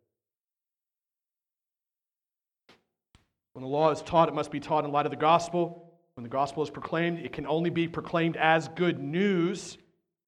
When 3.52 3.62
the 3.62 3.68
law 3.68 3.90
is 3.90 4.00
taught, 4.02 4.28
it 4.28 4.34
must 4.34 4.50
be 4.50 4.60
taught 4.60 4.84
in 4.84 4.92
light 4.92 5.06
of 5.06 5.10
the 5.10 5.16
gospel. 5.16 5.92
When 6.14 6.22
the 6.22 6.30
gospel 6.30 6.62
is 6.62 6.70
proclaimed, 6.70 7.18
it 7.18 7.32
can 7.32 7.46
only 7.46 7.70
be 7.70 7.88
proclaimed 7.88 8.36
as 8.36 8.68
good 8.68 9.00
news 9.00 9.78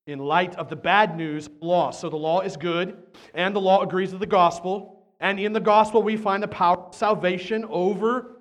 in 0.07 0.19
light 0.19 0.57
of 0.57 0.69
the 0.69 0.77
bad 0.77 1.17
news 1.17 1.49
law. 1.61 1.91
So 1.91 2.09
the 2.09 2.17
law 2.17 2.41
is 2.41 2.57
good, 2.57 2.97
and 3.35 3.55
the 3.55 3.61
law 3.61 3.83
agrees 3.83 4.11
with 4.11 4.21
the 4.21 4.27
gospel. 4.27 5.05
And 5.21 5.39
in 5.39 5.53
the 5.53 5.61
gospel, 5.61 6.03
we 6.03 6.17
find 6.17 6.43
the 6.43 6.49
power 6.49 6.79
of 6.79 6.95
salvation 6.95 7.65
over 7.69 8.32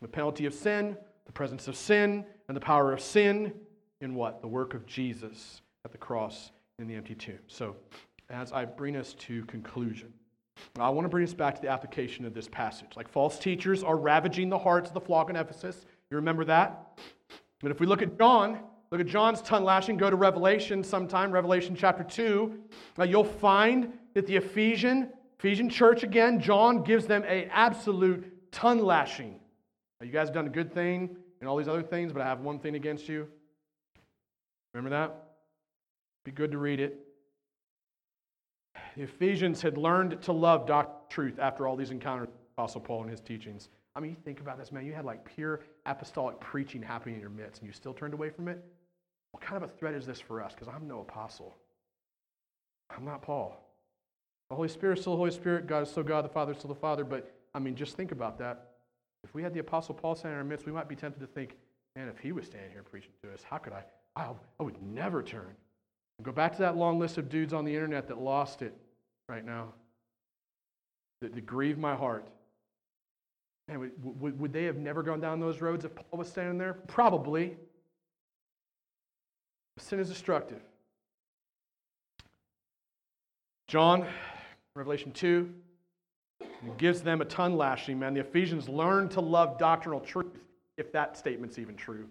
the 0.00 0.08
penalty 0.08 0.46
of 0.46 0.54
sin, 0.54 0.96
the 1.26 1.32
presence 1.32 1.68
of 1.68 1.76
sin, 1.76 2.24
and 2.48 2.56
the 2.56 2.60
power 2.60 2.92
of 2.92 3.00
sin 3.00 3.52
in 4.00 4.14
what? 4.14 4.40
The 4.40 4.48
work 4.48 4.74
of 4.74 4.86
Jesus 4.86 5.62
at 5.84 5.92
the 5.92 5.98
cross 5.98 6.50
in 6.78 6.86
the 6.86 6.94
empty 6.94 7.14
tomb. 7.14 7.38
So, 7.46 7.76
as 8.28 8.52
I 8.52 8.64
bring 8.64 8.96
us 8.96 9.14
to 9.14 9.44
conclusion, 9.46 10.12
I 10.78 10.88
want 10.90 11.04
to 11.04 11.08
bring 11.08 11.24
us 11.24 11.34
back 11.34 11.54
to 11.56 11.62
the 11.62 11.68
application 11.68 12.24
of 12.24 12.34
this 12.34 12.48
passage. 12.48 12.90
Like 12.96 13.08
false 13.08 13.38
teachers 13.38 13.82
are 13.82 13.96
ravaging 13.96 14.48
the 14.48 14.58
hearts 14.58 14.88
of 14.88 14.94
the 14.94 15.00
flock 15.00 15.30
in 15.30 15.36
Ephesus. 15.36 15.84
You 16.10 16.16
remember 16.16 16.44
that? 16.44 16.98
But 17.60 17.70
if 17.70 17.80
we 17.80 17.86
look 17.86 18.02
at 18.02 18.18
John, 18.18 18.60
Look 18.90 19.00
at 19.00 19.06
John's 19.06 19.40
tongue 19.42 19.62
lashing. 19.62 19.96
Go 19.96 20.10
to 20.10 20.16
Revelation 20.16 20.82
sometime, 20.82 21.30
Revelation 21.30 21.76
chapter 21.76 22.02
2. 22.02 22.58
Uh, 22.98 23.04
you'll 23.04 23.22
find 23.22 23.92
that 24.14 24.26
the 24.26 24.34
Ephesian, 24.34 25.10
Ephesian 25.38 25.68
church 25.68 26.02
again, 26.02 26.40
John 26.40 26.82
gives 26.82 27.06
them 27.06 27.22
an 27.22 27.48
absolute 27.52 28.50
tongue 28.50 28.80
lashing. 28.80 29.38
You 30.02 30.10
guys 30.10 30.28
have 30.28 30.34
done 30.34 30.46
a 30.46 30.50
good 30.50 30.72
thing 30.72 31.16
and 31.40 31.48
all 31.48 31.56
these 31.56 31.68
other 31.68 31.82
things, 31.82 32.12
but 32.12 32.22
I 32.22 32.26
have 32.26 32.40
one 32.40 32.58
thing 32.58 32.74
against 32.74 33.08
you. 33.08 33.28
Remember 34.72 34.90
that? 34.90 35.14
Be 36.24 36.30
good 36.30 36.52
to 36.52 36.58
read 36.58 36.80
it. 36.80 36.98
The 38.96 39.02
Ephesians 39.02 39.60
had 39.62 39.76
learned 39.76 40.22
to 40.22 40.32
love 40.32 40.66
doctrine 40.66 40.96
truth 41.10 41.38
after 41.40 41.66
all 41.66 41.76
these 41.76 41.90
encounters 41.90 42.28
with 42.28 42.36
Apostle 42.56 42.80
Paul 42.80 43.02
and 43.02 43.10
his 43.10 43.20
teachings. 43.20 43.68
I 43.96 44.00
mean, 44.00 44.12
you 44.12 44.16
think 44.24 44.40
about 44.40 44.58
this, 44.58 44.70
man. 44.70 44.86
You 44.86 44.92
had 44.92 45.04
like 45.04 45.24
pure 45.24 45.60
apostolic 45.86 46.38
preaching 46.40 46.80
happening 46.80 47.16
in 47.16 47.20
your 47.20 47.30
midst, 47.30 47.60
and 47.60 47.68
you 47.68 47.72
still 47.72 47.92
turned 47.92 48.14
away 48.14 48.30
from 48.30 48.48
it? 48.48 48.64
What 49.32 49.42
kind 49.42 49.62
of 49.62 49.68
a 49.68 49.72
threat 49.72 49.94
is 49.94 50.06
this 50.06 50.20
for 50.20 50.42
us? 50.42 50.54
Because 50.54 50.68
I'm 50.68 50.86
no 50.86 51.00
apostle. 51.00 51.56
I'm 52.96 53.04
not 53.04 53.22
Paul. 53.22 53.56
The 54.48 54.56
Holy 54.56 54.68
Spirit 54.68 54.98
is 54.98 55.02
still 55.02 55.14
the 55.14 55.18
Holy 55.18 55.30
Spirit. 55.30 55.66
God 55.66 55.82
is 55.82 55.90
still 55.90 56.02
God. 56.02 56.24
The 56.24 56.28
Father 56.28 56.52
is 56.52 56.58
still 56.58 56.68
the 56.68 56.80
Father. 56.80 57.04
But, 57.04 57.32
I 57.54 57.58
mean, 57.58 57.76
just 57.76 57.96
think 57.96 58.12
about 58.12 58.38
that. 58.38 58.69
If 59.24 59.34
we 59.34 59.42
had 59.42 59.52
the 59.52 59.60
Apostle 59.60 59.94
Paul 59.94 60.14
standing 60.14 60.38
in 60.38 60.38
our 60.38 60.44
midst, 60.44 60.66
we 60.66 60.72
might 60.72 60.88
be 60.88 60.96
tempted 60.96 61.20
to 61.20 61.26
think, 61.26 61.56
man, 61.96 62.08
if 62.08 62.18
he 62.18 62.32
was 62.32 62.46
standing 62.46 62.70
here 62.70 62.82
preaching 62.82 63.10
to 63.22 63.32
us, 63.32 63.42
how 63.42 63.58
could 63.58 63.72
I? 63.72 63.84
I, 64.16 64.30
I 64.58 64.62
would 64.62 64.80
never 64.82 65.22
turn. 65.22 65.54
And 66.18 66.24
go 66.24 66.32
back 66.32 66.52
to 66.52 66.58
that 66.62 66.76
long 66.76 66.98
list 66.98 67.18
of 67.18 67.28
dudes 67.28 67.52
on 67.52 67.64
the 67.64 67.74
internet 67.74 68.08
that 68.08 68.18
lost 68.18 68.62
it 68.62 68.74
right 69.28 69.44
now, 69.44 69.72
that, 71.20 71.34
that 71.34 71.46
grieve 71.46 71.78
my 71.78 71.94
heart. 71.94 72.26
And 73.68 73.78
would, 73.78 74.20
would, 74.20 74.40
would 74.40 74.52
they 74.52 74.64
have 74.64 74.76
never 74.76 75.02
gone 75.02 75.20
down 75.20 75.38
those 75.38 75.60
roads 75.60 75.84
if 75.84 75.94
Paul 75.94 76.18
was 76.18 76.28
standing 76.28 76.58
there? 76.58 76.74
Probably. 76.88 77.56
Sin 79.78 80.00
is 80.00 80.08
destructive. 80.08 80.60
John, 83.68 84.04
Revelation 84.74 85.12
2, 85.12 85.48
gives 86.78 87.02
them 87.02 87.20
a 87.20 87.24
tongue 87.24 87.56
lashing, 87.56 87.98
man. 87.98 88.14
The 88.14 88.20
Ephesians 88.20 88.68
learned 88.68 89.10
to 89.12 89.20
love 89.20 89.58
doctrinal 89.58 90.00
truth, 90.00 90.38
if 90.76 90.92
that 90.92 91.16
statement's 91.16 91.58
even 91.58 91.76
true. 91.76 92.06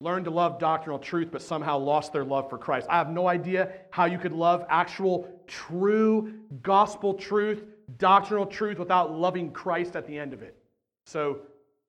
Learned 0.00 0.24
to 0.24 0.30
love 0.30 0.58
doctrinal 0.58 0.98
truth, 0.98 1.28
but 1.30 1.42
somehow 1.42 1.78
lost 1.78 2.12
their 2.12 2.24
love 2.24 2.48
for 2.48 2.56
Christ. 2.56 2.86
I 2.88 2.96
have 2.96 3.10
no 3.10 3.28
idea 3.28 3.72
how 3.90 4.06
you 4.06 4.18
could 4.18 4.32
love 4.32 4.64
actual, 4.68 5.42
true 5.46 6.32
gospel 6.62 7.14
truth, 7.14 7.64
doctrinal 7.98 8.46
truth, 8.46 8.78
without 8.78 9.12
loving 9.12 9.52
Christ 9.52 9.96
at 9.96 10.06
the 10.06 10.18
end 10.18 10.32
of 10.32 10.42
it. 10.42 10.56
So 11.04 11.40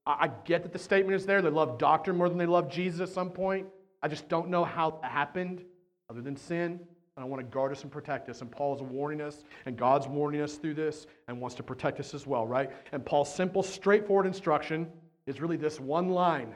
I 0.06 0.30
get 0.46 0.64
that 0.64 0.74
the 0.74 0.80
statement 0.80 1.16
is 1.16 1.26
there. 1.26 1.42
They 1.42 1.50
love 1.50 1.78
doctrine 1.78 2.18
more 2.18 2.28
than 2.28 2.38
they 2.38 2.46
love 2.46 2.70
Jesus 2.70 3.02
at 3.02 3.10
some 3.10 3.30
point. 3.30 3.68
I 4.02 4.08
just 4.08 4.28
don't 4.28 4.50
know 4.50 4.66
how 4.66 5.00
that 5.02 5.12
happened 5.12 5.64
other 6.10 6.22
than 6.22 6.36
sin. 6.36 6.80
And 7.22 7.28
I 7.28 7.30
want 7.30 7.40
to 7.40 7.54
guard 7.54 7.72
us 7.72 7.84
and 7.84 7.92
protect 7.92 8.30
us. 8.30 8.42
And 8.42 8.50
Paul 8.50 8.76
is 8.76 8.82
warning 8.82 9.22
us, 9.22 9.44
and 9.68 9.78
God's 9.78 10.08
warning 10.08 10.42
us 10.42 10.56
through 10.56 10.74
this 10.74 11.06
and 11.28 11.40
wants 11.40 11.56
to 11.58 11.62
protect 11.62 12.00
us 12.00 12.16
as 12.16 12.26
well, 12.26 12.48
right? 12.48 12.72
And 12.94 13.06
Paul's 13.06 13.32
simple, 13.32 13.62
straightforward 13.62 14.26
instruction 14.26 14.88
is 15.28 15.40
really 15.40 15.56
this 15.56 15.80
one 15.80 16.10
line, 16.10 16.56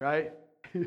right? 0.00 0.32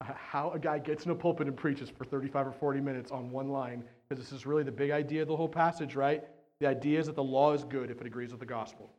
how 0.00 0.52
a 0.52 0.60
guy 0.60 0.78
gets 0.78 1.06
in 1.06 1.10
a 1.10 1.14
pulpit 1.16 1.48
and 1.48 1.56
preaches 1.56 1.90
for 1.90 2.04
35 2.04 2.46
or 2.46 2.52
40 2.52 2.80
minutes 2.80 3.10
on 3.10 3.32
one 3.32 3.48
line, 3.48 3.82
because 4.08 4.24
this 4.24 4.32
is 4.32 4.46
really 4.46 4.62
the 4.62 4.70
big 4.70 4.92
idea 4.92 5.22
of 5.22 5.28
the 5.28 5.36
whole 5.36 5.48
passage, 5.48 5.96
right? 5.96 6.22
The 6.60 6.68
idea 6.68 7.00
is 7.00 7.06
that 7.06 7.16
the 7.16 7.24
law 7.24 7.52
is 7.52 7.64
good 7.64 7.90
if 7.90 8.00
it 8.00 8.06
agrees 8.06 8.30
with 8.30 8.38
the 8.38 8.46
gospel. 8.46 8.92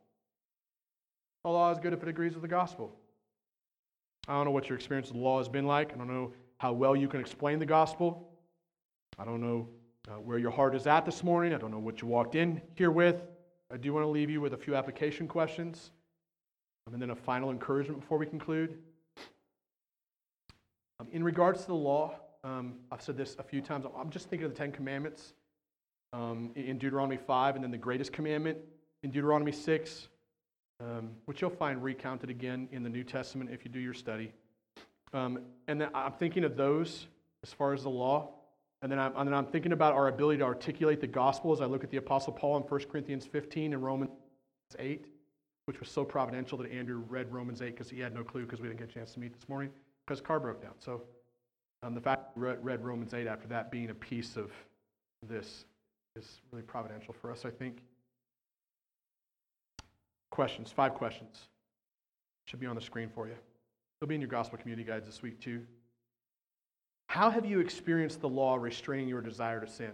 The 1.46 1.52
law 1.52 1.72
is 1.72 1.80
good 1.80 1.94
if 1.94 2.04
it 2.04 2.10
agrees 2.10 2.34
with 2.34 2.42
the 2.42 2.50
gospel. 2.50 2.94
I 4.28 4.34
don't 4.34 4.44
know 4.44 4.52
what 4.52 4.68
your 4.68 4.78
experience 4.78 5.08
with 5.08 5.16
the 5.16 5.24
law 5.24 5.38
has 5.38 5.48
been 5.48 5.66
like. 5.66 5.94
I 5.94 5.98
don't 5.98 6.10
know 6.10 6.34
how 6.58 6.74
well 6.74 6.98
you 6.98 7.08
can 7.08 7.22
explain 7.22 7.60
the 7.60 7.66
gospel. 7.66 8.28
I 9.20 9.26
don't 9.26 9.42
know 9.42 9.68
uh, 10.08 10.14
where 10.14 10.38
your 10.38 10.52
heart 10.52 10.76
is 10.76 10.86
at 10.86 11.06
this 11.06 11.24
morning. 11.24 11.54
I 11.54 11.58
don't 11.58 11.72
know 11.72 11.80
what 11.80 12.02
you 12.02 12.08
walked 12.08 12.36
in 12.36 12.62
here 12.76 12.92
with. 12.92 13.24
I 13.72 13.78
do 13.78 13.94
want 13.94 14.04
to 14.04 14.10
leave 14.10 14.30
you 14.30 14.42
with 14.42 14.54
a 14.54 14.58
few 14.58 14.76
application 14.76 15.28
questions. 15.28 15.92
And 16.92 17.02
then 17.02 17.10
a 17.10 17.16
final 17.16 17.50
encouragement 17.50 18.00
before 18.00 18.18
we 18.18 18.26
conclude. 18.26 18.78
Um, 21.00 21.08
in 21.12 21.24
regards 21.24 21.62
to 21.62 21.68
the 21.68 21.76
law, 21.76 22.16
um, 22.44 22.76
I've 22.92 23.02
said 23.02 23.18
this 23.18 23.36
a 23.40 23.44
few 23.44 23.62
times. 23.62 23.86
I'm 23.98 24.10
just 24.10 24.30
thinking 24.30 24.46
of 24.46 24.54
the 24.54 24.58
Ten 24.58 24.72
Commandments 24.72 25.34
um, 26.14 26.52
in 26.56 26.78
Deuteronomy 26.78 27.18
5, 27.18 27.56
and 27.56 27.64
then 27.64 27.72
the 27.72 27.78
greatest 27.78 28.14
commandment 28.14 28.58
in 29.04 29.12
Deuteronomy 29.12 29.52
6, 29.52 30.08
um, 30.80 31.10
which 31.26 31.42
you'll 31.42 31.50
find 31.50 31.84
recounted 31.84 32.30
again 32.30 32.70
in 32.72 32.84
the 32.84 32.90
New 32.90 33.04
Testament 33.04 33.50
if 33.52 33.66
you 33.66 33.72
do 33.72 33.80
your 33.80 33.94
study. 33.94 34.32
Um, 35.14 35.40
and 35.68 35.82
then 35.82 35.90
I'm 35.94 36.14
thinking 36.14 36.44
of 36.44 36.56
those 36.56 37.08
as 37.44 37.52
far 37.52 37.74
as 37.74 37.84
the 37.84 37.90
law. 37.90 38.37
And 38.82 38.92
then, 38.92 39.00
I'm, 39.00 39.14
and 39.16 39.28
then 39.28 39.34
I'm 39.34 39.46
thinking 39.46 39.72
about 39.72 39.94
our 39.94 40.08
ability 40.08 40.40
to 40.40 40.46
articulate 40.46 41.02
the 41.02 41.08
gospel 41.08 41.52
as 41.52 41.62
I 41.62 41.66
look 41.66 41.84
at 41.84 41.90
the 41.90 41.98
Apostle 41.98 42.34
Paul 42.34 42.58
in 42.58 42.64
1 42.64 42.82
Corinthians 42.92 43.26
15 43.26 43.74
and 43.74 43.84
Romans 43.84 44.12
8, 44.78 45.06
which 45.66 45.80
was 45.80 45.90
so 45.90 46.06
providential 46.06 46.58
that 46.60 46.72
Andrew 46.72 47.04
read 47.10 47.32
Romans 47.32 47.62
8 47.62 47.72
because 47.72 47.90
he 47.90 48.00
had 48.00 48.14
no 48.14 48.24
clue 48.24 48.44
because 48.44 48.62
we 48.62 48.68
didn't 48.68 48.80
get 48.80 48.90
a 48.90 48.94
chance 48.94 49.14
to 49.14 49.20
meet 49.20 49.34
this 49.34 49.50
morning 49.50 49.72
because 50.06 50.22
car 50.22 50.40
broke 50.40 50.62
down. 50.62 50.74
So 50.80 51.02
um, 51.82 51.96
the 51.96 52.02
fact 52.02 52.36
that 52.36 52.40
we 52.40 52.48
read 52.70 52.84
Romans 52.84 53.14
8 53.14 53.28
after 53.28 53.48
that 53.48 53.72
being 53.72 53.90
a 53.90 53.96
piece 53.96 54.38
of 54.38 54.52
this 55.28 55.66
is 56.16 56.42
really 56.52 56.64
providential 56.64 57.14
for 57.14 57.32
us, 57.32 57.46
I 57.46 57.50
think. 57.50 57.80
Questions, 60.30 60.72
five 60.72 60.94
questions. 60.94 61.48
Should 62.46 62.60
be 62.60 62.68
on 62.68 62.76
the 62.76 62.82
screen 62.82 63.10
for 63.10 63.28
you. 63.28 63.36
They'll 64.00 64.08
be 64.08 64.16
in 64.16 64.22
your 64.22 64.30
gospel 64.30 64.58
community 64.58 64.88
guides 64.88 65.06
this 65.06 65.22
week, 65.22 65.40
too. 65.40 65.64
How 67.08 67.30
have 67.30 67.46
you 67.46 67.60
experienced 67.60 68.22
the 68.22 68.30
law 68.30 68.56
restraining 68.56 69.08
your 69.08 69.22
desire 69.22 69.60
to 69.60 69.68
sin 69.68 69.92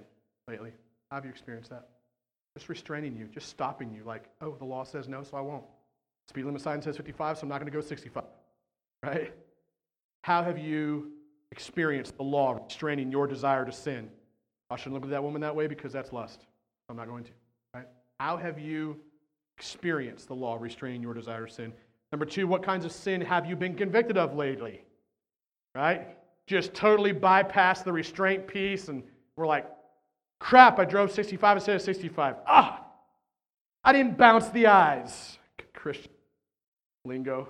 lately? 0.48 0.72
How 1.10 1.18
have 1.18 1.26
you 1.26 1.32
experienced 1.32 1.70
that? 1.70 1.90
Just 2.58 2.70
restraining 2.70 3.16
you, 3.16 3.28
just 3.28 3.50
stopping 3.50 3.92
you, 3.94 4.04
like, 4.04 4.26
oh, 4.42 4.56
the 4.58 4.66
law 4.66 4.84
says 4.84 5.08
no, 5.08 5.24
so 5.24 5.38
I 5.38 5.42
won't. 5.42 5.64
Speed 6.28 6.46
limit 6.46 6.62
sign 6.62 6.82
says 6.82 6.98
55, 6.98 7.38
so 7.38 7.44
I'm 7.44 7.50
not 7.50 7.60
going 7.60 7.72
to 7.72 7.76
go 7.76 7.82
65. 7.82 8.24
Right? 9.06 9.34
How 10.22 10.44
have 10.44 10.58
you 10.58 11.12
experienced 11.52 12.16
the 12.16 12.24
law 12.24 12.54
restraining 12.54 13.12
your 13.12 13.28
desire 13.28 13.66
to 13.66 13.72
sin? 13.74 14.10
I 14.70 14.78
shouldn't 14.78 14.94
look 14.94 15.04
at 15.04 15.10
that 15.10 15.22
woman 15.22 15.42
that 15.42 15.54
way 15.54 15.68
because 15.68 15.92
that's 15.92 16.14
lust. 16.14 16.46
I'm 16.88 16.96
not 16.96 17.10
going 17.10 17.26
to. 17.26 17.32
Right? 17.74 17.88
How 18.22 18.38
have 18.38 18.60
you 18.60 19.02
experienced 19.58 20.30
the 20.30 20.36
law 20.36 20.58
restraining 20.58 21.02
your 21.02 21.14
desire 21.14 21.46
to 21.46 21.52
sin? 21.52 21.74
Number 22.14 22.26
two, 22.26 22.48
what 22.48 22.64
kinds 22.64 22.86
of 22.86 22.94
sin 22.94 23.20
have 23.20 23.46
you 23.46 23.58
been 23.58 23.76
convicted 23.76 24.18
of 24.18 24.36
lately? 24.36 24.86
Right? 25.76 26.16
Just 26.48 26.74
totally 26.74 27.12
bypass 27.12 27.84
the 27.84 27.94
restraint 27.94 28.48
piece 28.48 28.90
and 28.90 29.04
we're 29.36 29.48
like, 29.48 29.66
crap, 30.40 30.80
I 30.80 30.86
drove 30.86 31.12
65 31.12 31.58
instead 31.58 31.76
of 31.76 31.82
65. 31.82 32.36
Ah, 32.46 32.86
I 33.84 33.94
didn't 33.94 34.18
bounce 34.18 34.50
the 34.50 34.68
eyes. 34.68 35.38
Christian 35.74 36.12
lingo. 37.04 37.50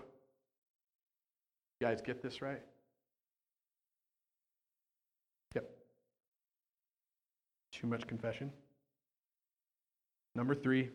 You 1.79 1.87
guys 1.87 2.01
get 2.01 2.21
this 2.21 2.41
right? 2.41 2.61
Yep. 5.53 5.69
Too 7.71 7.87
much 7.87 8.07
confession. 8.07 8.51
Number 10.35 10.55
three, 10.55 10.89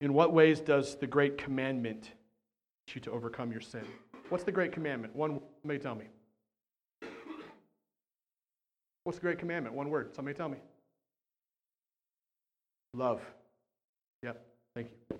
in 0.00 0.14
what 0.14 0.32
ways 0.32 0.60
does 0.60 0.96
the 0.96 1.06
great 1.06 1.36
commandment 1.36 2.12
teach 2.86 2.94
you 2.94 3.00
to 3.02 3.10
overcome 3.10 3.52
your 3.52 3.60
sin? 3.60 3.84
What's 4.30 4.44
the 4.44 4.52
great 4.52 4.72
commandment? 4.72 5.14
One, 5.14 5.40
somebody 5.60 5.80
tell 5.80 5.96
me. 5.96 6.06
What's 9.04 9.18
the 9.18 9.22
great 9.22 9.38
commandment? 9.38 9.74
One 9.74 9.90
word. 9.90 10.14
Somebody 10.14 10.36
tell 10.36 10.48
me. 10.48 10.58
Love. 12.94 13.20
Yep. 14.22 14.40
Thank 14.74 14.88
you. 14.90 15.18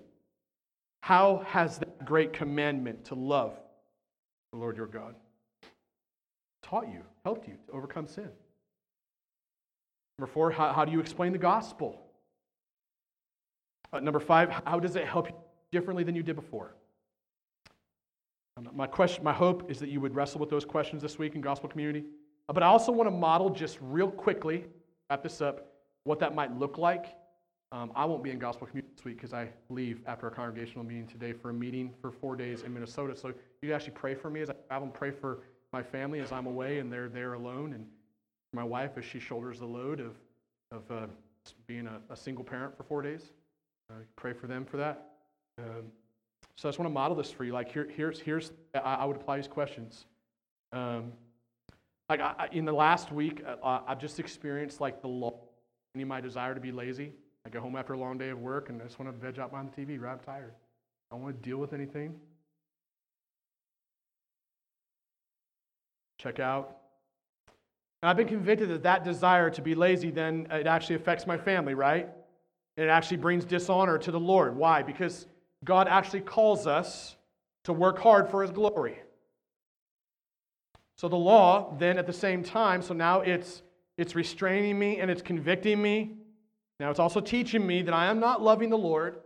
How 1.01 1.43
has 1.45 1.77
that 1.79 2.05
great 2.05 2.31
commandment 2.31 3.03
to 3.05 3.15
love 3.15 3.57
the 4.53 4.59
Lord 4.59 4.77
your 4.77 4.87
God 4.87 5.15
taught 6.63 6.87
you, 6.87 7.01
helped 7.25 7.47
you 7.49 7.55
to 7.67 7.73
overcome 7.73 8.07
sin? 8.07 8.29
Number 10.17 10.31
four, 10.31 10.51
how, 10.51 10.71
how 10.71 10.85
do 10.85 10.91
you 10.93 11.01
explain 11.01 11.33
the 11.33 11.37
gospel? 11.37 11.99
Uh, 13.91 13.99
number 13.99 14.21
five, 14.21 14.49
how 14.65 14.79
does 14.79 14.95
it 14.95 15.05
help 15.05 15.27
you 15.27 15.35
differently 15.71 16.05
than 16.05 16.15
you 16.15 16.23
did 16.23 16.35
before? 16.35 16.75
My, 18.73 18.87
question, 18.87 19.23
my 19.23 19.33
hope 19.33 19.69
is 19.69 19.79
that 19.79 19.89
you 19.89 20.01
would 20.01 20.15
wrestle 20.15 20.39
with 20.39 20.49
those 20.49 20.65
questions 20.65 21.01
this 21.01 21.17
week 21.17 21.35
in 21.35 21.41
gospel 21.41 21.69
community. 21.69 22.05
Uh, 22.49 22.53
but 22.53 22.63
I 22.63 22.67
also 22.67 22.91
want 22.91 23.07
to 23.07 23.11
model 23.11 23.49
just 23.49 23.77
real 23.81 24.09
quickly, 24.09 24.65
wrap 25.09 25.23
this 25.23 25.41
up, 25.41 25.73
what 26.03 26.19
that 26.19 26.35
might 26.35 26.57
look 26.57 26.77
like. 26.77 27.15
Um, 27.71 27.91
I 27.95 28.03
won't 28.03 28.23
be 28.23 28.31
in 28.31 28.39
gospel 28.39 28.67
community 28.67 28.93
this 28.95 29.05
week 29.05 29.15
because 29.15 29.33
I 29.33 29.49
leave 29.69 30.01
after 30.05 30.27
a 30.27 30.31
congregational 30.31 30.83
meeting 30.83 31.07
today 31.07 31.31
for 31.31 31.51
a 31.51 31.53
meeting 31.53 31.93
for 32.01 32.11
four 32.11 32.35
days 32.35 32.63
in 32.63 32.73
Minnesota. 32.73 33.15
So 33.15 33.33
you 33.61 33.73
actually 33.73 33.93
pray 33.93 34.13
for 34.13 34.29
me 34.29 34.41
as 34.41 34.49
I 34.49 34.53
travel 34.67 34.87
and 34.87 34.93
pray 34.93 35.11
for 35.11 35.39
my 35.71 35.81
family 35.81 36.19
as 36.19 36.31
I'm 36.31 36.47
away 36.47 36.79
and 36.79 36.91
they're 36.91 37.07
there 37.07 37.33
alone, 37.33 37.73
and 37.73 37.85
my 38.53 38.63
wife 38.63 38.91
as 38.97 39.05
she 39.05 39.19
shoulders 39.19 39.59
the 39.59 39.65
load 39.65 40.01
of, 40.01 40.17
of 40.71 40.91
uh, 40.91 41.07
being 41.65 41.87
a, 41.87 42.01
a, 42.09 42.15
single 42.15 42.43
parent 42.43 42.75
for 42.75 42.83
four 42.83 43.01
days. 43.01 43.31
Uh, 43.89 43.95
pray 44.17 44.33
for 44.33 44.47
them 44.47 44.65
for 44.65 44.75
that. 44.77 45.11
Um, 45.57 45.85
so 46.55 46.67
I 46.67 46.71
just 46.71 46.79
want 46.79 46.89
to 46.89 46.93
model 46.93 47.17
this 47.17 47.31
for 47.31 47.43
you. 47.43 47.53
Like 47.53 47.71
here, 47.71 47.87
here's 47.95 48.19
here's 48.19 48.51
I, 48.75 48.79
I 48.79 49.05
would 49.05 49.15
apply 49.15 49.37
these 49.37 49.47
questions. 49.47 50.05
Um, 50.73 51.11
like 52.09 52.19
I, 52.19 52.49
in 52.51 52.65
the 52.65 52.73
last 52.73 53.11
week, 53.11 53.41
uh, 53.45 53.79
I've 53.87 53.99
just 53.99 54.19
experienced 54.19 54.81
like 54.81 55.01
the 55.01 55.07
lull 55.07 55.49
in 55.95 56.07
my 56.07 56.21
desire 56.21 56.53
to 56.53 56.61
be 56.61 56.71
lazy. 56.71 57.13
I 57.45 57.49
go 57.49 57.61
home 57.61 57.75
after 57.75 57.93
a 57.93 57.97
long 57.97 58.17
day 58.17 58.29
of 58.29 58.39
work 58.39 58.69
and 58.69 58.81
I 58.81 58.85
just 58.85 58.99
want 58.99 59.11
to 59.11 59.17
veg 59.17 59.39
out 59.39 59.51
behind 59.51 59.71
the 59.75 59.81
TV. 59.81 59.99
Right, 59.99 60.11
I'm 60.11 60.19
tired. 60.19 60.53
I 61.09 61.15
don't 61.15 61.23
want 61.23 61.41
to 61.41 61.49
deal 61.49 61.57
with 61.57 61.73
anything. 61.73 62.15
Check 66.19 66.39
out. 66.39 66.77
And 68.03 68.09
I've 68.09 68.17
been 68.17 68.27
convicted 68.27 68.69
that 68.69 68.83
that 68.83 69.03
desire 69.03 69.49
to 69.49 69.61
be 69.61 69.73
lazy 69.73 70.11
then 70.11 70.47
it 70.51 70.67
actually 70.67 70.95
affects 70.95 71.25
my 71.25 71.37
family, 71.37 71.73
right? 71.73 72.07
And 72.77 72.85
it 72.85 72.89
actually 72.89 73.17
brings 73.17 73.45
dishonor 73.45 73.97
to 73.97 74.11
the 74.11 74.19
Lord. 74.19 74.55
Why? 74.55 74.83
Because 74.83 75.27
God 75.63 75.87
actually 75.87 76.21
calls 76.21 76.65
us 76.67 77.15
to 77.63 77.73
work 77.73 77.99
hard 77.99 78.29
for 78.29 78.41
His 78.41 78.51
glory. 78.51 78.99
So 80.97 81.07
the 81.07 81.15
law, 81.15 81.75
then 81.79 81.97
at 81.97 82.05
the 82.05 82.13
same 82.13 82.43
time, 82.43 82.81
so 82.81 82.93
now 82.93 83.21
it's, 83.21 83.63
it's 83.97 84.15
restraining 84.15 84.77
me 84.77 84.99
and 84.99 85.09
it's 85.09 85.21
convicting 85.21 85.81
me. 85.81 86.17
Now 86.79 86.89
it's 86.89 86.99
also 86.99 87.19
teaching 87.19 87.65
me 87.65 87.81
that 87.83 87.93
I 87.93 88.07
am 88.07 88.19
not 88.19 88.41
loving 88.41 88.69
the 88.69 88.77
Lord. 88.77 89.17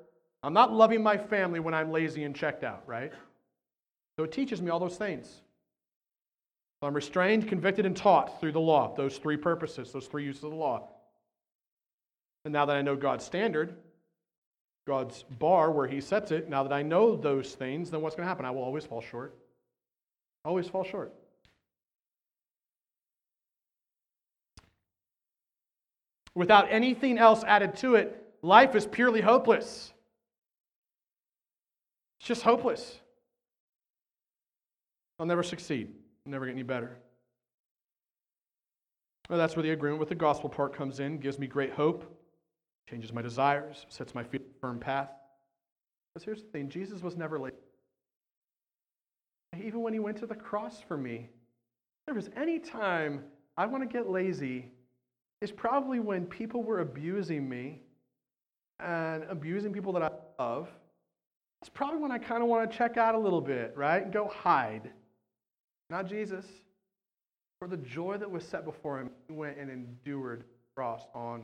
I'm 0.44 0.54
not 0.54 0.74
loving 0.74 1.02
my 1.02 1.18
family 1.18 1.60
when 1.60 1.74
I'm 1.74 1.92
lazy 1.92 2.24
and 2.24 2.36
checked 2.36 2.64
out, 2.64 2.84
right? 2.86 3.12
So 4.18 4.24
it 4.24 4.32
teaches 4.32 4.62
me 4.62 4.70
all 4.70 4.80
those 4.80 4.98
things. 4.98 5.28
So 6.80 6.88
I'm 6.88 6.94
restrained, 6.94 7.48
convicted, 7.48 7.86
and 7.86 7.96
taught 7.96 8.40
through 8.40 8.52
the 8.52 8.60
law. 8.60 8.94
Those 8.96 9.18
three 9.18 9.38
purposes, 9.38 9.92
those 9.92 10.08
three 10.08 10.24
uses 10.24 10.44
of 10.44 10.52
the 10.52 10.58
law. 10.58 10.90
And 12.44 12.54
now 12.54 12.66
that 12.66 12.76
I 12.76 12.82
know 12.82 12.96
God's 12.96 13.26
standard, 13.26 13.76
God's 14.86 15.24
bar 15.24 15.72
where 15.72 15.88
He 15.88 16.00
sets 16.00 16.32
it, 16.32 16.50
now 16.50 16.64
that 16.64 16.72
I 16.72 16.84
know 16.84 17.16
those 17.16 17.56
things, 17.56 17.90
then 17.90 18.02
what's 18.02 18.16
going 18.16 18.26
to 18.26 18.28
happen? 18.28 18.46
I 18.46 18.52
will 18.52 18.64
always 18.64 18.86
fall 18.86 19.02
short. 19.02 19.36
Always 20.44 20.68
fall 20.68 20.84
short. 20.84 21.14
Without 26.36 26.68
anything 26.70 27.18
else 27.18 27.44
added 27.46 27.76
to 27.78 27.96
it, 27.96 28.24
life 28.42 28.76
is 28.76 28.86
purely 28.86 29.22
hopeless. 29.22 29.92
It's 32.20 32.28
just 32.28 32.44
hopeless. 32.44 33.00
I'll 35.18 35.26
never 35.26 35.44
succeed, 35.44 35.94
I'll 36.26 36.32
never 36.32 36.46
get 36.46 36.52
any 36.52 36.64
better. 36.64 36.98
Well, 39.30 39.40
that's 39.40 39.56
where 39.56 39.64
the 39.64 39.72
agreement 39.72 40.00
with 40.00 40.10
the 40.10 40.16
gospel 40.16 40.50
part 40.50 40.76
comes 40.76 41.00
in, 41.00 41.18
gives 41.18 41.40
me 41.40 41.48
great 41.48 41.72
hope 41.72 42.04
changes 42.90 43.12
my 43.12 43.22
desires, 43.22 43.86
sets 43.90 44.14
my 44.16 44.24
feet 44.24 44.42
on 44.42 44.48
a 44.48 44.60
firm 44.60 44.80
path. 44.80 45.10
Because 46.14 46.26
here's 46.26 46.42
the 46.42 46.50
thing 46.50 46.70
Jesus 46.70 47.02
was 47.02 47.18
never 47.18 47.40
late. 47.40 47.54
Even 49.62 49.82
when 49.82 49.94
he 49.94 50.00
went 50.00 50.18
to 50.18 50.26
the 50.26 50.36
cross 50.36 50.82
for 50.88 50.98
me, 50.98 51.30
there 52.06 52.16
was 52.16 52.30
any 52.36 52.60
time 52.60 53.24
I 53.58 53.66
want 53.66 53.84
to 53.84 53.88
get 53.88 54.10
lazy, 54.10 54.72
it's 55.42 55.52
probably 55.52 56.00
when 56.00 56.26
people 56.26 56.64
were 56.64 56.82
abusing 56.82 57.48
me 57.48 57.82
and 58.80 59.24
abusing 59.30 59.72
people 59.74 59.94
that 59.94 60.04
I 60.04 60.12
love. 60.42 60.70
It's 61.62 61.70
probably 61.70 62.00
when 62.00 62.12
I 62.12 62.18
kind 62.18 62.44
of 62.44 62.50
want 62.50 62.70
to 62.70 62.78
check 62.78 62.98
out 62.98 63.16
a 63.16 63.18
little 63.18 63.42
bit, 63.42 63.74
right? 63.76 64.04
And 64.04 64.14
go 64.14 64.28
hide. 64.28 64.92
Not 65.90 66.08
Jesus. 66.08 66.46
For 67.60 67.68
the 67.68 67.78
joy 67.78 68.18
that 68.18 68.30
was 68.30 68.44
set 68.44 68.66
before 68.66 69.00
him, 69.00 69.10
he 69.28 69.34
went 69.34 69.58
and 69.58 69.70
endured 69.70 70.44
cross 70.76 71.08
on 71.14 71.44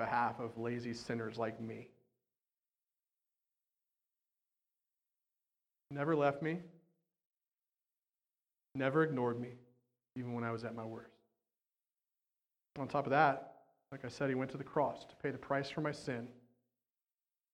behalf 0.00 0.40
of 0.40 0.56
lazy 0.56 0.94
sinners 0.94 1.36
like 1.36 1.60
me. 1.60 1.88
Never 5.90 6.16
left 6.16 6.40
me, 6.40 6.60
never 8.74 9.02
ignored 9.02 9.38
me, 9.38 9.50
even 10.16 10.32
when 10.32 10.42
I 10.42 10.52
was 10.52 10.64
at 10.64 10.74
my 10.74 10.84
worst. 10.84 11.10
On 12.78 12.88
top 12.88 13.04
of 13.04 13.10
that, 13.10 13.56
like 13.92 14.04
I 14.04 14.08
said, 14.08 14.30
he 14.30 14.34
went 14.34 14.50
to 14.52 14.56
the 14.56 14.64
cross 14.64 15.04
to 15.04 15.14
pay 15.22 15.30
the 15.30 15.38
price 15.38 15.68
for 15.68 15.82
my 15.82 15.92
sin. 15.92 16.28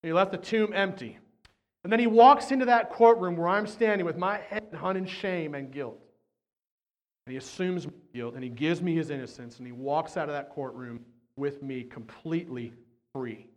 He 0.03 0.13
left 0.13 0.31
the 0.31 0.37
tomb 0.37 0.71
empty. 0.73 1.17
And 1.83 1.91
then 1.91 1.99
he 1.99 2.07
walks 2.07 2.51
into 2.51 2.65
that 2.65 2.91
courtroom 2.91 3.35
where 3.35 3.49
I'm 3.49 3.67
standing 3.67 4.05
with 4.05 4.17
my 4.17 4.37
head 4.37 4.67
hung 4.73 4.95
in 4.95 5.05
shame 5.05 5.53
and 5.53 5.71
guilt. 5.71 5.99
And 7.25 7.31
he 7.31 7.37
assumes 7.37 7.87
guilt 8.13 8.35
and 8.35 8.43
he 8.43 8.49
gives 8.49 8.81
me 8.81 8.95
his 8.95 9.09
innocence 9.09 9.57
and 9.57 9.65
he 9.65 9.73
walks 9.73 10.15
out 10.15 10.29
of 10.29 10.35
that 10.35 10.49
courtroom 10.49 11.03
with 11.37 11.63
me 11.63 11.83
completely 11.83 12.73
free. 13.13 13.47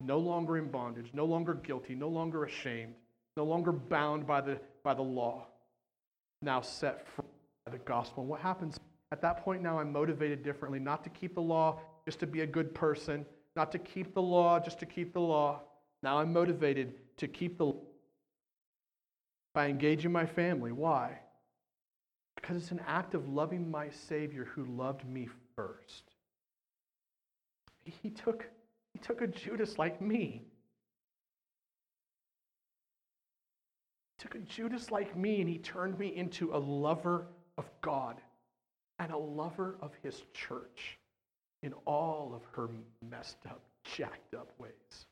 No 0.00 0.18
longer 0.18 0.58
in 0.58 0.70
bondage, 0.70 1.10
no 1.12 1.24
longer 1.24 1.54
guilty, 1.54 1.94
no 1.94 2.08
longer 2.08 2.44
ashamed, 2.44 2.94
no 3.36 3.44
longer 3.44 3.72
bound 3.72 4.26
by 4.26 4.40
the, 4.40 4.60
by 4.82 4.94
the 4.94 5.02
law, 5.02 5.46
now 6.42 6.60
set 6.60 7.06
free 7.08 7.24
by 7.64 7.72
the 7.72 7.78
gospel. 7.78 8.22
And 8.22 8.30
what 8.30 8.40
happens 8.40 8.78
at 9.10 9.22
that 9.22 9.42
point 9.42 9.62
now? 9.62 9.78
I'm 9.78 9.90
motivated 9.90 10.42
differently, 10.42 10.78
not 10.78 11.02
to 11.04 11.10
keep 11.10 11.34
the 11.34 11.42
law 11.42 11.80
just 12.04 12.20
to 12.20 12.26
be 12.26 12.42
a 12.42 12.46
good 12.46 12.74
person, 12.74 13.24
not 13.56 13.72
to 13.72 13.78
keep 13.78 14.14
the 14.14 14.22
law 14.22 14.60
just 14.60 14.78
to 14.80 14.86
keep 14.86 15.12
the 15.12 15.20
law. 15.20 15.62
Now 16.02 16.18
I'm 16.18 16.32
motivated 16.32 16.94
to 17.16 17.26
keep 17.26 17.56
the 17.56 17.66
law 17.66 17.80
by 19.54 19.68
engaging 19.68 20.12
my 20.12 20.26
family. 20.26 20.72
Why? 20.72 21.18
Because 22.34 22.56
it's 22.56 22.72
an 22.72 22.82
act 22.86 23.14
of 23.14 23.28
loving 23.28 23.70
my 23.70 23.88
Savior 23.88 24.44
who 24.44 24.64
loved 24.64 25.06
me 25.08 25.28
first. 25.54 26.13
He 27.84 28.10
took, 28.10 28.48
he 28.92 28.98
took 28.98 29.20
a 29.20 29.26
Judas 29.26 29.78
like 29.78 30.00
me. 30.00 30.42
He 34.16 34.22
took 34.22 34.34
a 34.34 34.38
Judas 34.38 34.90
like 34.90 35.16
me 35.16 35.40
and 35.40 35.48
he 35.48 35.58
turned 35.58 35.98
me 35.98 36.14
into 36.16 36.54
a 36.54 36.58
lover 36.58 37.26
of 37.58 37.68
God 37.82 38.20
and 38.98 39.12
a 39.12 39.18
lover 39.18 39.76
of 39.80 39.92
his 40.02 40.22
church 40.32 40.98
in 41.62 41.72
all 41.84 42.32
of 42.34 42.42
her 42.54 42.70
messed 43.10 43.38
up, 43.46 43.60
jacked 43.84 44.34
up 44.34 44.50
ways. 44.58 45.06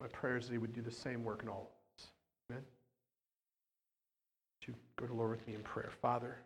My 0.00 0.08
prayer 0.08 0.36
is 0.36 0.46
that 0.46 0.52
he 0.52 0.58
would 0.58 0.74
do 0.74 0.82
the 0.82 0.90
same 0.90 1.24
work 1.24 1.42
in 1.42 1.48
all 1.48 1.70
of 1.70 1.98
us. 1.98 2.08
Amen. 2.50 2.64
Would 4.60 4.68
you 4.68 4.74
go 4.96 5.06
to 5.06 5.14
Lord 5.14 5.30
with 5.30 5.46
me 5.46 5.54
in 5.54 5.62
prayer? 5.62 5.90
Father, 6.02 6.36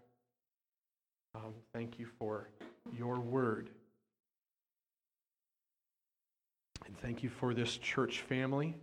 um, 1.34 1.54
thank 1.72 1.98
you 1.98 2.06
for 2.18 2.48
your 2.96 3.18
word. 3.18 3.70
And 6.86 6.98
thank 6.98 7.22
you 7.22 7.28
for 7.28 7.54
this 7.54 7.76
church 7.76 8.20
family 8.20 8.76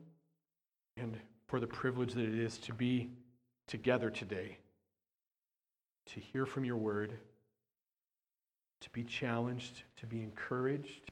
and 0.96 1.18
for 1.48 1.60
the 1.60 1.68
privilege 1.68 2.14
that 2.14 2.24
it 2.24 2.36
is 2.36 2.58
to 2.60 2.74
be 2.74 3.10
together 3.68 4.10
today, 4.10 4.58
to 6.08 6.20
hear 6.20 6.46
from 6.46 6.64
your 6.64 6.78
word, 6.78 7.14
to 8.82 8.90
be 8.92 9.04
challenged, 9.04 9.84
to 9.98 10.06
be 10.06 10.22
encouraged, 10.22 11.12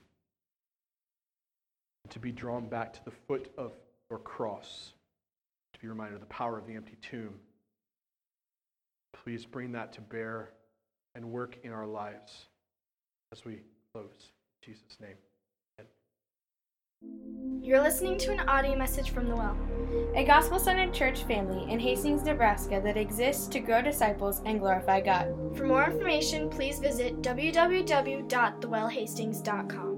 to 2.10 2.20
be 2.20 2.32
drawn 2.32 2.68
back 2.68 2.94
to 2.94 3.04
the 3.04 3.12
foot 3.12 3.52
of 3.58 3.74
your 4.10 4.20
cross, 4.20 4.94
to 5.74 5.80
be 5.80 5.88
reminded 5.88 6.16
of 6.16 6.22
the 6.22 6.28
power 6.28 6.58
of 6.58 6.68
the 6.68 6.76
empty 6.76 6.96
tomb. 7.02 7.34
Please 9.12 9.46
bring 9.46 9.72
that 9.74 9.92
to 9.94 10.02
bear 10.02 10.52
and 11.16 11.32
work 11.32 11.57
in 11.63 11.72
our 11.72 11.88
lives 11.88 12.45
as 13.32 13.45
we 13.45 13.61
close. 13.93 14.32
In 14.61 14.74
Jesus' 14.74 14.97
name. 15.01 15.16
You're 17.61 17.82
listening 17.82 18.18
to 18.20 18.32
an 18.32 18.47
audio 18.47 18.78
message 18.78 19.09
from 19.09 19.28
The 19.28 19.36
Well, 19.36 19.57
a 20.16 20.24
gospel 20.24 20.59
centered 20.59 20.93
church 20.93 21.24
family 21.24 21.70
in 21.72 21.80
Hastings, 21.80 22.22
Nebraska 22.24 22.80
that 22.84 22.95
exists 22.95 23.47
to 23.47 23.59
grow 23.59 23.82
disciples 23.82 24.43
and 24.45 24.59
glorify 24.59 25.01
God. 25.01 25.34
For 25.57 25.66
more 25.66 25.89
information, 25.89 26.47
please 26.49 26.78
visit 26.80 27.24
www.thewellhastings.com. 27.24 29.95